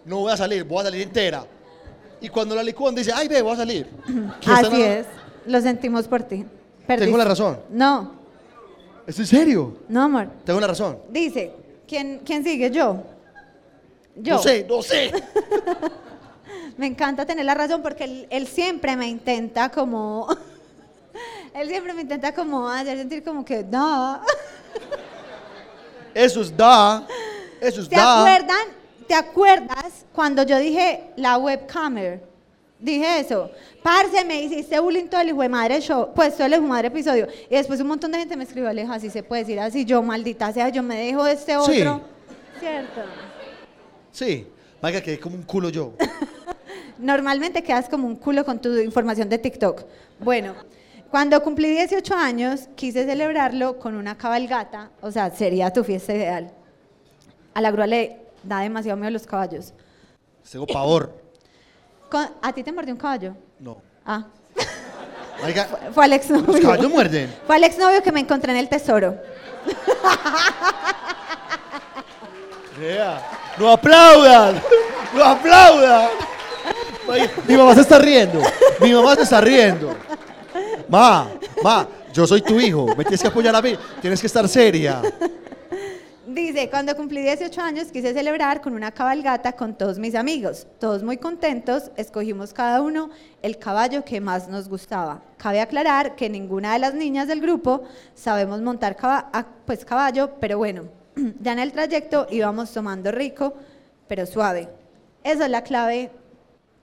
[0.04, 1.44] No voy a salir, voy a salir entera.
[2.20, 3.88] Y cuando la licúan dice, ay, ve, voy a salir.
[4.06, 5.06] ¿Quién está Así es.
[5.46, 6.44] Lo sentimos por ti.
[6.86, 7.06] Perdiste.
[7.06, 7.60] Tengo la razón.
[7.70, 8.12] No,
[9.06, 9.76] ¿Es en serio?
[9.88, 10.28] no, amor.
[10.44, 10.98] Tengo la razón.
[11.10, 11.52] Dice,
[11.86, 12.70] ¿quién, quién sigue?
[12.70, 12.96] Yo.
[14.16, 14.34] Yo.
[14.36, 15.12] No sé, no sé.
[16.76, 20.26] Me encanta tener la razón porque él, él siempre me intenta como...
[21.54, 24.20] él siempre me intenta como hacer sentir como que no.
[26.14, 27.06] Eso es da.
[27.60, 28.20] Eso es ¿Te da.
[28.20, 28.66] acuerdan?
[29.06, 32.22] ¿Te acuerdas cuando yo dije la webcamer?
[32.78, 33.50] Dije eso.
[33.82, 36.68] Parce, me hiciste bullying todo el hijo de madre show, pues todo el hijo de
[36.68, 37.28] madre episodio.
[37.50, 40.02] Y después un montón de gente me escribió, Aleja, así se puede decir así, yo
[40.02, 41.58] maldita sea, yo me dejo de este Sí.
[41.82, 42.00] otro.
[42.58, 43.00] ¿Cierto?
[44.12, 44.46] Sí.
[44.80, 45.92] Vaya, que como un culo yo.
[46.98, 49.84] Normalmente quedas como un culo con tu información de TikTok.
[50.18, 50.54] Bueno,
[51.10, 56.52] cuando cumplí 18 años, quise celebrarlo con una cabalgata, o sea, sería tu fiesta ideal.
[57.54, 59.72] A la grúa le da demasiado miedo los caballos.
[60.50, 61.14] Tengo pavor.
[62.42, 63.34] ¿A ti te mordió un caballo?
[63.58, 63.78] No.
[64.04, 64.26] Ah,
[65.44, 66.46] Oiga, fue al exnovio.
[66.52, 67.34] los caballos muerden.
[67.46, 69.16] Fue al exnovio que me encontré en el tesoro.
[73.58, 74.60] No aplaudan.
[75.14, 76.08] No aplaudan.
[77.46, 78.40] Mi mamá se está riendo.
[78.80, 79.94] Mi mamá se está riendo.
[80.88, 81.28] Ma,
[81.62, 82.86] ma, yo soy tu hijo.
[82.96, 83.76] Me tienes que apoyar a mí.
[84.00, 85.02] Tienes que estar seria.
[86.26, 90.66] Dice, cuando cumplí 18 años quise celebrar con una cabalgata con todos mis amigos.
[90.78, 93.10] Todos muy contentos, escogimos cada uno
[93.42, 95.22] el caballo que más nos gustaba.
[95.38, 97.82] Cabe aclarar que ninguna de las niñas del grupo
[98.14, 100.84] sabemos montar caba- ah, pues caballo, pero bueno,
[101.40, 103.54] ya en el trayecto íbamos tomando rico,
[104.08, 104.68] pero suave.
[105.22, 106.10] Esa es la clave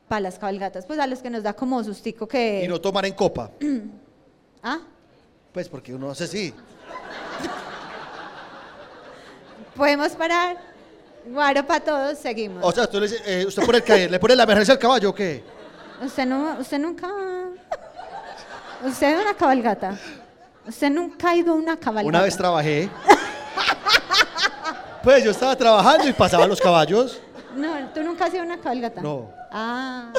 [0.07, 2.63] para las cabalgatas, pues a los que nos da como sustico que...
[2.63, 3.51] Y no tomar en copa.
[4.63, 4.79] ¿Ah?
[5.51, 6.53] Pues porque uno hace sí.
[9.75, 10.57] Podemos parar.
[11.25, 12.63] Guaro para todos, seguimos.
[12.63, 15.09] O sea, tú le, eh, usted pone el que, le pone la emergencia al caballo
[15.09, 15.43] o qué?
[16.01, 17.07] Usted no, usted nunca,
[18.85, 19.99] usted es una cabalgata.
[20.65, 22.07] Usted nunca ha ido a una cabalgata.
[22.07, 22.89] Una vez trabajé.
[25.07, 27.21] Pues yo estaba trabajando y pasaban los caballos.
[27.55, 28.99] No, tú nunca has ido a una cabalgata.
[28.99, 29.31] No.
[29.49, 30.11] Ah.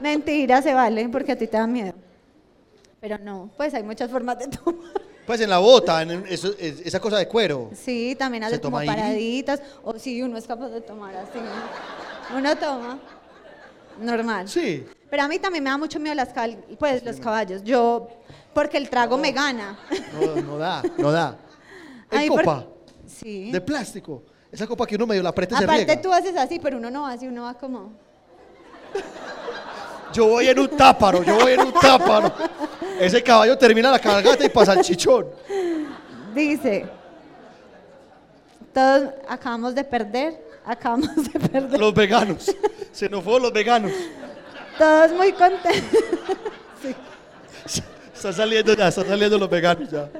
[0.00, 1.92] Mentira, se vale, porque a ti te da miedo.
[3.00, 4.92] Pero no, pues hay muchas formas de tomar.
[5.26, 7.70] Pues en la bota, en eso- es- esa cosa de cuero.
[7.74, 8.86] Sí, también ¿Se hace como ahí?
[8.86, 9.60] paraditas.
[9.82, 11.40] O si uno es capaz de tomar así.
[12.32, 13.00] Uno toma.
[14.00, 14.48] Normal.
[14.48, 14.86] Sí.
[15.10, 16.28] Pero a mí también me da mucho miedo las
[16.78, 17.64] pues, los caballos.
[17.64, 18.06] Yo,
[18.54, 19.76] porque el trago me gana.
[20.12, 21.36] No, no da, no da.
[22.12, 22.66] En por- copa,
[23.20, 23.50] Sí.
[23.50, 24.22] de plástico.
[24.50, 26.02] Esa copa que uno medio la aprieta y se Aparte riega.
[26.02, 27.92] tú haces así, pero uno no así, uno va como...
[30.12, 32.34] Yo voy en un táparo, yo voy en un táparo.
[32.98, 35.28] Ese caballo termina la cabalgata y pasa el chichón.
[36.34, 36.84] Dice,
[38.74, 41.78] todos acabamos de perder, acabamos de perder.
[41.78, 42.52] Los veganos.
[42.90, 43.92] Se nos fueron los veganos.
[44.76, 46.00] Todos muy contentos.
[48.14, 50.10] Están saliendo ya, están saliendo los veganos ya.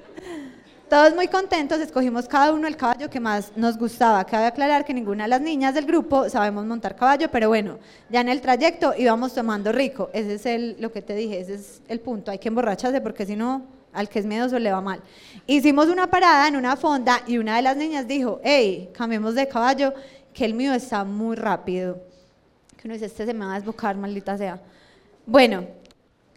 [0.90, 4.24] Todos muy contentos, escogimos cada uno el caballo que más nos gustaba.
[4.24, 8.22] Cabe aclarar que ninguna de las niñas del grupo sabemos montar caballo, pero bueno, ya
[8.22, 10.10] en el trayecto íbamos tomando rico.
[10.12, 12.32] Ese es el, lo que te dije, ese es el punto.
[12.32, 15.00] Hay que emborracharse porque si no, al que es miedoso le va mal.
[15.46, 19.46] Hicimos una parada en una fonda y una de las niñas dijo, hey, cambiemos de
[19.46, 19.94] caballo,
[20.34, 22.00] que el mío está muy rápido.
[22.76, 24.60] Que uno dice, este se me va a desbocar, maldita sea.
[25.24, 25.66] Bueno,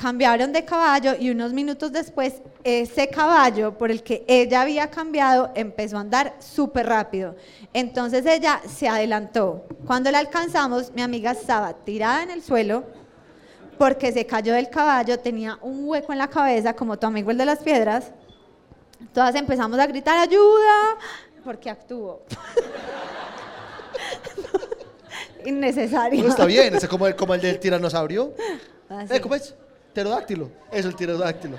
[0.03, 5.51] cambiaron de caballo y unos minutos después ese caballo por el que ella había cambiado
[5.55, 7.37] empezó a andar súper rápido.
[7.71, 9.65] Entonces ella se adelantó.
[9.87, 12.83] Cuando la alcanzamos, mi amiga estaba tirada en el suelo
[13.77, 17.37] porque se cayó del caballo, tenía un hueco en la cabeza como tu amigo el
[17.37, 18.11] de las piedras.
[19.13, 20.97] Todas empezamos a gritar ayuda
[21.45, 22.23] porque actuó.
[25.45, 26.23] Innecesario.
[26.23, 28.33] No está bien, es como el, como el del tiranosaurio.
[28.89, 29.15] Así.
[29.15, 29.55] Eh, ¿Cómo es?
[29.93, 30.49] Pterodáctilo.
[30.71, 31.57] Eso, el pterodáctilo.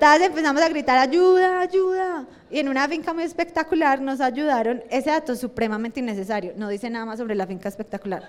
[0.00, 2.24] Todas empezamos a gritar ayuda, ayuda.
[2.50, 4.82] Y en una finca muy espectacular nos ayudaron.
[4.90, 6.52] Ese dato es supremamente innecesario.
[6.56, 8.28] No dice nada más sobre la finca espectacular.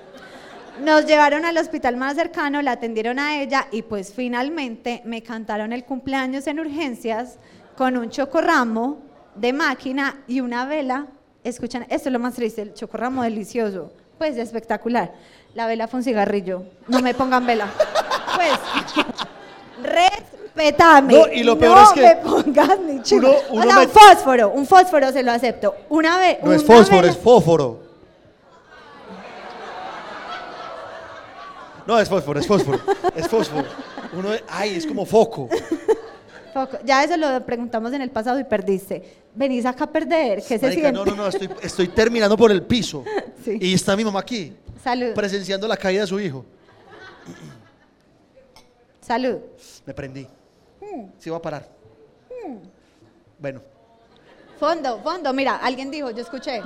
[0.84, 5.74] Nos llevaron al hospital más cercano, la atendieron a ella y pues finalmente me cantaron
[5.74, 7.38] el cumpleaños en urgencias
[7.78, 9.00] con un chocorramo
[9.36, 11.08] de máquina y una vela.
[11.44, 13.94] Escuchan, esto es lo más triste, el chocorramo delicioso.
[14.18, 15.14] Pues espectacular.
[15.54, 16.64] La vela fue un cigarrillo.
[16.88, 17.70] No me pongan vela.
[18.40, 18.52] Pues,
[19.82, 21.14] respetame.
[21.14, 23.28] No, y lo peor No es que me pongas ni chico.
[23.28, 25.76] uno- o uno sea, me- un fósforo, un fósforo se lo acepto.
[25.90, 26.38] Una vez.
[26.44, 27.80] No es fósforo, es fósforo.
[31.86, 32.80] No, es fósforo, es fósforo.
[33.16, 33.66] Es fósforo.
[34.14, 35.50] Uno, ay, es como foco.
[36.54, 36.78] Foco.
[36.86, 39.04] Ya eso lo preguntamos en el pasado y perdiste.
[39.34, 40.42] Venís acá a perder.
[40.48, 40.92] ¿Qué se Marica, siente?
[40.92, 43.04] no, no, no, estoy, estoy terminando por el piso.
[43.44, 43.58] Sí.
[43.62, 44.54] Y está mi mamá aquí,
[44.84, 45.14] Salud.
[45.16, 46.44] presenciando la caída de su hijo.
[49.10, 49.40] Salud.
[49.88, 50.28] Me prendí.
[50.80, 51.10] Hmm.
[51.18, 51.68] Sí va a parar.
[53.40, 53.60] Bueno,
[54.60, 55.34] Fondo, fondo.
[55.34, 56.62] Mira, alguien dijo, yo escuché.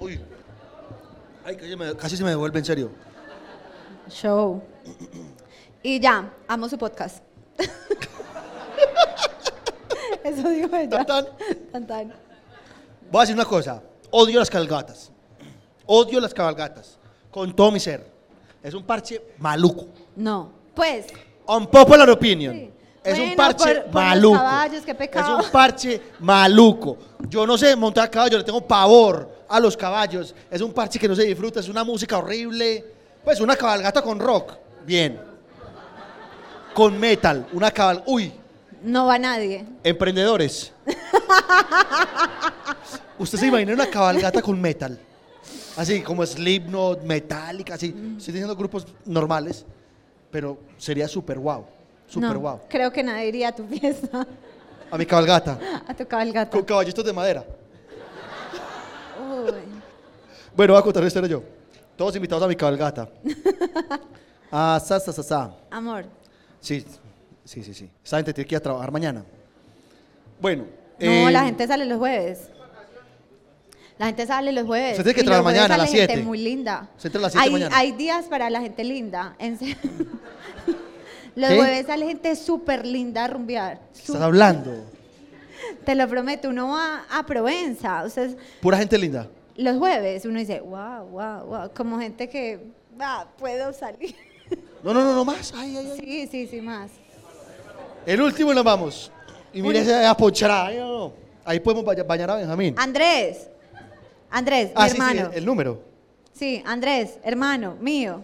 [0.00, 0.20] uy.
[1.44, 2.90] Ay, casi, me- casi se me devuelve en serio.
[4.08, 4.62] Show.
[5.82, 7.22] Y ya, amo su podcast.
[10.38, 11.04] Eso dijo ella.
[11.04, 12.12] Tan, tan.
[13.10, 13.82] Voy a decir una cosa.
[14.10, 15.10] Odio las cabalgatas.
[15.86, 16.98] Odio las cabalgatas.
[17.30, 18.06] Con todo mi ser.
[18.62, 19.86] Es un parche maluco.
[20.16, 20.50] No.
[20.74, 21.06] Pues,
[21.46, 22.54] Unpopular opinion.
[22.54, 22.70] Sí.
[23.04, 24.38] Es un parche por- por maluco.
[24.38, 25.38] caballos, qué pecado.
[25.38, 26.96] Es un parche maluco.
[27.28, 30.34] Yo no sé montar caballo, le tengo pavor a los caballos.
[30.50, 32.82] Es un parche que no se disfruta, es una música horrible.
[33.22, 34.54] Pues una cabalgata con rock,
[34.86, 35.20] bien.
[36.74, 38.02] Con metal, una cabal...
[38.06, 38.32] Uy,
[38.84, 39.64] no va nadie.
[39.82, 40.72] emprendedores.
[43.18, 44.98] Usted se imagina una cabalgata con metal.
[45.76, 47.88] Así como Slipknot, Metallica, así.
[48.16, 49.64] Estoy diciendo grupos normales,
[50.30, 51.64] pero sería súper wow.
[52.06, 52.60] Súper no, wow.
[52.68, 54.26] Creo que nadie iría a tu fiesta,
[54.90, 55.58] A mi cabalgata,
[55.88, 56.50] a tu cabalgata.
[56.50, 57.44] con caballitos de madera.
[59.18, 59.52] Uy.
[60.54, 61.42] Bueno, voy a contar una historia yo.
[61.96, 63.08] Todos invitados a mi cabalgata.
[64.56, 65.50] Ah, sa, sa, sa, sa.
[65.68, 66.04] Amor.
[66.60, 66.86] Sí,
[67.44, 67.88] sí, sí, sí.
[68.04, 69.24] Esa gente tiene que ir a trabajar mañana.
[70.40, 70.64] Bueno.
[71.00, 72.50] No, eh, la gente sale los jueves.
[73.98, 74.92] La gente sale los jueves.
[74.92, 76.26] Usted tiene que trabajar mañana a las sale gente 7.
[76.26, 76.88] muy linda.
[76.96, 77.76] Se entra a las 7 hay, mañana.
[77.76, 79.36] hay días para la gente linda.
[79.38, 79.52] En
[81.36, 81.56] los ¿Qué?
[81.56, 83.78] jueves sale gente súper linda a rumbear.
[83.92, 84.84] ¿qué Su- Estás hablando.
[85.84, 88.04] Te lo prometo, uno va a Provenza.
[88.04, 89.28] Ustedes, Pura gente linda.
[89.56, 91.70] los jueves uno dice, wow, wow, wow.
[91.74, 92.60] Como gente que,
[93.00, 94.14] va, puedo salir.
[94.82, 95.52] No, no, no, no más.
[95.56, 96.00] Ay, ay, ay.
[96.00, 96.90] Sí, sí, sí, más.
[98.06, 99.10] El último y nos vamos.
[99.52, 100.14] Y mire esa
[100.78, 101.12] no.
[101.44, 102.74] Ahí podemos ba- bañar a Benjamín.
[102.78, 103.48] Andrés.
[104.30, 105.30] Andrés, Ah, mi sí, sí, hermano.
[105.30, 105.80] el, el número.
[106.32, 108.22] Sí, Andrés, hermano mío.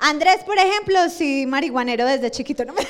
[0.00, 2.64] Andrés, por ejemplo, sí, marihuanero desde chiquito.
[2.64, 2.82] No me-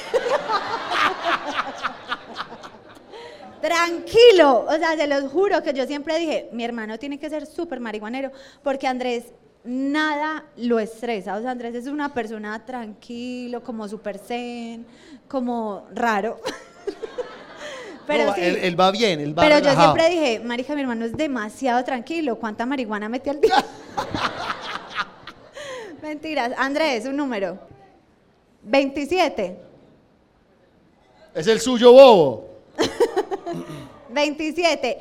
[3.61, 7.47] Tranquilo, o sea, se los juro que yo siempre dije, mi hermano tiene que ser
[7.47, 8.31] súper marihuanero,
[8.62, 9.24] porque Andrés
[9.66, 14.86] nada lo estresa, o sea, Andrés es una persona tranquilo, como súper zen,
[15.28, 16.40] como raro.
[18.06, 20.82] Pero No, sí, él, él va bien, él va pero yo siempre dije, marica, mi
[20.82, 22.36] hermano es demasiado tranquilo.
[22.36, 23.56] ¿Cuánta marihuana mete al día?
[26.02, 26.52] Mentiras.
[26.56, 27.59] Andrés, un número.
[28.62, 29.59] 27.
[31.34, 32.48] Es el suyo bobo.
[34.10, 34.98] 27.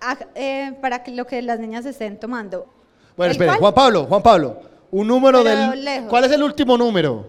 [0.00, 2.68] Ah, eh, para que lo que las niñas estén tomando.
[3.16, 3.58] Bueno, ¿El espere, cuál?
[3.60, 4.60] Juan Pablo, Juan Pablo.
[4.90, 5.84] Un número Pero del.
[5.84, 6.08] lejos.
[6.08, 7.26] ¿Cuál es el último número?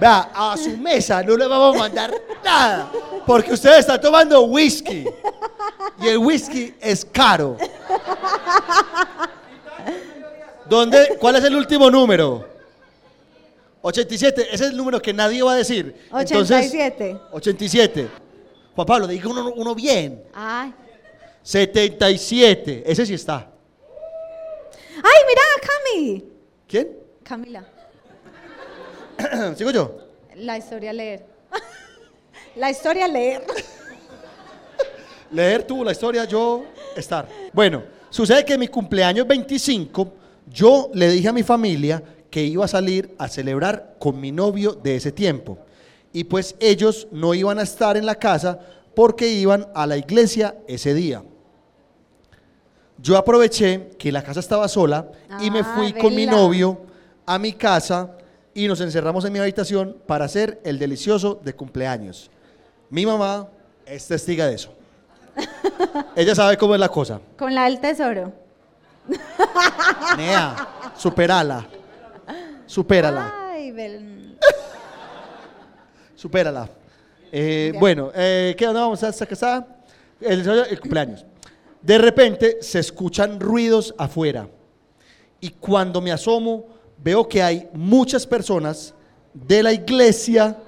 [0.00, 2.12] Vea, a su mesa no le vamos a mandar
[2.44, 2.90] nada.
[3.26, 5.04] Porque ustedes están tomando whisky.
[6.00, 7.56] Y el whisky es caro.
[10.68, 12.48] ¿Dónde, ¿Cuál es el último número?
[13.82, 14.42] 87.
[14.52, 15.94] Ese es el número que nadie va a decir.
[16.06, 17.16] Entonces, 87.
[17.32, 18.08] 87.
[18.74, 20.22] Juan Pablo, diga uno, uno bien.
[20.34, 20.72] Ay.
[21.42, 22.82] 77.
[22.86, 23.50] Ese sí está.
[24.96, 26.24] ¡Ay, mira, Cami!
[26.68, 26.88] ¿Quién?
[27.22, 27.64] Camila.
[29.56, 29.98] ¿Sigo yo?
[30.36, 31.24] La historia leer.
[32.56, 33.44] La historia leer.
[35.32, 36.64] Leer tú la historia, yo
[36.96, 37.28] estar.
[37.52, 40.12] Bueno, sucede que en mi cumpleaños 25,
[40.48, 44.72] yo le dije a mi familia que iba a salir a celebrar con mi novio
[44.72, 45.58] de ese tiempo.
[46.12, 48.58] Y pues ellos no iban a estar en la casa
[48.96, 51.22] porque iban a la iglesia ese día.
[53.02, 55.10] Yo aproveché que la casa estaba sola
[55.40, 56.32] y me Ah, fui con mi vela.
[56.36, 56.80] novio
[57.26, 58.16] a mi casa
[58.52, 62.30] y nos encerramos en mi habitación para hacer el delicioso de cumpleaños.
[62.90, 63.48] Mi mamá
[63.86, 64.74] es testiga de eso.
[66.16, 67.20] Ella sabe cómo es la cosa.
[67.38, 68.32] Con la del tesoro.
[70.16, 70.56] Nea,
[70.96, 71.66] superala.
[72.66, 74.36] Supérala, Ay, Bel-
[76.14, 76.68] supérala.
[77.32, 79.66] Eh, bueno, eh, ¿qué onda vamos a sacar?
[80.20, 81.24] El, el cumpleaños.
[81.82, 84.48] De repente se escuchan ruidos afuera.
[85.40, 86.66] Y cuando me asomo,
[87.02, 88.94] veo que hay muchas personas
[89.32, 90.58] de la iglesia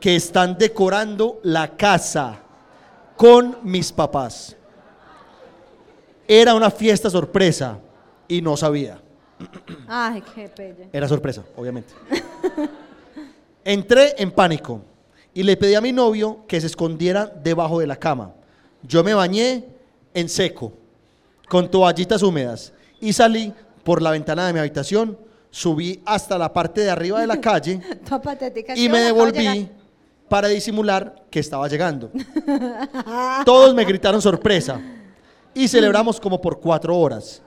[0.00, 2.40] que están decorando la casa
[3.16, 4.56] con mis papás.
[6.26, 7.78] Era una fiesta sorpresa
[8.26, 9.00] y no sabía.
[9.86, 10.88] Ay, qué pelle.
[10.92, 11.92] Era sorpresa, obviamente.
[13.64, 14.80] Entré en pánico
[15.34, 18.32] y le pedí a mi novio que se escondiera debajo de la cama.
[18.82, 19.77] Yo me bañé
[20.18, 20.72] en seco,
[21.48, 23.52] con toallitas húmedas, y salí
[23.84, 25.16] por la ventana de mi habitación,
[25.50, 27.80] subí hasta la parte de arriba de la calle
[28.76, 29.68] y me devolví
[30.28, 32.10] para disimular que estaba llegando.
[33.44, 34.80] Todos me gritaron sorpresa
[35.54, 37.40] y celebramos como por cuatro horas.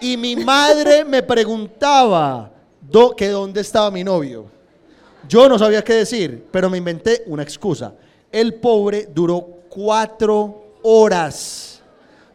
[0.00, 2.50] Y mi madre me preguntaba
[2.80, 4.46] do- que dónde estaba mi novio.
[5.28, 7.94] Yo no sabía qué decir, pero me inventé una excusa.
[8.32, 11.82] El pobre duró cuatro horas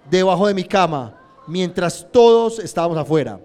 [0.09, 1.17] debajo de mi cama
[1.47, 3.39] mientras todos estábamos afuera.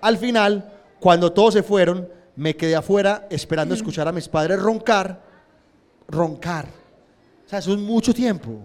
[0.00, 5.20] Al final, cuando todos se fueron, me quedé afuera esperando escuchar a mis padres roncar,
[6.08, 6.66] roncar.
[7.46, 8.60] O sea, eso es mucho tiempo.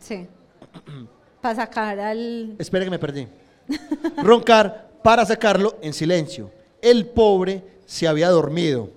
[0.00, 0.26] Sí.
[1.40, 2.54] Para sacar al.
[2.58, 3.26] Espera que me perdí.
[4.18, 6.50] Roncar para sacarlo en silencio.
[6.80, 8.90] El pobre se había dormido.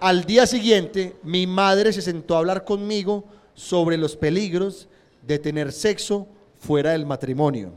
[0.00, 3.24] Al día siguiente, mi madre se sentó a hablar conmigo
[3.54, 4.88] sobre los peligros
[5.26, 6.26] de tener sexo
[6.58, 7.72] fuera del matrimonio.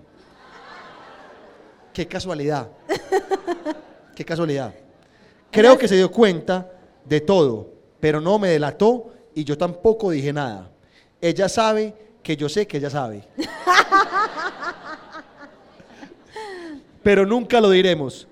[1.93, 2.69] Qué casualidad.
[4.15, 4.73] Qué casualidad.
[5.51, 6.71] Creo que se dio cuenta
[7.05, 10.69] de todo, pero no me delató y yo tampoco dije nada.
[11.21, 13.23] Ella sabe que yo sé que ella sabe.
[17.03, 18.27] pero nunca lo diremos.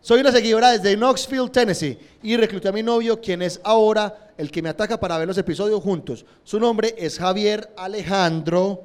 [0.00, 4.50] Soy una seguidora desde Knoxville, Tennessee, y recluté a mi novio, quien es ahora el
[4.50, 6.24] que me ataca para ver los episodios juntos.
[6.44, 8.84] Su nombre es Javier Alejandro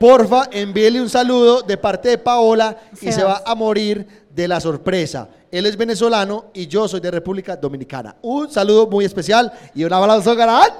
[0.00, 4.58] Porfa, envíele un saludo de parte de Paola y se va a morir de la
[4.58, 5.28] sorpresa.
[5.50, 8.16] Él es venezolano y yo soy de República Dominicana.
[8.22, 10.72] Un saludo muy especial y un abrazo grande.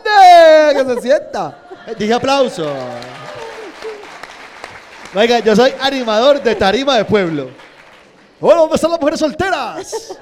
[0.73, 1.69] Que se sienta.
[1.86, 2.66] Eh, Dije aplauso.
[5.15, 7.51] Oiga, yo soy animador de Tarima de Pueblo.
[8.40, 10.19] Hola, ¿dónde están las mujeres solteras?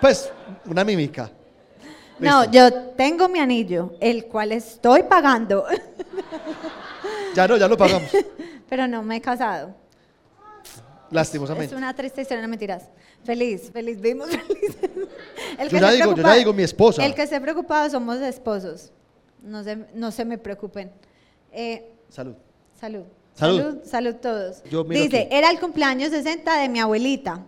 [0.00, 0.30] Pues,
[0.66, 1.30] una mímica.
[2.18, 5.64] No, yo tengo mi anillo, el cual estoy pagando,
[7.34, 8.10] Ya no, ya lo pagamos.
[8.68, 9.74] pero no me he casado.
[11.10, 11.72] Lastimosamente.
[11.72, 12.84] Es una triste historia, no mentiras.
[13.22, 14.76] Feliz, feliz, vivimos feliz.
[15.58, 17.04] El Yo ya digo, yo ya digo mi esposa.
[17.04, 18.90] El que esté preocupado somos esposos.
[19.42, 20.90] No se, no se me preocupen.
[21.52, 22.34] Eh, Salud.
[22.78, 23.04] salud.
[23.34, 23.60] Salud.
[23.60, 24.62] Salud, salud todos.
[24.88, 25.28] Dice, aquí.
[25.30, 27.44] era el cumpleaños 60 de mi abuelita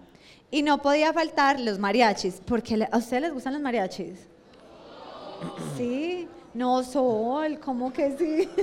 [0.51, 2.40] y no podía faltar los mariachis.
[2.47, 4.18] Porque a ustedes les gustan los mariachis.
[5.77, 8.48] Sí, no, Sol, ¿cómo que sí?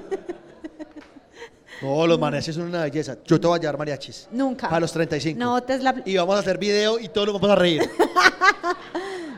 [1.82, 3.18] No, los mariachis son una belleza.
[3.26, 4.28] Yo te voy a llevar mariachis.
[4.32, 4.68] Nunca.
[4.68, 5.38] Para los 35.
[5.40, 7.82] No, te es la- Y vamos a hacer video y todos nos vamos a reír.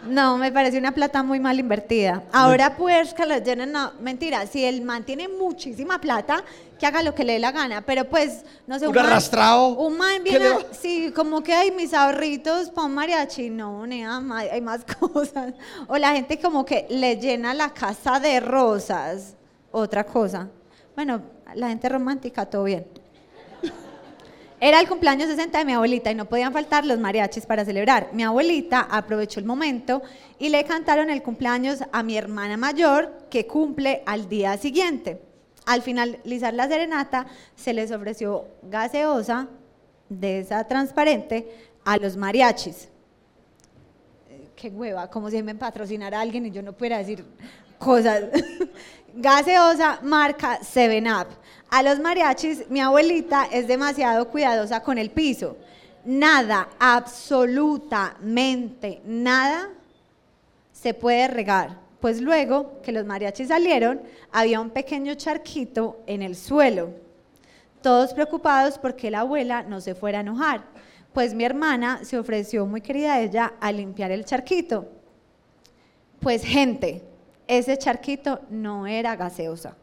[0.10, 2.24] No, me parece una plata muy mal invertida.
[2.32, 6.44] Ahora pues que les llenen, no, mentira, si el man tiene muchísima plata,
[6.80, 9.68] que haga lo que le dé la gana, pero pues, no sé, Un man- arrastrado,
[9.70, 13.86] Un man ¿qué viene, a- sí, como que hay mis ahorritos para un mariachi, no,
[13.86, 14.22] nea,
[14.52, 15.54] hay más cosas.
[15.88, 19.36] O la gente como que le llena la casa de rosas,
[19.72, 20.48] otra cosa.
[20.96, 21.22] Bueno,
[21.56, 22.86] la gente romántica, todo bien.
[24.62, 28.10] Era el cumpleaños 60 de mi abuelita y no podían faltar los mariachis para celebrar.
[28.12, 30.02] Mi abuelita aprovechó el momento
[30.38, 35.22] y le cantaron el cumpleaños a mi hermana mayor que cumple al día siguiente.
[35.66, 39.48] Al finalizar la serenata se les ofreció gaseosa
[40.10, 42.90] de esa transparente a los mariachis.
[44.30, 47.24] Eh, Qué hueva, como si me patrocinara alguien y yo no pudiera decir
[47.78, 48.24] cosas.
[49.14, 51.28] Gaseosa marca 7up.
[51.70, 55.56] A los mariachis, mi abuelita es demasiado cuidadosa con el piso.
[56.04, 59.70] Nada, absolutamente nada
[60.72, 61.78] se puede regar.
[62.00, 64.02] Pues luego que los mariachis salieron,
[64.32, 66.90] había un pequeño charquito en el suelo.
[67.84, 70.64] Todos preocupados porque la abuela no se fuera a enojar.
[71.14, 74.88] Pues mi hermana se ofreció, muy querida ella, a limpiar el charquito.
[76.20, 77.04] Pues gente,
[77.48, 79.76] ese charquito no era gaseosa.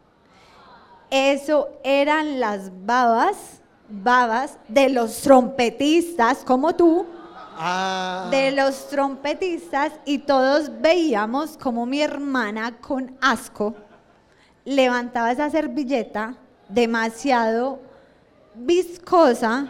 [1.10, 3.36] Eso eran las babas,
[3.88, 7.06] babas de los trompetistas como tú,
[7.58, 8.28] Ah.
[8.30, 13.74] de los trompetistas y todos veíamos como mi hermana con asco
[14.66, 16.34] levantaba esa servilleta
[16.68, 17.78] demasiado
[18.54, 19.68] viscosa,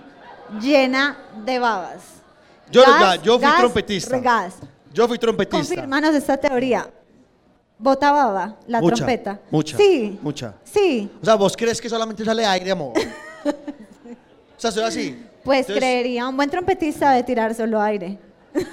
[0.60, 2.02] llena de babas.
[2.70, 4.16] Yo, Gas, yo fui gas, trompetista.
[4.16, 4.54] regas.
[4.92, 5.56] Yo fui trompetista.
[5.58, 6.88] Confirmanos esta teoría.
[7.78, 9.40] Bota baba, la Mucha, trompeta.
[9.50, 10.18] mucha, Sí.
[10.22, 10.54] mucha.
[10.64, 11.10] Sí.
[11.20, 12.92] O sea, ¿vos crees que solamente sale aire, amor?
[13.44, 13.52] o
[14.56, 15.22] sea, soy así.
[15.44, 18.18] Pues Entonces, creería, un buen trompetista de tirar solo aire.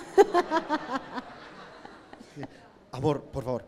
[2.91, 3.65] Amor, por favor.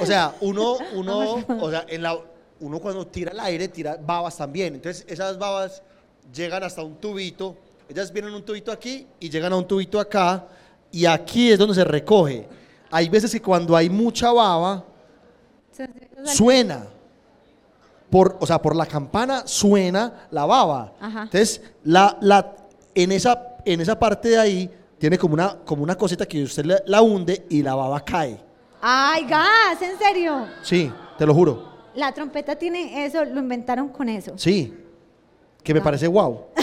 [0.00, 2.18] O sea, uno, uno, o sea, en la,
[2.60, 4.74] uno cuando tira el aire, tira babas también.
[4.74, 5.82] Entonces, esas babas
[6.34, 7.56] llegan hasta un tubito.
[7.88, 10.44] Ellas vienen un tubito aquí y llegan a un tubito acá.
[10.92, 12.46] Y aquí es donde se recoge.
[12.90, 14.84] Hay veces que cuando hay mucha baba,
[16.24, 16.86] suena.
[18.10, 20.92] Por, o sea, por la campana suena la baba.
[21.00, 21.22] Ajá.
[21.24, 22.54] Entonces, la, la,
[22.94, 26.64] en, esa, en esa parte de ahí tiene como una, como una cosita que usted
[26.64, 28.40] la, la hunde y la baba cae.
[28.80, 29.82] ¡Ay, gas!
[29.82, 30.46] ¿En serio?
[30.62, 31.76] Sí, te lo juro.
[31.96, 34.34] La trompeta tiene eso, lo inventaron con eso.
[34.36, 34.72] Sí.
[35.62, 36.46] Que me parece guau.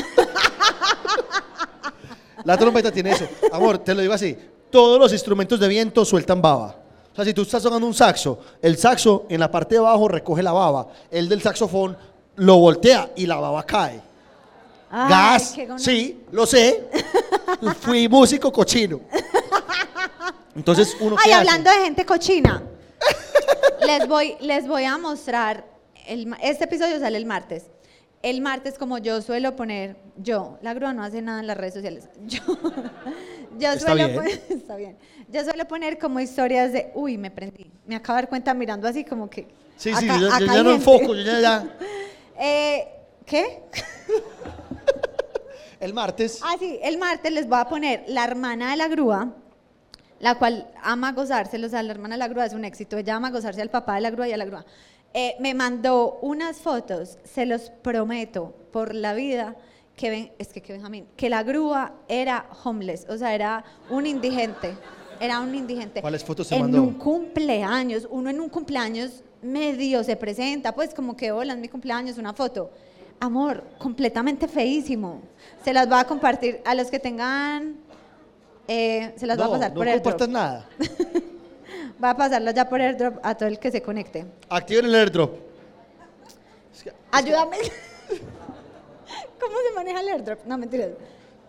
[2.46, 3.26] La trompeta tiene eso.
[3.52, 4.38] Amor, te lo digo así.
[4.74, 6.76] Todos los instrumentos de viento sueltan baba.
[7.12, 10.08] O sea, si tú estás tocando un saxo, el saxo en la parte de abajo
[10.08, 10.88] recoge la baba.
[11.12, 11.96] El del saxofón
[12.38, 14.02] lo voltea y la baba cae.
[14.90, 16.90] Ay, Gas, sí, lo sé.
[17.82, 19.02] Fui músico cochino.
[20.56, 21.42] Entonces, uno Ay, hace?
[21.42, 22.64] hablando de gente cochina.
[23.86, 25.66] les, voy, les voy a mostrar.
[26.08, 27.66] el este episodio sale el martes.
[28.24, 31.76] El martes, como yo suelo poner, yo, la grúa no hace nada en las redes
[31.76, 32.10] sociales.
[32.26, 32.40] Yo,
[33.60, 34.16] yo Está suelo bien.
[34.16, 34.98] poner, está bien.
[35.30, 37.72] Yo suelo poner como historias de, uy, me prendí.
[37.86, 39.48] Me acabo de dar cuenta mirando así como que.
[39.78, 41.78] Sí, sí, yo, ya no enfoco, yo ya, ya.
[42.40, 42.88] Eh,
[43.26, 43.62] ¿Qué?
[45.80, 46.40] El martes.
[46.44, 49.34] Ah, sí, el martes les voy a poner la hermana de la grúa,
[50.20, 53.16] la cual ama gozárselos, o sea, la hermana de la grúa es un éxito, ella
[53.16, 54.66] ama gozarse al papá de la grúa y a la grúa.
[55.14, 59.56] Eh, me mandó unas fotos, se los prometo, por la vida,
[59.96, 64.74] que es que, que Benjamín, que la grúa era homeless, o sea, era un indigente,
[65.20, 66.02] era un indigente.
[66.02, 66.82] ¿Cuáles fotos en mandó?
[66.84, 71.68] un cumpleaños, uno en un cumpleaños medio se presenta, pues como que hola, es mi
[71.68, 72.72] cumpleaños, una foto.
[73.20, 75.22] Amor, completamente feísimo.
[75.64, 77.78] Se las va a compartir a los que tengan,
[78.68, 80.04] eh, se las va a No, pasar no por airdrop.
[80.04, 80.70] compartas nada.
[82.04, 84.26] Va a pasarlas ya por airdrop a todo el que se conecte.
[84.50, 85.36] Activen el airdrop.
[87.12, 87.58] Ayúdame.
[89.46, 90.46] ¿Cómo se maneja el airdrop?
[90.46, 90.90] No, mentiras.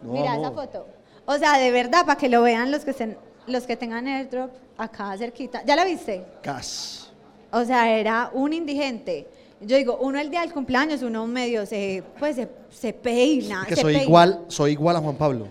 [0.03, 0.67] No, Mira esa amor.
[0.67, 0.87] foto.
[1.27, 3.17] O sea, de verdad, para que lo vean los que estén,
[3.47, 5.63] los que tengan airdrop acá cerquita.
[5.65, 6.25] ¿Ya la viste?
[6.43, 7.11] Cas.
[7.53, 9.29] O sea, era un indigente.
[9.61, 13.65] Yo digo, uno el día del cumpleaños, uno medio se, pues, se, se peina.
[13.67, 14.05] Que se soy peina.
[14.07, 15.47] igual, soy igual a Juan Pablo.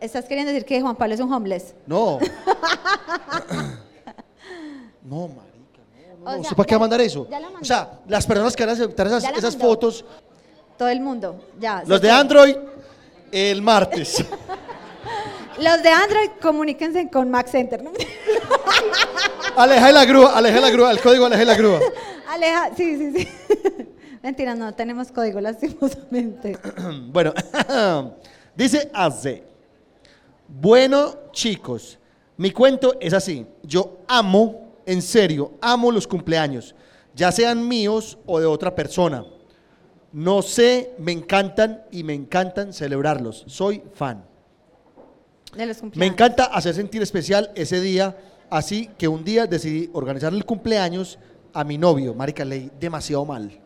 [0.00, 1.74] ¿Estás queriendo decir que Juan Pablo es un homeless?
[1.86, 2.18] No.
[5.02, 5.80] no, marica,
[6.20, 6.32] no.
[6.34, 7.26] no, ¿Usted para qué va a mandar eso?
[7.30, 7.60] ya la mandó.
[7.62, 10.04] O sea, las personas que van a aceptar esas, fotos,
[10.76, 11.82] Todo el mundo, ya.
[11.86, 12.10] los de.
[12.10, 12.56] Android,
[13.30, 14.24] el martes.
[15.58, 17.80] Los de Android, comuníquense con Max Center.
[17.82, 17.92] ¿no?
[19.56, 21.80] aleja la grúa, aleja la grúa, el código aleja la grúa.
[22.28, 23.28] Aleja, sí, sí, sí.
[24.22, 26.58] Mentira, no tenemos código, lastimosamente.
[27.08, 27.32] bueno,
[28.56, 29.44] dice Aze.
[30.48, 31.98] Bueno, chicos,
[32.36, 33.46] mi cuento es así.
[33.62, 36.74] Yo amo, en serio, amo los cumpleaños,
[37.14, 39.24] ya sean míos o de otra persona.
[40.14, 43.42] No sé, me encantan y me encantan celebrarlos.
[43.48, 44.24] Soy fan.
[45.56, 45.98] De los cumpleaños.
[45.98, 48.16] Me encanta hacer sentir especial ese día,
[48.48, 51.18] así que un día decidí organizar el cumpleaños
[51.52, 53.60] a mi novio, Marica, leí demasiado mal.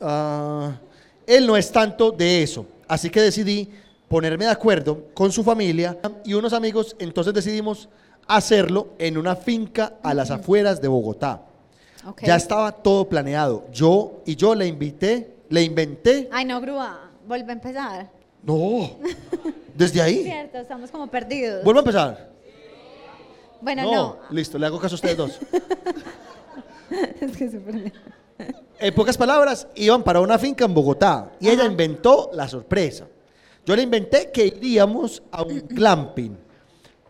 [0.00, 0.80] Ah,
[1.26, 3.68] él no es tanto de eso, así que decidí
[4.08, 7.90] ponerme de acuerdo con su familia y unos amigos, entonces decidimos
[8.26, 11.42] hacerlo en una finca a las afueras de Bogotá.
[12.22, 13.66] Ya estaba todo planeado.
[13.72, 16.28] Yo y yo le invité, le inventé.
[16.32, 17.10] Ay, no, grúa.
[17.26, 18.10] Vuelve a empezar.
[18.42, 18.90] No,
[19.74, 20.22] desde Es ahí.
[20.24, 21.64] cierto, estamos como perdidos.
[21.64, 22.30] Vuelvo a empezar.
[23.60, 24.18] bueno, no, no.
[24.30, 25.38] listo, le hago caso a ustedes dos.
[27.20, 27.92] es que súper.
[28.78, 33.06] En pocas palabras, iban para una finca en Bogotá y ella inventó la sorpresa.
[33.64, 36.36] Yo le inventé que iríamos a un glamping,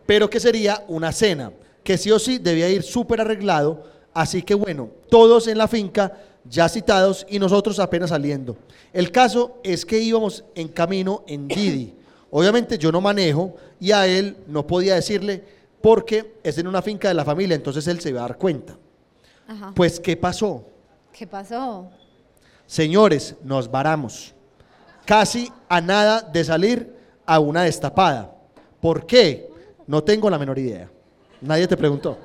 [0.05, 1.51] pero que sería una cena,
[1.83, 3.83] que sí o sí debía ir súper arreglado.
[4.13, 6.13] Así que bueno, todos en la finca
[6.49, 8.57] ya citados y nosotros apenas saliendo.
[8.93, 11.93] El caso es que íbamos en camino en Didi.
[12.31, 15.43] Obviamente yo no manejo y a él no podía decirle
[15.81, 18.75] porque es en una finca de la familia, entonces él se iba a dar cuenta.
[19.47, 19.71] Ajá.
[19.75, 20.65] Pues, ¿qué pasó?
[21.13, 21.89] ¿Qué pasó?
[22.65, 24.33] Señores, nos varamos.
[25.05, 26.95] Casi a nada de salir
[27.25, 28.35] a una destapada.
[28.81, 29.49] ¿Por qué?
[29.85, 30.89] No tengo la menor idea.
[31.41, 32.17] Nadie te preguntó.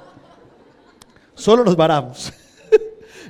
[1.35, 2.33] Solo nos varamos.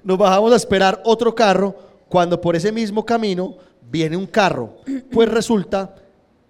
[0.02, 1.74] Nos bajamos a esperar otro carro
[2.08, 3.56] cuando por ese mismo camino
[3.90, 4.76] viene un carro.
[5.10, 5.94] Pues resulta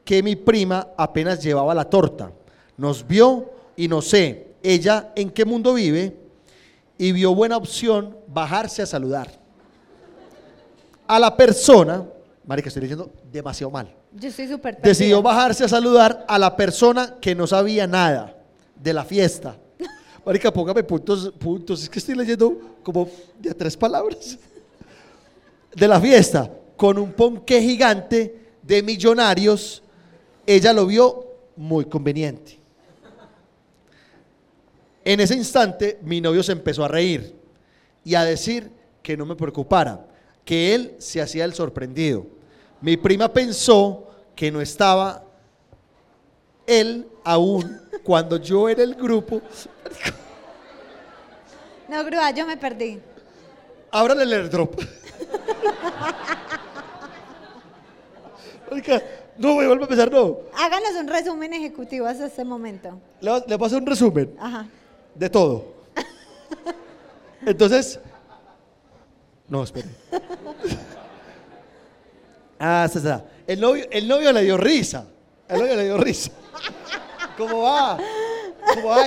[0.04, 2.32] que mi prima apenas llevaba la torta.
[2.76, 6.16] Nos vio y no sé, ella en qué mundo vive
[6.98, 9.40] y vio buena opción bajarse a saludar
[11.10, 12.04] a la persona,
[12.46, 17.16] marica, estoy diciendo demasiado mal, Yo estoy súper decidió bajarse a saludar a la persona
[17.20, 18.36] que no sabía nada
[18.76, 19.56] de la fiesta.
[20.24, 24.38] Marica, póngame puntos, puntos, es que estoy leyendo como de tres palabras.
[25.74, 29.82] De la fiesta, con un ponqué gigante de millonarios,
[30.46, 31.26] ella lo vio
[31.56, 32.58] muy conveniente.
[35.04, 37.34] En ese instante, mi novio se empezó a reír
[38.04, 38.70] y a decir
[39.02, 40.06] que no me preocupara,
[40.44, 42.26] que él se hacía el sorprendido.
[42.80, 45.24] Mi prima pensó que no estaba
[46.70, 49.42] él aún cuando yo era el grupo.
[51.88, 53.00] No, grúa, yo me perdí.
[53.90, 54.80] Ábrale el airdrop.
[59.36, 60.38] No, voy a volver a empezar, no.
[60.56, 63.00] Háganos un resumen ejecutivo hasta este momento.
[63.20, 64.36] Le, le voy a hacer un resumen.
[64.38, 64.68] Ajá.
[65.14, 65.64] De todo.
[67.44, 67.98] Entonces.
[69.48, 69.88] No, espere.
[72.60, 73.24] Ah, está, está.
[73.46, 75.06] El novio, el novio le dio risa.
[75.48, 76.30] El novio le dio risa.
[77.36, 77.98] ¿Cómo va?
[78.74, 79.04] ¿Cómo va?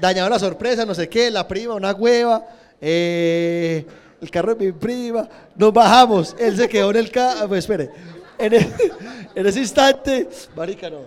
[0.00, 2.44] Dañado la sorpresa, no sé qué, la prima, una hueva.
[2.80, 3.84] eh,
[4.20, 5.28] el carro de mi prima.
[5.56, 6.36] Nos bajamos.
[6.38, 7.48] Él se quedó en el carro.
[7.48, 7.90] Pues espere.
[8.38, 8.72] En, e-
[9.34, 10.28] en ese instante.
[10.54, 11.00] Marica, no.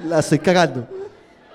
[0.00, 0.86] La estoy cagando.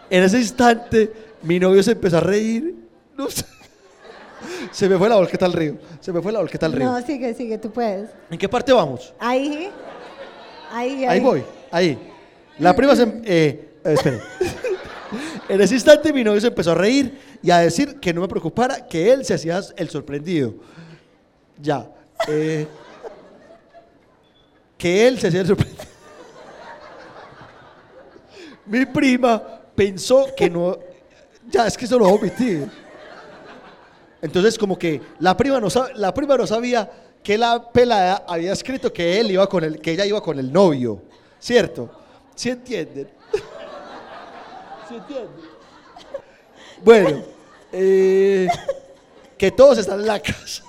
[0.10, 2.76] En ese instante, mi novio se empezó a reír.
[3.18, 3.46] No sé.
[4.72, 5.78] Se me fue la volqueta al río.
[6.00, 6.86] Se me fue la volqueta al río.
[6.86, 8.10] No, sigue, sigue, tú puedes.
[8.30, 9.14] ¿En qué parte vamos?
[9.20, 9.70] Ahí.
[10.72, 11.06] Ahí, ahí.
[11.06, 11.98] Ahí voy, ahí.
[12.60, 13.04] La prima se...
[13.04, 14.20] em- Eh, eh, espere.
[15.50, 18.28] en ese instante mi novio se empezó a reír y a decir que no me
[18.28, 20.54] preocupara, que él se hacía el sorprendido.
[21.62, 21.90] Ya.
[22.28, 22.68] eh,
[24.78, 25.84] que él se hacía el sorprendido.
[28.66, 29.42] Mi prima
[29.76, 30.78] pensó que no...
[31.50, 32.70] Ya, es que eso lo omitir.
[34.22, 36.90] Entonces como que la prima no, sab- la prima no sabía
[37.24, 40.52] que la pelada había escrito que él iba con el, que ella iba con el
[40.54, 41.02] novio,
[41.40, 41.90] ¿cierto?
[42.36, 43.10] ¿Sí entienden?
[46.84, 47.24] Bueno,
[47.72, 48.48] eh,
[49.38, 50.64] que todos están en la casa.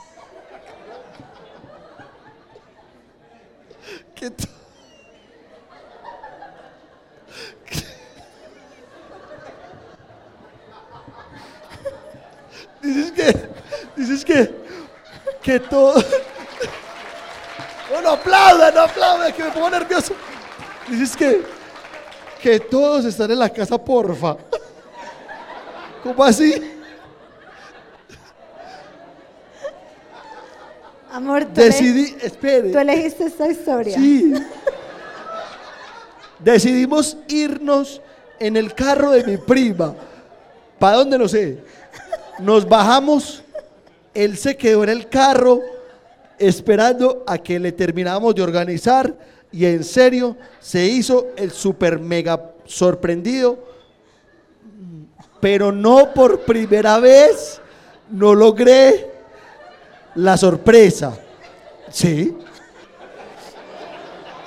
[4.15, 4.49] Que to-
[12.83, 13.49] Dices que,
[13.97, 14.51] dices que,
[15.43, 16.03] que todo.
[17.93, 20.15] No, no aplauda, no aplauda, que me pongo nervioso.
[20.89, 21.43] Dices que,
[22.43, 24.37] que todos están en la casa, porfa.
[26.03, 26.55] ¿Cómo así?
[31.13, 32.73] Amor, tú, Decidí, espere.
[32.73, 33.97] tú elegiste esta historia.
[33.97, 34.35] Sí.
[36.41, 38.01] Decidimos irnos
[38.41, 39.95] en el carro de mi prima.
[40.79, 41.19] ¿Para dónde?
[41.19, 41.59] No sé.
[42.41, 43.43] Nos bajamos.
[44.15, 45.61] Él se quedó en el carro
[46.39, 49.15] esperando a que le termináramos de organizar
[49.53, 53.59] y en serio se hizo el super mega sorprendido.
[55.41, 57.61] Pero no por primera vez
[58.11, 59.11] no logré
[60.15, 61.19] la sorpresa.
[61.91, 62.37] Sí.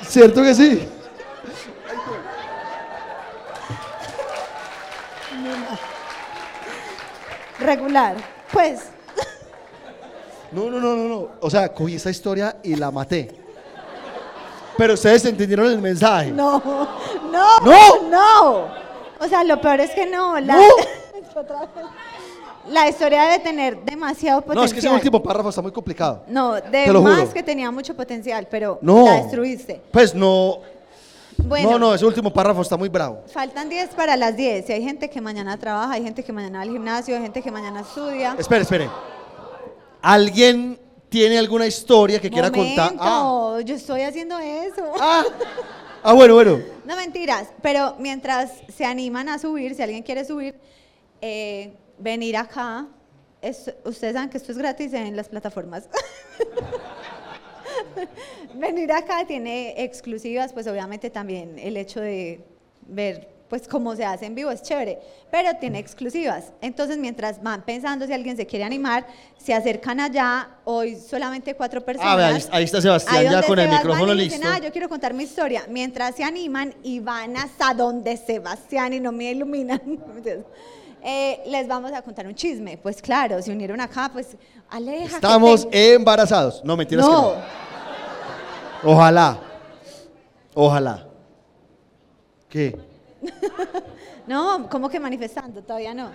[0.07, 0.87] ¿Cierto que sí?
[7.59, 8.15] Regular.
[8.51, 8.81] Pues,
[10.51, 11.29] No, no, no, no, no.
[11.41, 13.44] O sea, cogí esa historia y la maté.
[14.77, 16.31] Pero ustedes entendieron el mensaje.
[16.31, 16.61] no,
[17.31, 18.01] no, ¡No!
[18.09, 18.67] no.
[19.19, 20.39] O sea, lo peor es que no.
[20.39, 20.59] La,
[22.89, 24.61] historia debe tener demasiado potencial.
[24.61, 26.23] No, es que ese último párrafo está muy complicado.
[26.27, 27.33] No, de más juro.
[27.33, 29.05] que tenía mucho potencial, pero No.
[29.05, 29.81] la destruiste.
[29.91, 30.59] Pues no.
[31.37, 33.21] Bueno, No, no, ese último párrafo está muy bravo.
[33.31, 34.69] faltan 10 para las 10.
[34.69, 37.41] Y hay gente que mañana trabaja, hay gente que mañana va al gimnasio, hay gente
[37.41, 38.35] que mañana estudia.
[38.37, 38.89] Espere, espere.
[40.01, 40.79] ¿Alguien
[41.15, 42.93] tiene alguna historia que quiera contar?
[42.99, 43.57] Ah.
[43.63, 44.83] Yo estoy haciendo eso.
[44.99, 45.23] Ah.
[46.03, 46.59] Ah, bueno, bueno.
[46.83, 50.59] No mentiras, pero mientras se animan a subir, si alguien quiere subir,
[51.21, 52.87] eh, venir acá.
[53.41, 55.87] es- ustedes saben que esto es gratis en las plataformas.
[58.55, 62.43] venir acá tiene exclusivas, pues obviamente también el hecho de
[62.87, 64.99] ver pues cómo se hace en vivo es chévere,
[65.31, 66.51] pero tiene exclusivas.
[66.61, 69.05] Entonces, mientras van pensando si alguien se quiere animar,
[69.37, 72.17] se acercan allá, hoy solamente cuatro personas.
[72.19, 74.53] Ah, ahí, ahí está Sebastián Ahí ya con el micrófono y dicen, listo.
[74.55, 75.63] "Ah, yo quiero contar mi historia.
[75.69, 79.79] Mientras se animan y van hasta donde Sebastián y no me iluminan,
[81.03, 82.77] eh, les vamos a contar un chisme.
[82.77, 84.35] Pues claro, se unieron acá, pues
[84.69, 85.07] aleja.
[85.09, 86.63] que Estamos te- embarazados.
[86.63, 88.91] No, mentiras que No, no.
[88.91, 89.39] Ojalá.
[90.53, 91.07] Ojalá.
[92.49, 92.75] ¿Qué?
[94.27, 95.61] no, ¿cómo que manifestando?
[95.61, 96.11] Todavía no.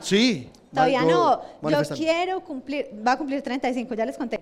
[0.00, 0.50] Sí.
[0.72, 1.42] Todavía no.
[1.62, 4.40] Yo quiero cumplir, va a cumplir 35, ya les conté.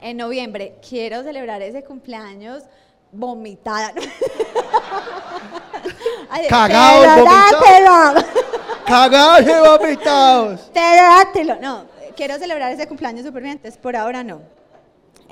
[0.00, 2.64] En noviembre quiero celebrar ese cumpleaños
[3.12, 3.92] vomitada.
[6.48, 8.24] Cagados, vomitados.
[8.84, 10.70] ¡Cagados y vomitados!
[10.72, 11.56] Pero dátelo.
[11.60, 11.86] No,
[12.16, 14.40] quiero celebrar ese cumpleaños entonces por ahora no.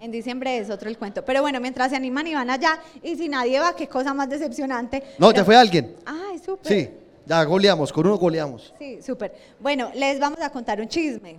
[0.04, 1.24] En diciembre es otro el cuento.
[1.24, 4.28] Pero bueno, mientras se animan y van allá, y si nadie va, qué cosa más
[4.28, 5.02] decepcionante.
[5.18, 5.96] No, Pero- ya fue alguien.
[6.04, 6.70] Ay, súper.
[6.70, 6.90] Sí,
[7.24, 8.74] ya goleamos, con uno goleamos.
[8.78, 9.34] Sí, súper.
[9.58, 11.36] Bueno, les vamos a contar un chisme.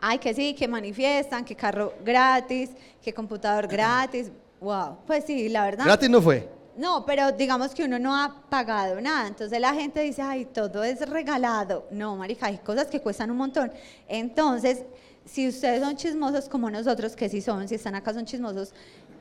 [0.00, 2.70] Ay, que sí, que manifiestan, que carro gratis,
[3.02, 4.30] que computador gratis.
[4.60, 4.98] Wow.
[5.04, 5.86] Pues sí, la verdad.
[5.86, 6.48] Gratis no fue.
[6.76, 9.26] No, pero digamos que uno no ha pagado nada.
[9.26, 11.88] Entonces la gente dice, ay, todo es regalado.
[11.90, 13.72] No, marica, hay cosas que cuestan un montón.
[14.06, 14.82] Entonces,
[15.26, 18.72] si ustedes son chismosos como nosotros, que sí son, si están acá son chismosos,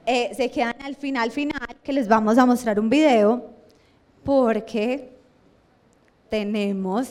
[0.06, 3.50] eh, se quedan al final, final, que les vamos a mostrar un video,
[4.24, 5.16] porque
[6.30, 7.10] tenemos,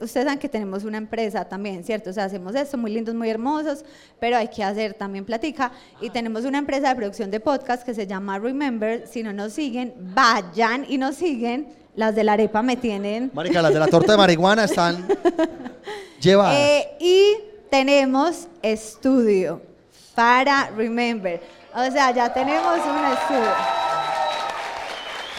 [0.00, 2.10] ustedes saben que tenemos una empresa también, ¿cierto?
[2.10, 3.84] O sea, hacemos esto muy lindos, muy hermosos,
[4.18, 5.70] pero hay que hacer también platica.
[6.00, 9.06] Y tenemos una empresa de producción de podcast que se llama Remember.
[9.06, 11.68] Si no nos siguen, vayan y nos siguen.
[11.94, 13.30] Las de la arepa me tienen.
[13.32, 15.06] Marica, las de la torta de marihuana están
[16.20, 16.58] llevadas.
[16.58, 19.60] Eh, y tenemos estudio
[20.14, 21.40] para Remember.
[21.74, 23.52] O sea, ya tenemos un estudio.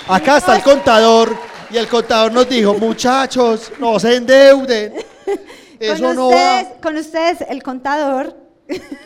[0.07, 1.35] Acá está el contador
[1.69, 4.93] y el contador nos dijo, muchachos, no se endeuden.
[5.79, 6.81] Eso con, no ustedes, va.
[6.81, 8.35] con ustedes, el contador.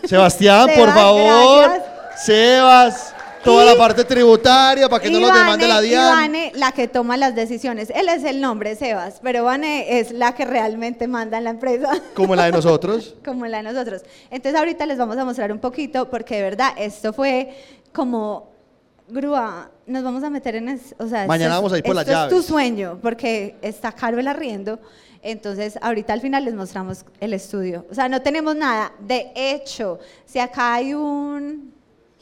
[0.04, 1.70] Sebastián, por favor.
[1.70, 2.26] gracias.
[2.26, 6.10] Sebas, toda la parte tributaria para que no nos demande la DIAN.
[6.16, 7.92] Vane, la que toma las decisiones.
[7.96, 11.92] Él es el nombre, Sebas, pero Vane es la que realmente manda en la empresa.
[12.14, 13.16] Como la de nosotros.
[13.26, 14.04] como la de nosotros.
[14.30, 17.56] Entonces ahorita les vamos a mostrar un poquito porque de verdad esto fue
[17.94, 18.52] como
[19.08, 21.84] Grúa, nos vamos a meter en es- o sea, Mañana esto es- vamos a ir
[21.84, 24.80] por las esto es tu sueño, porque está caro el arriendo.
[25.24, 27.86] Entonces, ahorita al final les mostramos el estudio.
[27.92, 28.94] O sea, no tenemos nada.
[29.00, 31.74] De hecho, si acá hay un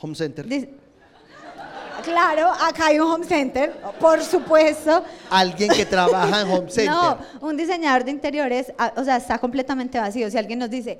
[0.01, 0.45] Home Center.
[2.09, 5.03] Claro, acá hay un home center, por supuesto.
[5.29, 6.91] Alguien que trabaja en Home Center.
[6.91, 10.29] No, un diseñador de interiores, ah, o sea, está completamente vacío.
[10.31, 10.97] Si alguien nos dice,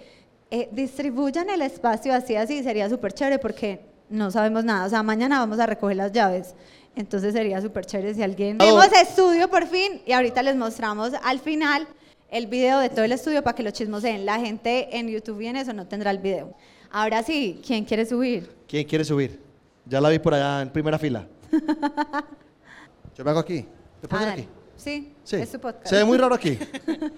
[0.51, 4.85] eh, distribuyan el espacio así, así, sería súper chévere porque no sabemos nada.
[4.85, 6.53] O sea, mañana vamos a recoger las llaves.
[6.95, 8.57] Entonces sería súper chévere si alguien...
[8.57, 8.59] Oh.
[8.59, 11.87] Tenemos estudio por fin y ahorita les mostramos al final
[12.29, 14.27] el video de todo el estudio para que lo chismoseen.
[14.27, 16.53] La gente en YouTube y en eso no tendrá el video.
[16.91, 18.51] Ahora sí, ¿quién quiere subir?
[18.67, 19.48] ¿Quién quiere subir?
[19.89, 21.25] Ya la vi por allá en primera fila.
[23.17, 23.65] Yo me hago aquí.
[24.01, 24.47] ¿Te pones Ah, aquí?
[24.77, 25.35] Sí, Sí.
[25.37, 25.87] es tu podcast.
[25.87, 26.57] Se ve muy raro aquí.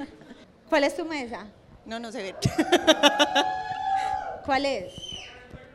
[0.69, 1.45] ¿Cuál es tu mesa?
[1.85, 2.35] No, no se ve.
[4.45, 4.93] ¿Cuál es?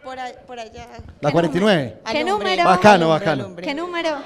[0.03, 0.87] Por, a- por allá.
[1.21, 2.01] La 49.
[2.11, 2.65] ¿Qué número?
[2.65, 3.55] Bacano, bacano.
[3.57, 4.17] ¿Qué número?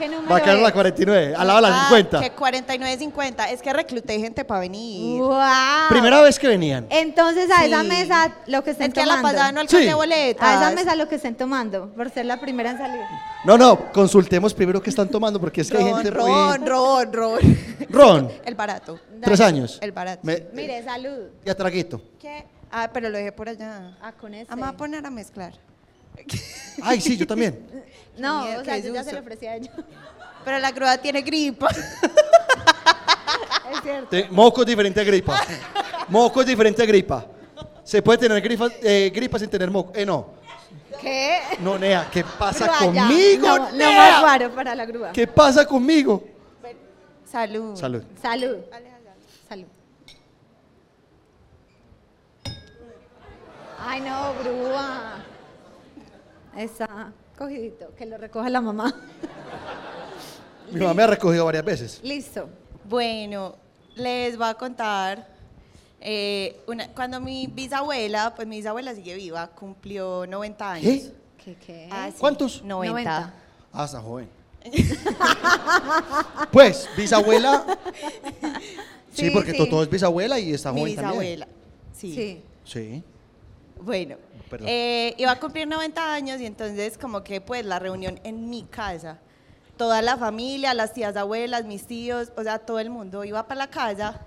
[0.00, 0.62] ¿Qué número Va a quedar es?
[0.62, 2.20] la 49, al lado de la Ah, 50.
[2.20, 3.50] Que 49.50.
[3.50, 5.20] Es que recluté gente para venir.
[5.20, 5.38] ¡Wow!
[5.90, 6.86] Primera vez que venían.
[6.88, 7.86] Entonces a esa Sí.
[7.88, 9.36] mesa lo que estén Es que a la tomando.
[9.36, 9.92] pasada no alcancé Sí.
[9.94, 10.42] boletas.
[10.48, 13.02] A esa mesa lo que estén tomando, por ser la primera en salir.
[13.44, 16.68] No, no, consultemos primero qué están tomando porque es que hay Ron, gente ron, muy...
[16.68, 17.58] ron, ron.
[17.90, 18.98] Ron, El barato.
[19.22, 19.78] tres años.
[19.82, 20.20] El barato.
[20.24, 21.28] Me- Mire, salud.
[21.44, 22.00] Ya traguito.
[22.18, 22.46] ¿Qué?
[22.72, 23.96] Ah, pero lo dejé por allá.
[24.00, 24.46] Ah, con ese.
[24.48, 25.52] Vamos a poner a mezclar.
[26.82, 27.58] Ay, sí, yo también.
[28.20, 29.70] No, Miedo, o sea, yo ya se lo ofrecí a ella.
[30.44, 31.68] Pero la grúa tiene gripa.
[31.70, 34.08] Es cierto.
[34.08, 35.40] Te- moco es diferente a gripa.
[36.08, 37.26] Moco es diferente a gripa.
[37.84, 39.92] Se puede tener gripa, eh, gripa sin tener moco.
[39.94, 40.38] Eh, no.
[41.00, 41.40] ¿Qué?
[41.60, 43.06] No, Nea, ¿qué pasa Grúa, ya.
[43.06, 43.96] conmigo, No, no Nea?
[44.10, 45.12] más guaro para la grúa.
[45.12, 46.22] ¿Qué pasa conmigo?
[47.24, 47.76] Salud.
[47.76, 48.02] Salud.
[48.20, 48.58] Salud.
[49.48, 49.66] Salud.
[53.78, 55.14] Ay, no, grúa.
[56.56, 57.12] Está
[57.50, 58.94] cogidito, que lo recoja la mamá.
[60.70, 62.00] Mi mamá me ha recogido varias veces.
[62.02, 62.48] Listo.
[62.84, 63.56] Bueno,
[63.96, 65.26] les voy a contar.
[66.02, 70.84] eh, una- cuando mi bisabuela, pues mi bisabuela sigue viva, cumplió 90 años.
[70.84, 71.12] ¿Qué?
[71.44, 71.88] ¿Qué, qué?
[71.90, 72.62] Ah, sí, ¿Cuántos?
[72.64, 73.02] 90.
[73.20, 73.34] 90.
[73.72, 74.26] Ah, está joven.
[76.52, 77.64] pues, bisabuela.
[79.12, 79.58] Sí, Sí, porque sí.
[79.58, 81.20] Totó es bisabuela y está Mi joven también.
[81.20, 81.48] bisabuela.
[81.92, 82.14] Sí.
[82.14, 82.42] Sí.
[82.64, 83.02] Sí.
[83.82, 84.16] Bueno,
[84.66, 88.64] eh, iba a cumplir 90 años y entonces como que pues la reunión en mi
[88.64, 89.18] casa.
[89.76, 93.60] Toda la familia, las tías abuelas, mis tíos, o sea, todo el mundo iba para
[93.60, 94.20] la casa.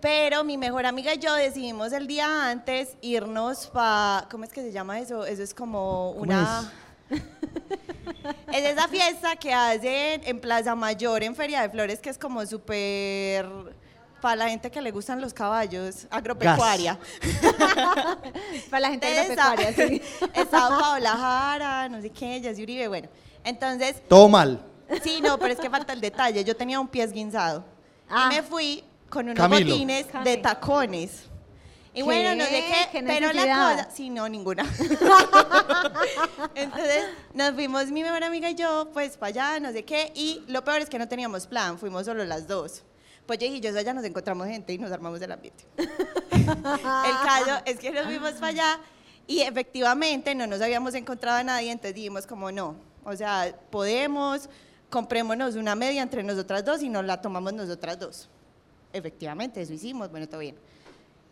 [0.00, 4.62] Pero mi mejor amiga y yo decidimos el día antes irnos para, ¿cómo es que
[4.62, 5.24] se llama eso?
[5.24, 6.72] Eso es como una...
[8.52, 12.44] Es esa fiesta que hacen en Plaza Mayor, en Feria de Flores, que es como
[12.44, 13.46] súper...
[14.20, 16.98] Para la gente que le gustan los caballos, agropecuaria.
[18.70, 20.02] Para la gente Entonces, agropecuaria, sí.
[20.34, 23.08] Estaba Paola Jara, no sé qué, Jessy Uribe, bueno.
[23.44, 24.60] Entonces, Todo mal.
[25.02, 26.42] sí, no, pero es que falta el detalle.
[26.44, 27.64] Yo tenía un pie esguinzado.
[28.08, 28.28] Ah.
[28.30, 29.70] Y me fui con unos Camilo.
[29.72, 30.24] botines Cami.
[30.24, 31.22] de tacones.
[31.94, 32.74] Y bueno, no sé ¿Qué?
[32.92, 34.64] qué, ¿Qué pero la cosa, sí, no, ninguna.
[36.54, 40.42] Entonces nos fuimos mi mejor amiga y yo, pues para allá, no sé qué, y
[40.48, 42.82] lo peor es que no teníamos plan, fuimos solo las dos.
[43.26, 45.64] Pues yo dije, yo ya nos encontramos gente y nos armamos el ambiente.
[45.76, 48.80] el caso es que nos fuimos para allá
[49.26, 54.48] y efectivamente no nos habíamos encontrado a nadie, entonces dijimos como no, o sea, podemos,
[54.88, 58.28] comprémonos una media entre nosotras dos y nos la tomamos nosotras dos.
[58.92, 60.56] Efectivamente, eso hicimos, bueno, todo bien.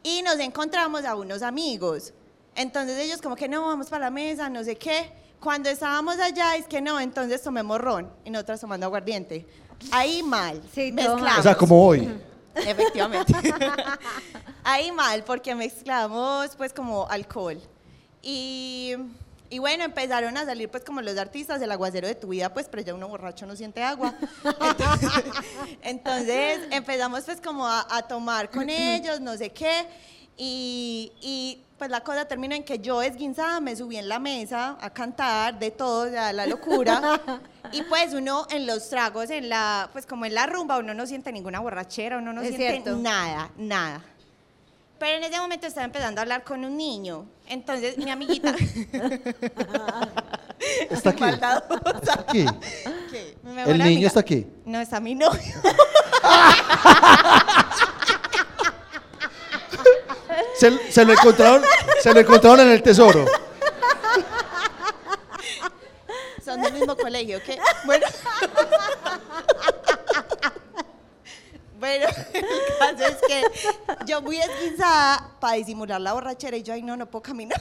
[0.02, 2.12] Y nos encontramos a unos amigos.
[2.56, 5.10] Entonces ellos como que no, vamos para la mesa, no sé qué.
[5.40, 9.46] Cuando estábamos allá es que no, entonces tomemos ron y nosotras tomando aguardiente.
[9.90, 11.38] Ahí mal, Sí, mezclamos.
[11.38, 12.08] O sea, como hoy.
[12.54, 13.32] Efectivamente.
[14.64, 17.60] Ahí mal, porque mezclamos pues como alcohol.
[18.22, 18.94] Y,
[19.50, 22.68] y bueno, empezaron a salir pues como los artistas, el aguacero de tu vida, pues,
[22.70, 24.14] pero ya uno borracho no siente agua.
[24.42, 25.22] Entonces,
[25.82, 29.86] entonces, empezamos pues como a, a tomar con ellos, no sé qué.
[30.36, 34.76] Y, y, pues la cosa terminó en que yo esguinzada me subí en la mesa
[34.80, 37.20] a cantar de todo, o sea, la locura.
[37.72, 41.06] Y pues uno en los tragos, en la, pues como en la rumba, uno no
[41.06, 42.96] siente ninguna borrachera, uno no Es siente cierto.
[42.98, 44.02] nada, nada.
[44.98, 47.26] Pero en ese momento estaba empezando a hablar con un niño.
[47.48, 48.54] Entonces mi amiguita.
[50.90, 51.24] Está aquí.
[51.24, 52.46] Está aquí.
[53.42, 54.46] mi El niño amiga- está aquí.
[54.64, 55.40] No, está mi novio.
[60.54, 60.70] Se,
[61.04, 61.62] lo encontraron,
[62.00, 63.26] se lo encontraron en el tesoro.
[66.44, 67.58] Son del mismo colegio, ¿qué?
[67.84, 68.06] Bueno.
[71.78, 72.44] Bueno, el
[72.78, 73.42] caso es que
[74.06, 77.60] yo muy esguinzada para disimular la borrachera y yo, ay, no, no puedo caminar.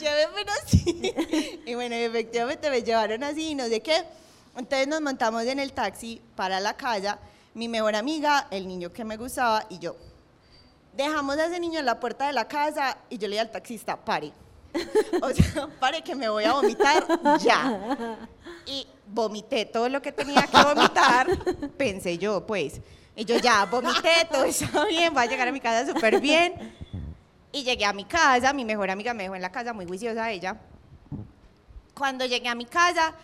[0.00, 1.14] Llévenme unos Sí.
[1.64, 4.02] Y bueno, y efectivamente me llevaron así, no sé qué.
[4.56, 7.20] Entonces nos montamos en el taxi para la casa,
[7.54, 9.94] mi mejor amiga, el niño que me gustaba y yo.
[10.92, 13.50] Dejamos a ese niño en la puerta de la casa y yo le dije al
[13.50, 14.32] taxista, pare.
[15.22, 17.04] O sea, pare que me voy a vomitar
[17.40, 18.18] ya.
[18.66, 21.28] Y vomité todo lo que tenía que vomitar,
[21.76, 22.80] pensé yo, pues.
[23.14, 26.74] Y yo ya vomité, todo está bien, voy a llegar a mi casa súper bien.
[27.52, 30.30] Y llegué a mi casa, mi mejor amiga me dejó en la casa, muy juiciosa
[30.30, 30.56] ella.
[31.94, 33.14] Cuando llegué a mi casa,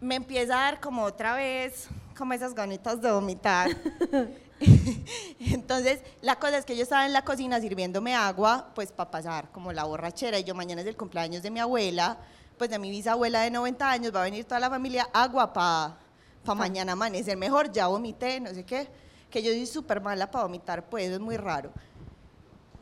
[0.00, 3.70] me empieza a dar como otra vez, como esas ganitas de vomitar.
[5.40, 9.50] Entonces, la cosa es que yo estaba en la cocina sirviéndome agua, pues para pasar
[9.52, 10.38] como la borrachera.
[10.38, 12.18] Y yo mañana es el cumpleaños de mi abuela,
[12.58, 15.96] pues de mi bisabuela de 90 años, va a venir toda la familia, agua para
[16.44, 17.72] pa mañana amanecer mejor.
[17.72, 18.88] Ya vomité, no sé qué,
[19.30, 21.70] que yo soy súper mala para vomitar, pues es muy raro.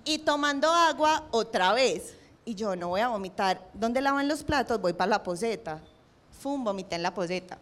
[0.05, 2.17] Y tomando agua otra vez.
[2.45, 3.69] Y yo no voy a vomitar.
[3.73, 4.81] ¿Dónde lavan los platos?
[4.81, 5.81] Voy para la poseta.
[6.41, 7.57] Fum, vomité en la poseta.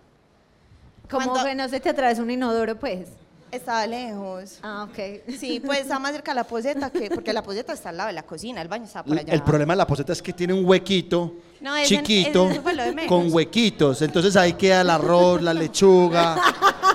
[1.10, 3.08] Como Cuando- que no se te atravesó un inodoro, pues.
[3.52, 4.58] Estaba lejos.
[4.62, 4.98] Ah, ok.
[5.40, 8.06] Sí, pues está más cerca de la poseta, que, porque la poseta está al lado
[8.08, 9.32] de la cocina, el baño está por allá.
[9.32, 12.62] El problema de la poseta es que tiene un huequito No, ese- chiquito ese- eso
[12.62, 13.08] fue lo de menos.
[13.08, 14.02] con huequitos.
[14.02, 16.36] Entonces ahí queda el arroz, la lechuga,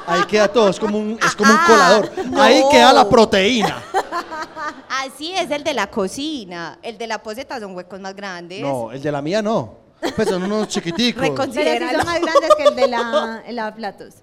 [0.08, 0.70] ahí queda todo.
[0.70, 2.12] Es como un, es como un Ah, colador.
[2.32, 2.42] no.
[2.42, 3.82] Ahí queda la proteína.
[4.90, 6.80] Así es el de la cocina.
[6.82, 8.62] El de la poseta son huecos más grandes.
[8.62, 9.85] No, el de la mía no.
[10.16, 11.24] Pues son unos chiquiticos.
[11.24, 11.98] Recon- Pero sí Considéralo.
[12.00, 14.14] son más grandes que el de la, el lavaplatos.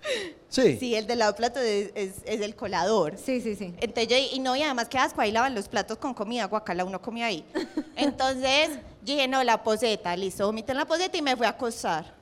[0.48, 0.76] Sí.
[0.78, 3.16] Sí, el de lavaplatos es, es, es el colador.
[3.16, 3.74] Sí, sí, sí.
[3.80, 6.84] Entonces yo, y no, y además que asco, ahí lavan los platos con comida, guacala,
[6.84, 7.44] uno come ahí.
[7.96, 8.68] Entonces
[9.02, 12.14] yo dije, no, la poseta, listo, vomité en la poseta y me fui a acostar.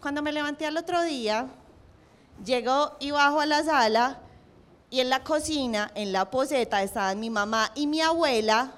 [0.00, 1.46] Cuando me levanté al otro día,
[2.44, 4.18] llego y bajo a la sala
[4.90, 8.72] y en la cocina, en la poseta, estaban mi mamá y mi abuela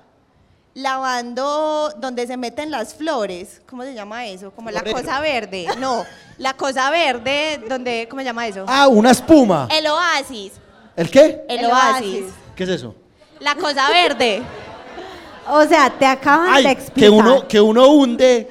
[0.75, 3.61] lavando donde se meten las flores.
[3.69, 4.51] ¿Cómo se llama eso?
[4.51, 4.99] Como la Florero.
[4.99, 5.67] cosa verde.
[5.79, 6.05] No,
[6.39, 8.65] la cosa verde, donde, ¿cómo se llama eso?
[8.67, 9.69] Ah, una espuma.
[9.71, 10.53] El oasis.
[10.97, 11.45] ¿El qué?
[11.49, 12.23] El, El oasis.
[12.23, 12.25] oasis.
[12.57, 12.95] ¿Qué es eso?
[13.41, 14.43] La cosa verde.
[15.51, 16.95] O sea, te acaban de explicar.
[16.95, 18.49] que uno, que uno hunde,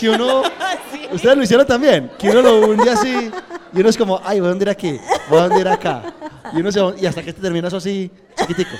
[0.00, 0.42] que uno...
[1.12, 3.30] Ustedes lo hicieron también, que uno lo hunde así
[3.72, 4.98] y uno es como, ay, voy a hundir aquí,
[5.28, 6.02] voy a hundir acá.
[6.52, 8.70] Y uno se y hasta que te termina eso así, chiquitico.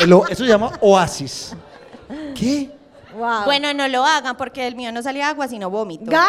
[0.00, 1.54] El eso se llama oasis.
[2.34, 2.70] ¿Qué?
[3.14, 3.44] Wow.
[3.44, 6.04] Bueno, no lo hagan porque del mío no salía agua, sino vómito.
[6.10, 6.26] ¡Gas!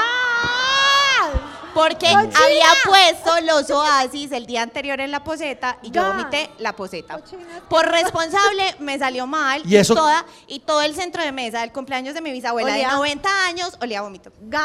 [1.73, 2.39] Porque ¡Cochina!
[2.43, 7.19] había puesto los oasis el día anterior en la poseta y yo vomité la poseta.
[7.19, 7.43] Cochina.
[7.69, 9.93] Por responsable me salió mal ¿Y eso?
[9.93, 12.87] toda y todo el centro de mesa del cumpleaños de mi bisabuela Olía.
[12.89, 14.31] de 90 años olía a vómito.
[14.41, 14.63] ¡Gas!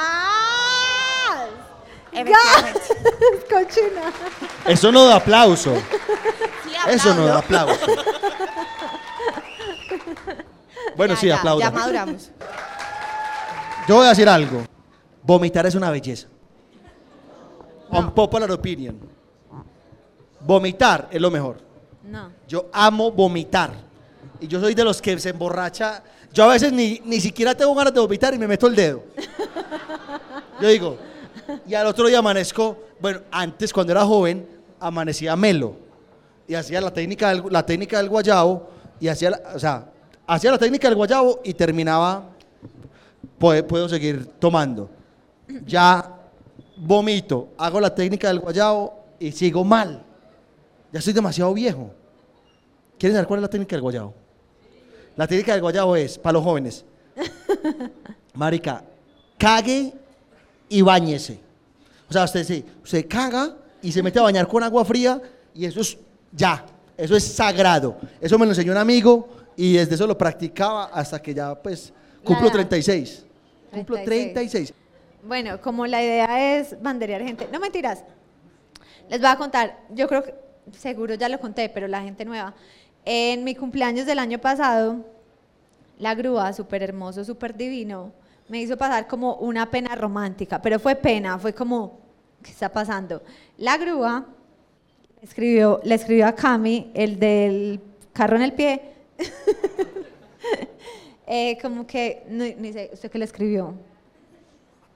[2.12, 2.72] ¡Gas!
[3.50, 4.12] Cochina.
[4.66, 5.74] Eso no da aplauso.
[6.64, 7.86] Sí, Eso no da aplauso.
[10.96, 11.64] Bueno, Ya, sí, ya, aplauda.
[11.64, 12.30] Ya maduramos.
[13.88, 14.64] Yo voy a decir algo.
[15.22, 16.28] Vomitar es una belleza.
[17.90, 18.98] Unpopular opinion.
[20.40, 21.58] Vomitar es lo mejor.
[22.04, 22.30] No.
[22.48, 23.72] Yo amo vomitar.
[24.40, 26.02] Y yo soy de los que se emborracha.
[26.32, 29.04] Yo a veces ni, ni siquiera tengo ganas de vomitar y me meto el dedo.
[30.60, 30.96] Yo digo,
[31.66, 34.48] y al otro día amanezco, bueno, antes cuando era joven,
[34.80, 35.76] amanecía melo.
[36.48, 39.86] Y hacía la técnica del, la técnica del guayabo, y hacía, la- o sea,
[40.26, 42.30] hacía la técnica del guayabo y terminaba,
[43.38, 44.90] puedo, puedo seguir tomando.
[45.66, 46.08] Ya
[46.76, 50.02] vomito, hago la técnica del guayabo y sigo mal.
[50.92, 51.90] Ya soy demasiado viejo.
[52.98, 54.14] ¿Quieren saber cuál es la técnica del guayabo?
[55.16, 56.84] La técnica del guayabo es, para los jóvenes,
[58.34, 58.82] marica,
[59.38, 59.92] cague
[60.68, 61.40] y bañese.
[62.08, 65.20] O sea, usted se, usted caga y se mete a bañar con agua fría
[65.54, 65.98] y eso es
[66.30, 66.64] ya,
[66.96, 67.96] eso es sagrado.
[68.20, 69.28] Eso me lo enseñó un amigo
[69.62, 71.92] y desde eso lo practicaba hasta que ya pues
[72.24, 72.54] cumplo edad.
[72.54, 73.24] 36.
[73.70, 74.32] Cumplo 36.
[74.32, 74.74] 36.
[75.22, 77.48] Bueno, como la idea es banderear gente.
[77.52, 78.02] No mentiras.
[79.08, 79.78] Les voy a contar.
[79.90, 80.34] Yo creo que
[80.76, 82.54] seguro ya lo conté, pero la gente nueva.
[83.04, 85.06] En mi cumpleaños del año pasado,
[85.96, 88.10] la grúa, súper hermoso, súper divino,
[88.48, 92.00] me hizo pasar como una pena romántica, pero fue pena, fue como,
[92.42, 93.22] ¿qué está pasando?
[93.58, 94.26] La grúa
[95.22, 97.80] escribió, le escribió a Cami, el del
[98.12, 98.92] carro en el pie,
[101.26, 103.74] eh, como que, no, ni sé, ¿usted qué le escribió?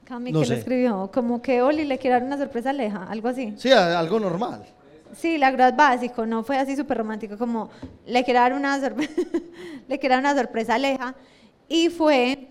[0.05, 0.59] Cami, No ¿qué le sé.
[0.61, 1.11] escribió?
[1.13, 3.55] Como que Oli le quiere dar una sorpresa aleja, algo así.
[3.57, 4.65] Sí, a- algo normal.
[5.17, 7.71] Sí, la es básico, no fue así súper romántico, como
[8.07, 9.13] le quiero dar una sorpresa,
[9.89, 11.15] le quiero dar una sorpresa aleja.
[11.69, 12.49] Y fue,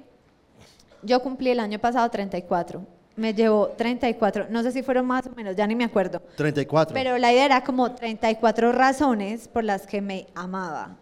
[1.03, 2.81] yo cumplí el año pasado 34,
[3.17, 6.21] me llevó 34, no sé si fueron más o menos, ya ni me acuerdo.
[6.35, 6.93] 34.
[6.93, 10.97] Pero la idea era como 34 razones por las que me amaba.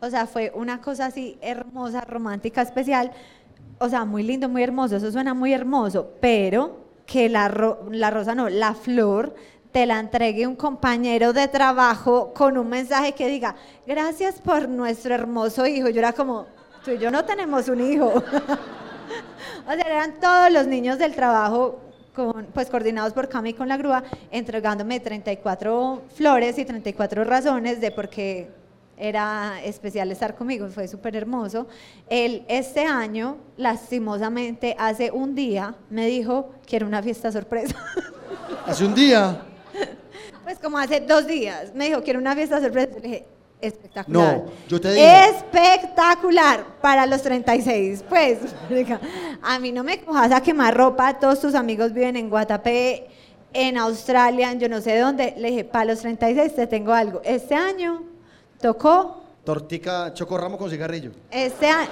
[0.00, 3.10] O sea, fue una cosa así hermosa, romántica, especial.
[3.78, 8.10] o sea, muy lindo, muy hermoso, eso suena muy hermoso, pero que la, ro- la
[8.10, 9.34] rosa no, la flor
[9.72, 13.54] te la entregue un compañero de trabajo con un mensaje que diga,
[13.86, 15.88] gracias por nuestro hermoso hijo.
[15.90, 16.46] Yo era como,
[16.84, 18.06] tú y yo no tenemos un hijo.
[19.66, 21.80] o sea, eran todos los niños del trabajo,
[22.14, 27.90] con, pues coordinados por Cami con la grúa, entregándome 34 flores y 34 razones de
[27.90, 28.50] por qué
[28.98, 31.66] era especial estar conmigo, fue súper hermoso.
[32.08, 37.76] Él este año, lastimosamente, hace un día me dijo, quiero una fiesta sorpresa.
[38.66, 39.42] Hace un día.
[40.44, 42.94] Pues como hace dos días, me dijo, quiero una fiesta sorpresa.
[42.94, 43.26] Le dije,
[43.60, 44.36] espectacular.
[44.36, 45.24] No, yo te dije.
[45.30, 48.04] Espectacular para los 36.
[48.08, 48.38] Pues,
[49.42, 53.08] a mí no me cojas a quemar ropa, todos tus amigos viven en Guatapé,
[53.52, 55.34] en Australia, en yo no sé dónde.
[55.36, 57.20] Le dije, para los 36 te tengo algo.
[57.24, 58.02] Este año
[58.60, 61.10] tocó, Tortica chocorramo con cigarrillo.
[61.30, 61.86] este, a-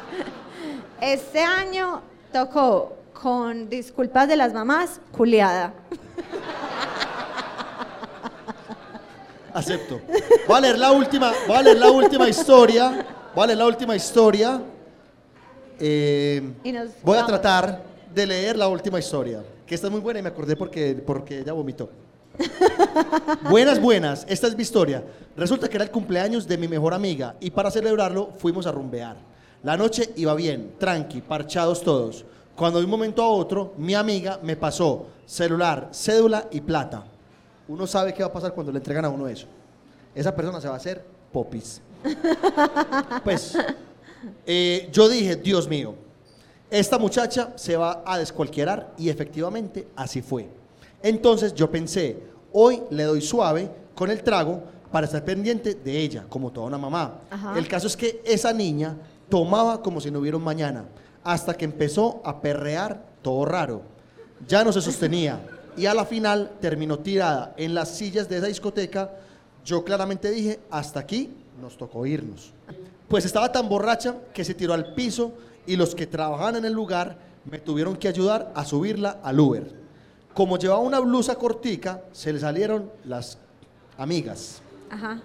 [1.00, 2.00] este año
[2.32, 5.72] tocó con disculpas de las mamás, culiada.
[9.54, 10.00] Acepto.
[10.48, 13.04] Voy a leer la última, voy a leer la última historia.
[13.34, 14.62] Voy a leer la última historia.
[15.78, 16.42] Eh,
[17.02, 17.82] voy a tratar
[18.14, 19.42] de leer la última historia.
[19.66, 21.90] Que esta es muy buena y me acordé porque, porque ella vomitó.
[23.50, 24.24] buenas, buenas.
[24.28, 25.04] Esta es mi historia.
[25.36, 29.16] Resulta que era el cumpleaños de mi mejor amiga y para celebrarlo fuimos a rumbear.
[29.62, 32.24] La noche iba bien, tranqui, parchados todos.
[32.56, 37.04] Cuando de un momento a otro, mi amiga me pasó celular, cédula y plata.
[37.68, 39.46] Uno sabe qué va a pasar cuando le entregan a uno eso.
[40.14, 41.80] Esa persona se va a hacer popis.
[43.24, 43.56] Pues,
[44.46, 45.94] eh, yo dije, Dios mío,
[46.70, 50.48] esta muchacha se va a descualquierar y efectivamente así fue.
[51.02, 52.22] Entonces yo pensé,
[52.52, 56.78] hoy le doy suave con el trago para estar pendiente de ella, como toda una
[56.78, 57.20] mamá.
[57.30, 57.58] Ajá.
[57.58, 58.96] El caso es que esa niña
[59.28, 60.84] tomaba como si no hubiera un mañana,
[61.24, 63.82] hasta que empezó a perrear todo raro.
[64.46, 65.40] Ya no se sostenía
[65.76, 69.10] y a la final terminó tirada en las sillas de esa discoteca.
[69.64, 71.30] Yo claramente dije, hasta aquí
[71.60, 72.52] nos tocó irnos.
[73.08, 75.32] Pues estaba tan borracha que se tiró al piso
[75.66, 77.16] y los que trabajaban en el lugar
[77.50, 79.81] me tuvieron que ayudar a subirla al Uber.
[80.34, 83.38] Como llevaba una blusa cortica, se le salieron las
[83.98, 84.62] amigas.
[84.90, 85.20] Ajá.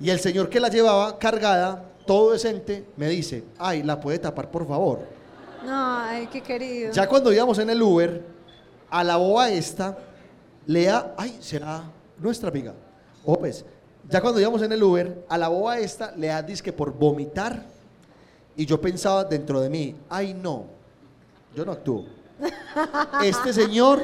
[0.00, 4.50] Y el señor que la llevaba cargada, todo decente, me dice, ay, la puede tapar
[4.50, 5.00] por favor.
[5.68, 6.92] Ay, qué querido.
[6.92, 8.24] Ya cuando íbamos en el Uber,
[8.88, 9.98] a la boba esta,
[10.66, 11.82] le da, ay, será
[12.18, 12.74] nuestra amiga.
[13.24, 13.64] O pues,
[14.08, 17.64] ya cuando íbamos en el Uber, a la boba esta le da disque por vomitar.
[18.56, 20.64] Y yo pensaba dentro de mí, ay no,
[21.54, 22.06] yo no actúo.
[23.22, 24.00] Este señor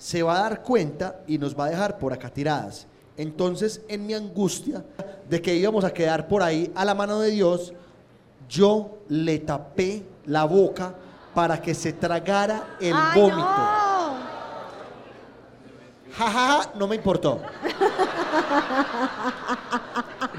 [0.00, 2.86] se va a dar cuenta y nos va a dejar por acá tiradas.
[3.18, 4.82] Entonces, en mi angustia
[5.28, 7.74] de que íbamos a quedar por ahí a la mano de Dios,
[8.48, 10.94] yo le tapé la boca
[11.34, 13.36] para que se tragara el Ay, vómito.
[13.40, 14.10] no.
[16.16, 17.38] Ja, ja, ja, no me importó.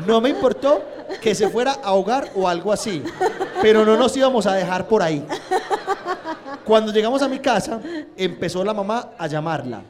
[0.07, 0.81] No me importó
[1.21, 3.03] que se fuera a ahogar o algo así.
[3.61, 5.25] Pero no nos íbamos a dejar por ahí.
[6.71, 7.81] Cuando llegamos a mi casa,
[8.15, 9.81] empezó la mamá a llamarla.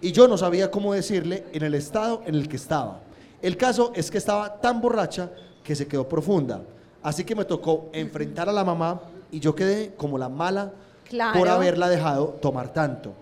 [0.00, 3.00] Y yo no sabía cómo decirle en el estado en el que estaba.
[3.42, 5.28] El caso es que estaba tan borracha
[5.62, 6.62] que se quedó profunda.
[7.02, 10.72] Así que me tocó enfrentar a la mamá y yo quedé como la mala
[11.10, 11.38] Claro.
[11.38, 13.12] por haberla dejado tomar tanto.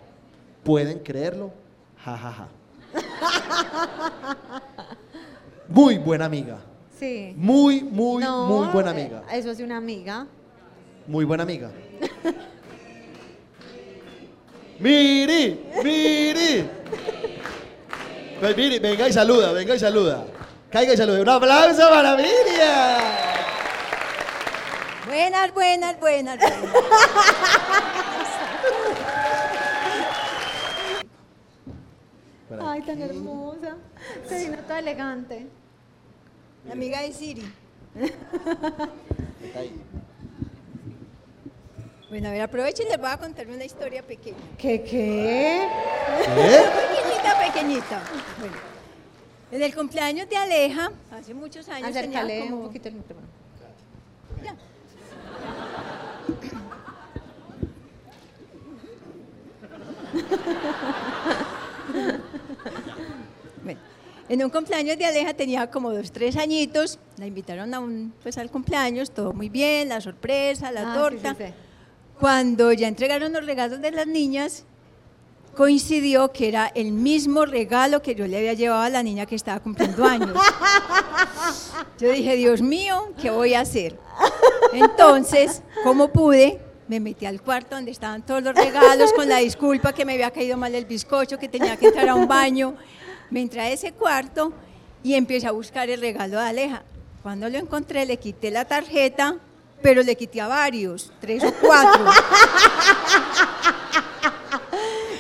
[0.62, 1.50] ¿Pueden creerlo?
[2.04, 2.48] Ja, ja, ja.
[5.68, 6.58] Muy buena amiga.
[6.96, 7.34] Sí.
[7.36, 9.24] Muy, muy, No, muy buena amiga.
[9.32, 10.24] Eso es una amiga.
[11.08, 11.72] Muy buena amiga.
[14.80, 15.70] ¡Miri!
[15.82, 16.68] ¡Miri!
[18.40, 20.24] Pues Miri, venga y saluda, venga y saluda.
[20.70, 21.22] Caiga y saluda.
[21.22, 23.02] Un aplauso para Miriam.
[25.06, 26.72] Buenas, buenas, buenas, buenas.
[32.60, 33.76] Ay, tan hermosa.
[34.28, 35.46] Se vino toda elegante.
[36.66, 37.52] La amiga de Siri.
[42.10, 44.36] Bueno, a ver, aprovechen y les voy a contar una historia pequeña.
[44.56, 45.68] ¿Qué qué?
[46.24, 46.60] ¿Qué?
[46.80, 48.00] Pequeñita, pequeñita.
[48.40, 48.56] Bueno,
[49.52, 53.26] en el cumpleaños de Aleja, hace muchos años, tenía Acércale como- un poquito el micrófono.
[54.42, 54.54] Ya.
[63.62, 63.80] Bueno,
[64.28, 66.98] en un cumpleaños de Aleja tenía como dos, tres añitos.
[67.16, 70.98] La invitaron a un, pues, al cumpleaños, todo muy bien, la sorpresa, la Ah, sí,
[71.16, 71.34] torta.
[71.34, 71.52] sí, sí.
[72.18, 74.64] Cuando ya entregaron los regalos de las niñas,
[75.56, 79.34] coincidió que era el mismo regalo que yo le había llevado a la niña que
[79.34, 80.30] estaba cumpliendo años.
[81.98, 83.98] Yo dije, Dios mío, ¿qué voy a hacer?
[84.72, 89.92] Entonces, como pude, me metí al cuarto donde estaban todos los regalos con la disculpa
[89.92, 92.76] que me había caído mal el bizcocho, que tenía que entrar a un baño.
[93.30, 94.52] Me entré a ese cuarto
[95.02, 96.82] y empecé a buscar el regalo de Aleja.
[97.22, 99.36] Cuando lo encontré, le quité la tarjeta,
[99.82, 102.04] pero le quité a varios, tres o cuatro.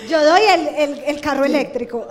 [0.08, 2.06] Yo doy el, el- el carro eléctrico.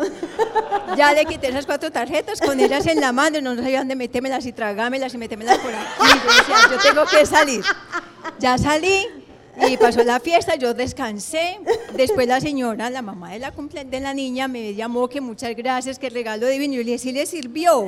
[0.96, 3.96] Ya le quité esas cuatro tarjetas con ellas en la mano y no sabía dónde
[3.96, 5.88] metérmelas y tragámelas y metérmelas por aquí.
[6.00, 7.64] Yo decía, yo tengo que salir.
[8.40, 9.08] Ya salí
[9.68, 11.60] y pasó la fiesta, yo descansé.
[11.94, 15.56] Después la señora, la mamá de la, cumple- de la niña, me llamó que muchas
[15.56, 16.76] gracias, que el regalo divino.
[16.76, 17.88] Y le sí le sirvió.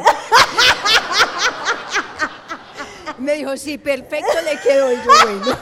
[3.20, 4.92] Me dijo, sí, perfecto, le quedó.
[4.92, 5.46] Y yo, bueno.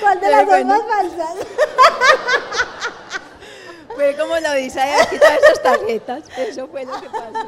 [0.00, 0.68] ¿Cuál de las dos bueno.
[0.68, 1.46] más falsas?
[3.94, 6.24] Fue como la odisea de quitar esas tarjetas.
[6.36, 7.46] Eso fue lo que pasó.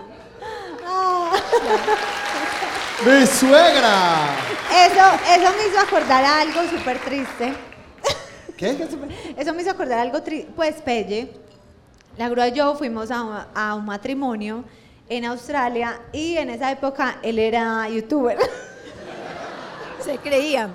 [3.05, 4.27] ¡Mi suegra!
[4.71, 5.03] Eso,
[5.35, 7.55] eso me hizo acordar a algo súper triste.
[8.57, 8.77] ¿Qué?
[9.37, 10.53] Eso me hizo acordar algo triste.
[10.55, 11.33] Pues Pelle,
[12.19, 14.65] la grúa y yo fuimos a, a un matrimonio
[15.09, 18.39] en Australia y en esa época él era youtuber.
[20.01, 20.71] Se creía.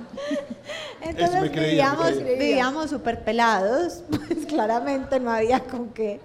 [1.01, 2.39] Entonces me creía, me vivíamos, creía.
[2.39, 6.19] vivíamos súper pelados, pues claramente no había con qué.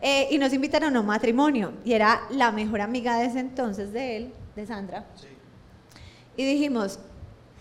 [0.00, 3.92] Eh, y nos invitaron a un matrimonio y era la mejor amiga de ese entonces
[3.92, 5.06] de él, de Sandra.
[6.36, 6.98] Y dijimos,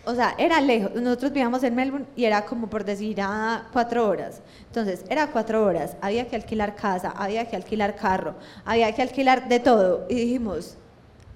[0.06, 4.08] o sea, era lejos, nosotros vivíamos en Melbourne y era como por decir a cuatro
[4.08, 4.42] horas.
[4.68, 8.36] Entonces, era cuatro horas, había que alquilar casa, había que alquilar carro,
[8.66, 10.06] había que alquilar de todo.
[10.10, 10.76] Y dijimos,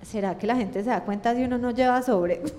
[0.02, 2.42] ¿será que la gente se da cuenta si uno no lleva sobre?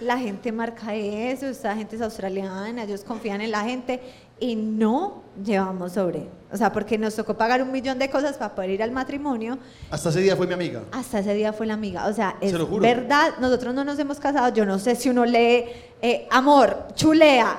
[0.00, 4.00] La gente marca eso, esta gente es australiana, ellos confían en la gente
[4.38, 6.28] y no llevamos sobre.
[6.52, 9.58] O sea, porque nos tocó pagar un millón de cosas para poder ir al matrimonio.
[9.90, 10.82] Hasta ese día fue mi amiga.
[10.92, 12.06] Hasta ese día fue la amiga.
[12.06, 12.82] O sea, es Se lo juro.
[12.82, 14.54] verdad, nosotros no nos hemos casado.
[14.54, 15.64] Yo no sé si uno lee
[16.00, 17.56] eh, Amor, Chulea,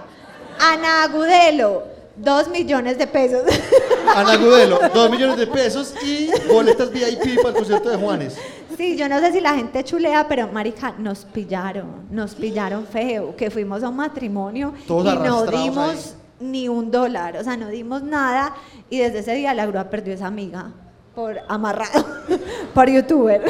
[0.59, 1.83] Ana Agudelo,
[2.15, 3.43] dos millones de pesos.
[4.15, 8.37] Ana Gudelo, dos millones de pesos y boletas VIP para el concierto de Juanes.
[8.77, 13.35] Sí, yo no sé si la gente chulea, pero marica, nos pillaron, nos pillaron feo,
[13.35, 16.16] que fuimos a un matrimonio Todos y no dimos ahí.
[16.39, 18.53] Ni un dólar, o sea, no dimos nada
[18.89, 20.71] y desde ese día la grúa perdió esa amiga
[21.15, 22.05] por amarrado,
[22.73, 23.41] por youtuber.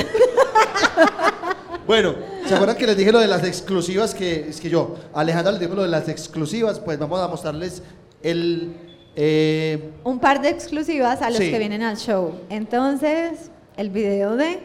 [1.85, 2.15] Bueno,
[2.45, 4.13] ¿se acuerdan que les dije lo de las exclusivas?
[4.15, 7.81] Que es que yo, Alejandra les dijo lo de las exclusivas, pues vamos a mostrarles
[8.21, 8.73] el...
[9.15, 11.49] eh, un par de exclusivas a los Sí.
[11.51, 12.33] que vienen al show.
[12.49, 14.59] Entonces, el video de...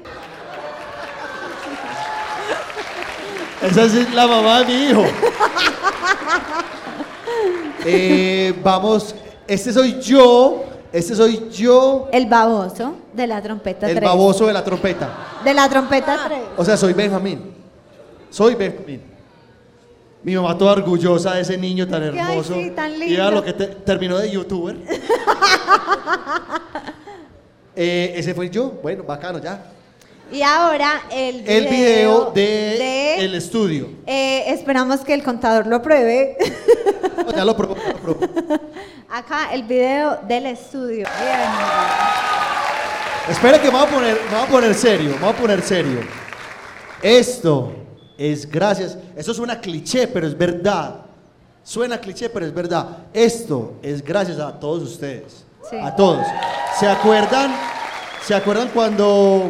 [3.63, 5.05] esa es la mamá de mi hijo.
[7.85, 9.15] Eh, vamos,
[9.47, 14.09] este soy yo, este soy yo, El baboso de la trompeta el 3.
[14.09, 15.09] baboso de la trompeta.
[15.45, 16.41] De la trompeta 3.
[16.57, 17.53] O sea, soy Benjamín.
[18.31, 19.03] Soy Benjamín.
[20.23, 22.55] Mi mamá toda orgullosa de ese niño tan Ay, hermoso.
[22.55, 23.17] sí, tan Y lindo.
[23.17, 24.77] vea lo que te- terminó de youtuber.
[27.75, 28.71] Eh, ese fue yo.
[28.83, 29.65] Bueno, bacano ya.
[30.33, 33.89] Y ahora el video, El video de, de- el estudio.
[34.07, 36.37] Eh, esperamos que el contador lo pruebe.
[37.27, 38.21] No, ya lo probó, ya lo probó.
[39.11, 41.07] Acá el video del estudio.
[43.29, 45.63] Espera que me voy a poner, me voy a poner serio, me voy a poner
[45.63, 46.01] serio.
[47.03, 47.73] Esto
[48.17, 51.03] es gracias, eso suena cliché, pero es verdad.
[51.63, 52.87] Suena cliché, pero es verdad.
[53.13, 55.45] Esto es gracias a todos ustedes.
[55.71, 55.77] Sí.
[55.81, 56.27] A todos.
[56.81, 57.55] ¿Se acuerdan?
[58.27, 59.49] ¿Se acuerdan cuando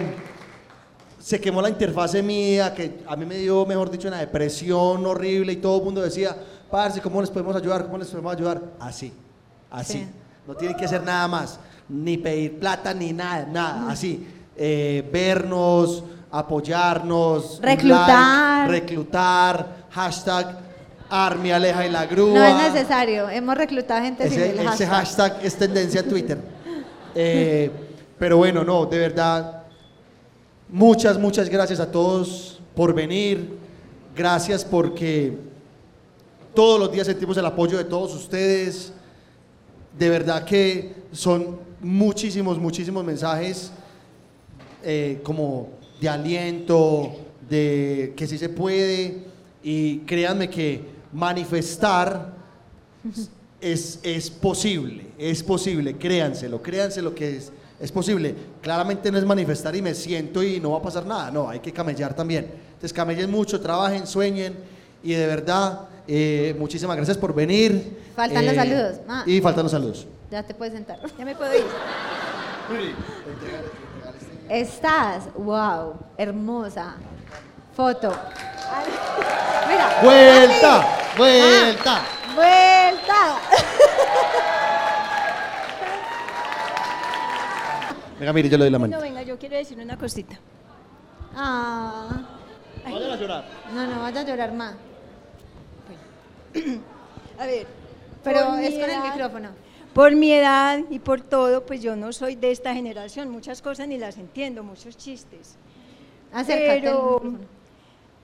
[1.22, 5.52] se quemó la interfase mía, que a mí me dio, mejor dicho, una depresión horrible
[5.52, 6.36] y todo el mundo decía,
[6.68, 7.84] parce, ¿cómo les podemos ayudar?
[7.84, 8.60] ¿Cómo les podemos ayudar?
[8.80, 9.12] Así,
[9.70, 9.92] así.
[9.98, 10.06] Sí.
[10.48, 14.26] No tienen que hacer nada más, ni pedir plata, ni nada, nada, así.
[14.56, 18.68] Eh, vernos, apoyarnos, Reclutar.
[18.68, 20.58] like, reclutar, hashtag
[21.08, 22.34] Army Aleja y la grúa.
[22.34, 23.28] No es necesario.
[23.28, 24.88] Hemos reclutado gente sin Ese, el ese hashtag.
[25.32, 26.38] hashtag es tendencia en Twitter.
[27.14, 27.70] Eh,
[28.18, 29.61] pero bueno, no, de verdad,
[30.72, 33.56] muchas, muchas gracias a todos por venir.
[34.16, 35.36] Gracias porque
[36.54, 38.92] todos los días sentimos el apoyo de todos ustedes.
[39.96, 43.70] De verdad que son muchísimos, muchísimos mensajes
[44.82, 45.68] eh, como
[46.00, 47.12] de aliento,
[47.48, 49.24] de que sí se puede.
[49.62, 50.82] Y créanme que
[51.12, 52.34] manifestar
[53.60, 57.52] es, es posible, es posible, créanselo, créanselo que es,
[57.82, 58.34] es posible.
[58.62, 61.59] Claramente no es manifestar y me siento y no va a pasar nada, no, hay
[61.60, 62.50] que camellar también.
[62.66, 64.56] Entonces camellen mucho, trabajen, sueñen
[65.02, 67.98] y de verdad, eh, muchísimas gracias por venir.
[68.16, 68.96] Faltan los Eh, saludos.
[69.09, 69.22] Ah.
[69.26, 70.06] Y faltan los saludos.
[70.30, 70.98] Ya te puedes sentar.
[71.18, 71.64] Ya me puedo ir.
[74.48, 75.24] Estás?
[75.34, 76.94] Wow, hermosa.
[77.76, 78.12] Foto.
[79.68, 80.00] Mira.
[80.02, 81.18] Vuelta, Mami.
[81.18, 81.96] vuelta.
[81.96, 83.38] Ah, vuelta.
[88.22, 88.96] Venga, mire, yo le doy la mano.
[88.96, 90.38] No, venga, yo quiero decir una cosita.
[91.34, 92.20] Ah,
[92.84, 93.44] Vayan a llorar.
[93.74, 94.76] no, no vaya a llorar más.
[97.36, 97.66] A ver,
[98.22, 99.48] Pero es con el micrófono.
[99.92, 103.28] Por mi edad y por todo, pues yo no soy de esta generación.
[103.28, 105.56] Muchas cosas ni las entiendo, muchos chistes.
[106.32, 106.80] Acércate.
[106.80, 107.22] Pero,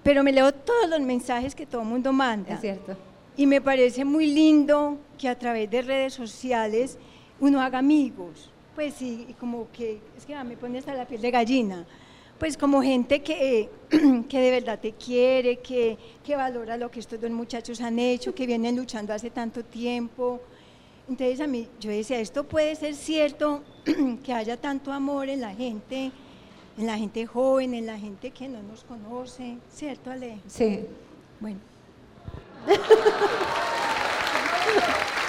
[0.05, 2.55] pero me leo todos los mensajes que todo el mundo manda.
[2.55, 2.97] Es cierto.
[3.37, 6.99] Y me parece muy lindo que a través de redes sociales
[7.41, 8.53] uno haga amigos.
[8.79, 11.85] Pues sí, y como que, es que ah, me pone hasta la piel de gallina.
[12.39, 13.69] Pues como gente que,
[14.29, 18.37] que de verdad te quiere, que, que valora lo que estos dos muchachos han hecho,
[18.37, 20.41] que vienen luchando hace tanto tiempo.
[21.09, 23.65] Entonces a mí, yo decía, esto puede ser cierto,
[24.23, 26.13] que haya tanto amor en la gente,
[26.79, 30.39] en la gente joven, en la gente que no nos conoce, ¿cierto, Ale?
[30.47, 30.87] Sí.
[31.41, 31.59] Bueno.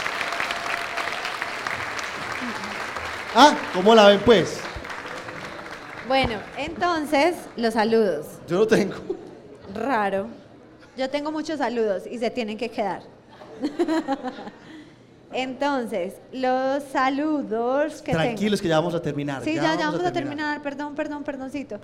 [3.36, 4.60] Ah, ¿cómo la ven pues?
[6.08, 8.26] Bueno, entonces, los saludos.
[8.48, 8.96] Yo no tengo.
[9.74, 10.28] Raro.
[10.98, 13.04] Yo tengo muchos saludos y se tienen que quedar.
[15.32, 19.44] Entonces, los saludos que Tranquilos que ya vamos a terminar.
[19.44, 20.62] Sí, ya, ya vamos a terminar.
[20.64, 21.80] Perdón, perdón, perdoncito.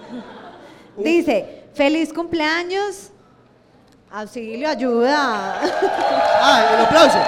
[0.97, 3.11] Dice, feliz cumpleaños.
[4.11, 5.61] Auxilio, ayuda.
[6.41, 7.19] Ah, el aplauso.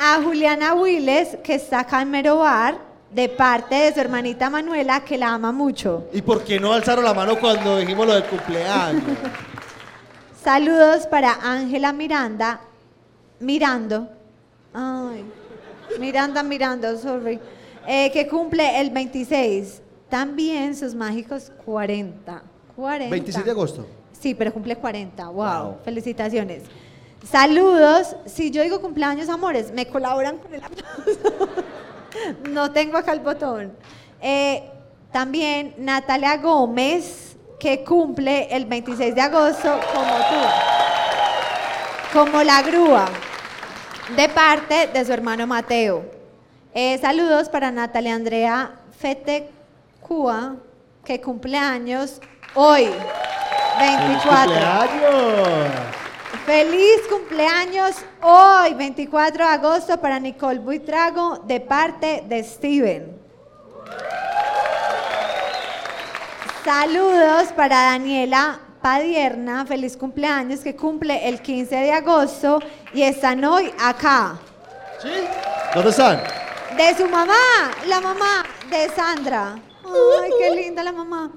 [0.00, 2.78] A Juliana Willes, que está acá en Merobar,
[3.10, 6.04] de parte de su hermanita Manuela, que la ama mucho.
[6.12, 9.02] ¿Y por qué no alzaron la mano cuando dijimos lo del cumpleaños?
[10.42, 12.60] Saludos para Ángela Miranda,
[13.40, 14.08] Mirando.
[14.72, 15.24] Ay,
[15.98, 17.40] Miranda Mirando, sorry.
[17.86, 19.82] Eh, que cumple el 26.
[20.08, 22.42] También sus mágicos 40.
[22.76, 23.10] 40.
[23.10, 23.86] 26 de agosto.
[24.12, 25.28] Sí, pero cumple 40.
[25.28, 25.34] Wow.
[25.34, 25.76] Wow.
[25.84, 26.62] Felicitaciones.
[27.24, 28.16] Saludos.
[28.26, 31.48] Si yo digo cumpleaños, amores, me colaboran con el aplauso.
[32.50, 33.72] no tengo acá el botón.
[34.20, 34.70] Eh,
[35.12, 40.46] también Natalia Gómez, que cumple el 26 de agosto, como tú.
[42.12, 43.06] Como la grúa,
[44.16, 46.04] de parte de su hermano Mateo.
[46.72, 50.56] Eh, saludos para Natalia Andrea Fetecua,
[51.04, 52.20] que cumple años
[52.54, 52.88] hoy,
[53.78, 54.52] 24.
[54.52, 55.97] ¡Cumpleaños!
[56.44, 63.18] Feliz cumpleaños hoy, 24 de agosto, para Nicole Buitrago, de parte de Steven.
[66.64, 72.60] Saludos para Daniela Padierna, feliz cumpleaños, que cumple el 15 de agosto
[72.92, 74.38] y están hoy acá.
[75.00, 75.08] ¿Sí?
[75.74, 76.22] ¿Dónde están?
[76.76, 77.34] De su mamá,
[77.86, 79.54] la mamá de Sandra.
[79.84, 81.30] Ay, qué linda la mamá.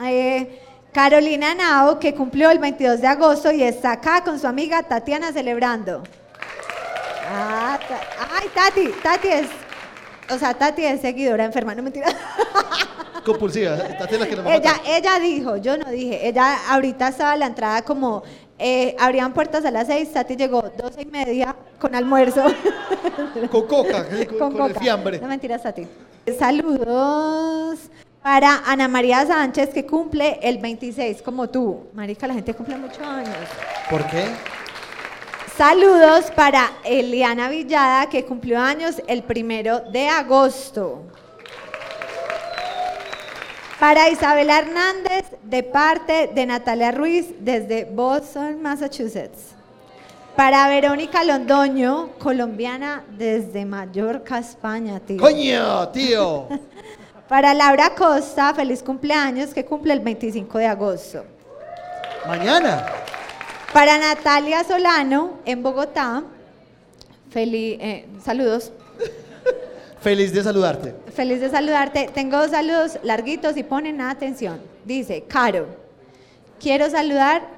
[0.00, 0.60] Eh,
[0.92, 5.32] Carolina Nao, que cumplió el 22 de agosto y está acá con su amiga Tatiana
[5.32, 6.02] celebrando.
[7.34, 8.00] Ah, Ta-
[8.38, 9.46] ay, Tati, Tati es,
[10.30, 12.08] o sea, Tati es seguidora enferma, no mentira.
[13.24, 13.76] Compulsiva.
[13.98, 17.08] Tati es la que nos va a Ella, ella dijo, yo no dije, ella ahorita
[17.08, 18.22] estaba a la entrada como,
[18.58, 22.44] eh, abrían puertas a las seis, Tati llegó doce y media con almuerzo.
[23.50, 24.80] Con coca, con, con con el coca.
[24.80, 25.18] fiambre.
[25.20, 25.86] No mentiras a ti.
[26.38, 27.78] Saludos
[28.22, 31.88] para Ana María Sánchez que cumple el 26 como tú.
[31.92, 33.36] Marica, la gente cumple muchos años.
[33.90, 34.26] ¿Por qué?
[35.56, 41.02] Saludos para Eliana Villada que cumplió años el primero de agosto.
[43.78, 49.56] Para Isabela Hernández de parte de Natalia Ruiz desde Boston, Massachusetts.
[50.36, 55.20] Para Verónica Londoño, colombiana desde Mallorca, España, tío.
[55.20, 56.46] ¡Coño, tío!
[57.32, 61.24] Para Laura Costa, feliz cumpleaños, que cumple el 25 de agosto.
[62.26, 62.84] Mañana.
[63.72, 66.24] Para Natalia Solano, en Bogotá,
[67.30, 68.70] feliz, eh, saludos,
[70.02, 70.94] Feliz de saludarte.
[71.14, 72.10] feliz de saludarte.
[72.12, 74.60] Tengo dos saludos larguitos y ponen atención.
[74.84, 75.68] Dice, Caro,
[76.60, 77.48] quiero saludar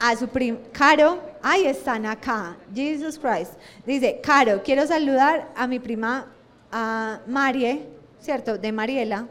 [0.00, 3.52] a su primo, Caro, ahí están acá, Jesus Christ.
[3.86, 6.26] Dice, Caro, quiero saludar a mi prima,
[6.70, 7.93] a Marie,
[8.24, 8.56] ¿cierto?
[8.58, 9.28] De Mariela.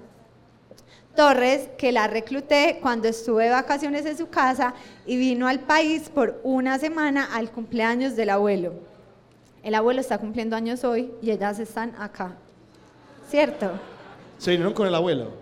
[1.15, 4.74] Torres, que la recluté cuando estuve de vacaciones en su casa
[5.06, 8.74] y vino al país por una semana al cumpleaños del abuelo.
[9.64, 12.36] El abuelo está cumpliendo años hoy y ellas están acá.
[13.30, 13.72] ¿Cierto?
[14.38, 15.32] Se vinieron con el abuelo.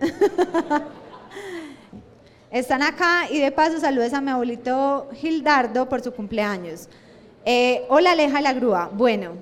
[2.50, 6.86] Están acá y de paso saludos a mi abuelito Gildardo por su cumpleaños.
[7.46, 8.90] Eh, hola, Aleja de la Grúa.
[8.92, 9.36] Bueno,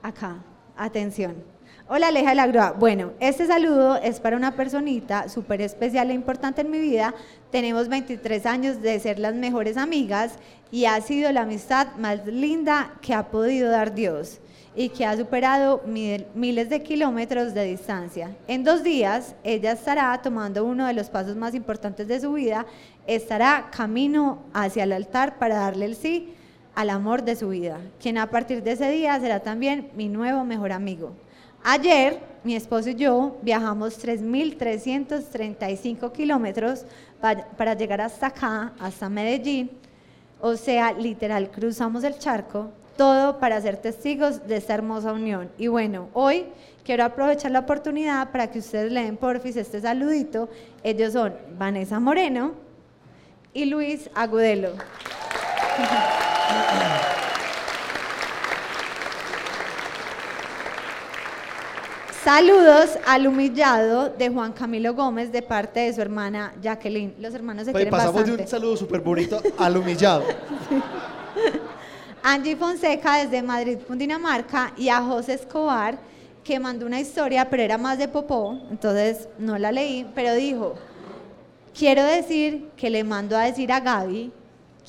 [0.00, 0.36] acá,
[0.76, 1.55] atención.
[1.88, 2.72] Hola, Aleja de la Grúa.
[2.76, 7.14] Bueno, este saludo es para una personita súper especial e importante en mi vida.
[7.52, 10.32] Tenemos 23 años de ser las mejores amigas
[10.72, 14.40] y ha sido la amistad más linda que ha podido dar Dios
[14.74, 18.36] y que ha superado mil- miles de kilómetros de distancia.
[18.48, 22.66] En dos días, ella estará tomando uno de los pasos más importantes de su vida,
[23.06, 26.34] estará camino hacia el altar para darle el sí
[26.74, 30.44] al amor de su vida, quien a partir de ese día será también mi nuevo
[30.44, 31.12] mejor amigo.
[31.68, 36.84] Ayer, mi esposo y yo viajamos 3.335 kilómetros
[37.20, 39.72] pa- para llegar hasta acá, hasta Medellín,
[40.40, 45.50] o sea, literal, cruzamos el charco, todo para ser testigos de esta hermosa unión.
[45.58, 46.44] Y bueno, hoy
[46.84, 50.48] quiero aprovechar la oportunidad para que ustedes le den porfis este saludito.
[50.84, 52.52] Ellos son Vanessa Moreno
[53.52, 54.70] y Luis Agudelo.
[62.26, 67.14] Saludos al humillado de Juan Camilo Gómez de parte de su hermana Jacqueline.
[67.20, 70.24] Los hermanos se Pues quieren pasamos de un saludo súper bonito al humillado.
[72.24, 76.00] Angie Fonseca desde Madrid, Cundinamarca, y a José Escobar,
[76.42, 80.74] que mandó una historia, pero era más de popó, entonces no la leí, pero dijo,
[81.78, 84.32] quiero decir que le mando a decir a Gaby,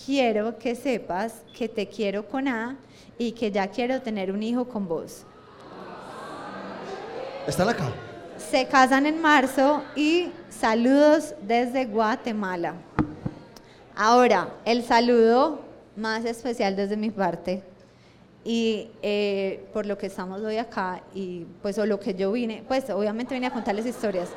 [0.07, 2.77] quiero que sepas que te quiero con A
[3.19, 5.23] y que ya quiero tener un hijo con vos.
[7.47, 7.85] ¿Están acá?
[8.51, 12.73] Se casan en marzo y saludos desde Guatemala.
[13.95, 15.61] Ahora, el saludo
[15.95, 17.63] más especial desde mi parte
[18.43, 22.65] y eh, por lo que estamos hoy acá y pues o lo que yo vine,
[22.67, 24.27] pues obviamente vine a contarles historias,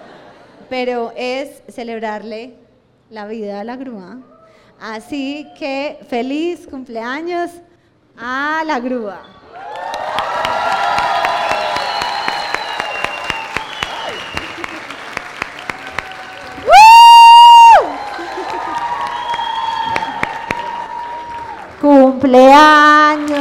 [0.69, 2.55] pero es celebrarle
[3.11, 4.19] la vida a la grúa.
[4.81, 7.51] Así que feliz cumpleaños
[8.17, 9.40] a la grúa.
[22.21, 23.40] Cumpleaños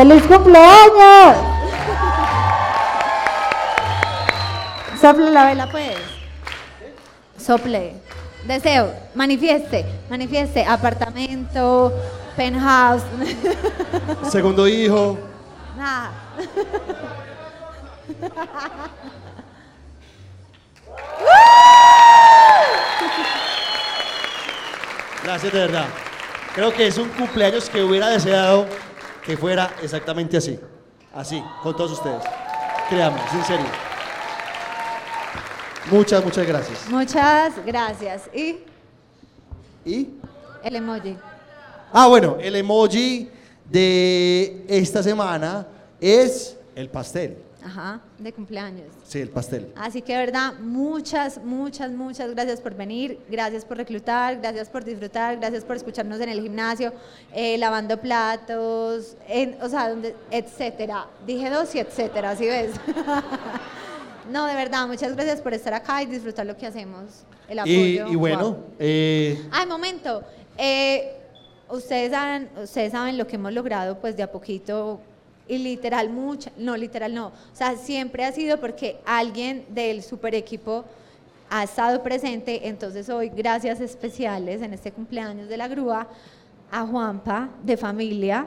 [0.00, 1.36] ¡Feliz cumpleaños!
[4.98, 5.98] Sople la vela, pues.
[7.36, 7.96] Sople.
[8.46, 10.64] Deseo, manifieste, manifieste.
[10.64, 11.92] Apartamento,
[12.34, 13.02] penthouse.
[14.30, 15.18] Segundo hijo.
[15.76, 16.12] Nada.
[25.22, 25.86] Gracias de verdad.
[26.54, 28.64] Creo que es un cumpleaños que hubiera deseado
[29.30, 30.58] que fuera exactamente así.
[31.14, 32.24] Así, con todos ustedes.
[32.88, 33.66] Créanme, en serio.
[35.88, 36.88] Muchas, muchas gracias.
[36.90, 38.28] Muchas gracias.
[38.34, 38.56] Y
[39.84, 40.08] ¿Y?
[40.64, 41.16] el emoji.
[41.92, 43.30] Ah, bueno, el emoji
[43.66, 45.64] de esta semana
[46.00, 47.38] es el pastel.
[47.64, 48.86] Ajá, de cumpleaños.
[49.04, 49.72] Sí, el pastel.
[49.76, 55.36] Así que verdad, muchas, muchas, muchas gracias por venir, gracias por reclutar, gracias por disfrutar,
[55.38, 56.92] gracias por escucharnos en el gimnasio,
[57.32, 61.06] eh, lavando platos, en, o sea, donde, etcétera.
[61.26, 62.72] Dije dos y etcétera, ¿sí ves?
[64.30, 67.24] no, de verdad, muchas gracias por estar acá y disfrutar lo que hacemos.
[67.48, 68.08] El apoyo.
[68.08, 68.64] Y, y bueno, Wow.
[68.78, 70.22] eh, Ay, momento.
[70.56, 71.16] Eh,
[71.68, 75.00] ustedes, saben, ustedes saben lo que hemos logrado, pues de a poquito,
[75.50, 77.26] y literal, mucha, no, literal no.
[77.26, 80.84] O sea, siempre ha sido porque alguien del super equipo
[81.50, 82.68] ha estado presente.
[82.68, 86.06] Entonces, hoy, gracias especiales en este cumpleaños de la grúa
[86.70, 88.46] a Juanpa, de familia.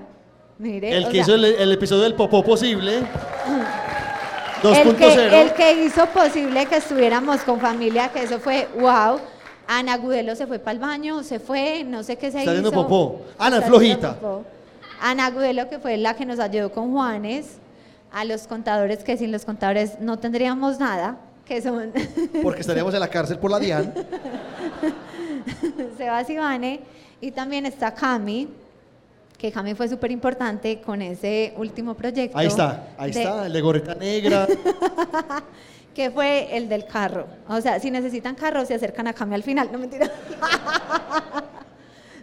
[0.57, 2.99] Mire, el que sea, hizo el, el episodio del Popó Posible.
[4.63, 5.33] el que, 2.0.
[5.33, 9.19] el que hizo posible que estuviéramos con familia, que eso fue wow.
[9.67, 12.51] Ana Gudelo se fue para el baño, se fue, no sé qué se Está hizo.
[12.51, 13.21] haciendo popó.
[13.37, 14.17] Ana, Está flojita.
[15.05, 17.57] Ana Gudelo, que fue la que nos ayudó con Juanes,
[18.09, 21.91] a los contadores, que sin los contadores no tendríamos nada, que son
[22.41, 23.93] Porque estaríamos en la cárcel por la DIAN.
[25.97, 26.79] Sebas y Vane,
[27.19, 28.47] y también está Cami,
[29.37, 32.37] que Cami fue súper importante con ese último proyecto.
[32.37, 34.47] Ahí está, ahí de- está, el de gorrita negra.
[35.93, 37.27] que fue el del carro.
[37.49, 40.09] O sea, si necesitan carro, se acercan a Cami al final, no mentira.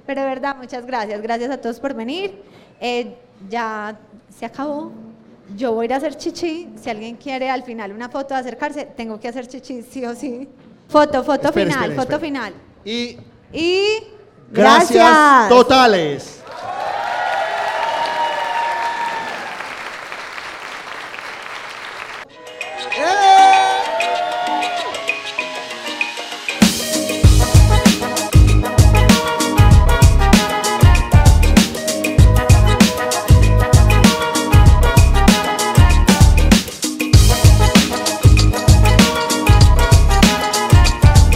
[0.07, 1.21] Pero de verdad, muchas gracias.
[1.21, 2.41] Gracias a todos por venir.
[2.81, 3.15] Eh,
[3.49, 3.97] ya
[4.37, 4.93] se acabó.
[5.57, 6.69] Yo voy a ir a hacer chichi.
[6.81, 10.15] Si alguien quiere al final una foto de acercarse, tengo que hacer chichi, sí o
[10.15, 10.49] sí.
[10.89, 12.29] Foto, foto Espere, final, espere, foto espere.
[12.33, 12.55] final.
[12.85, 13.19] Y
[13.53, 14.05] Y
[14.51, 16.41] gracias totales.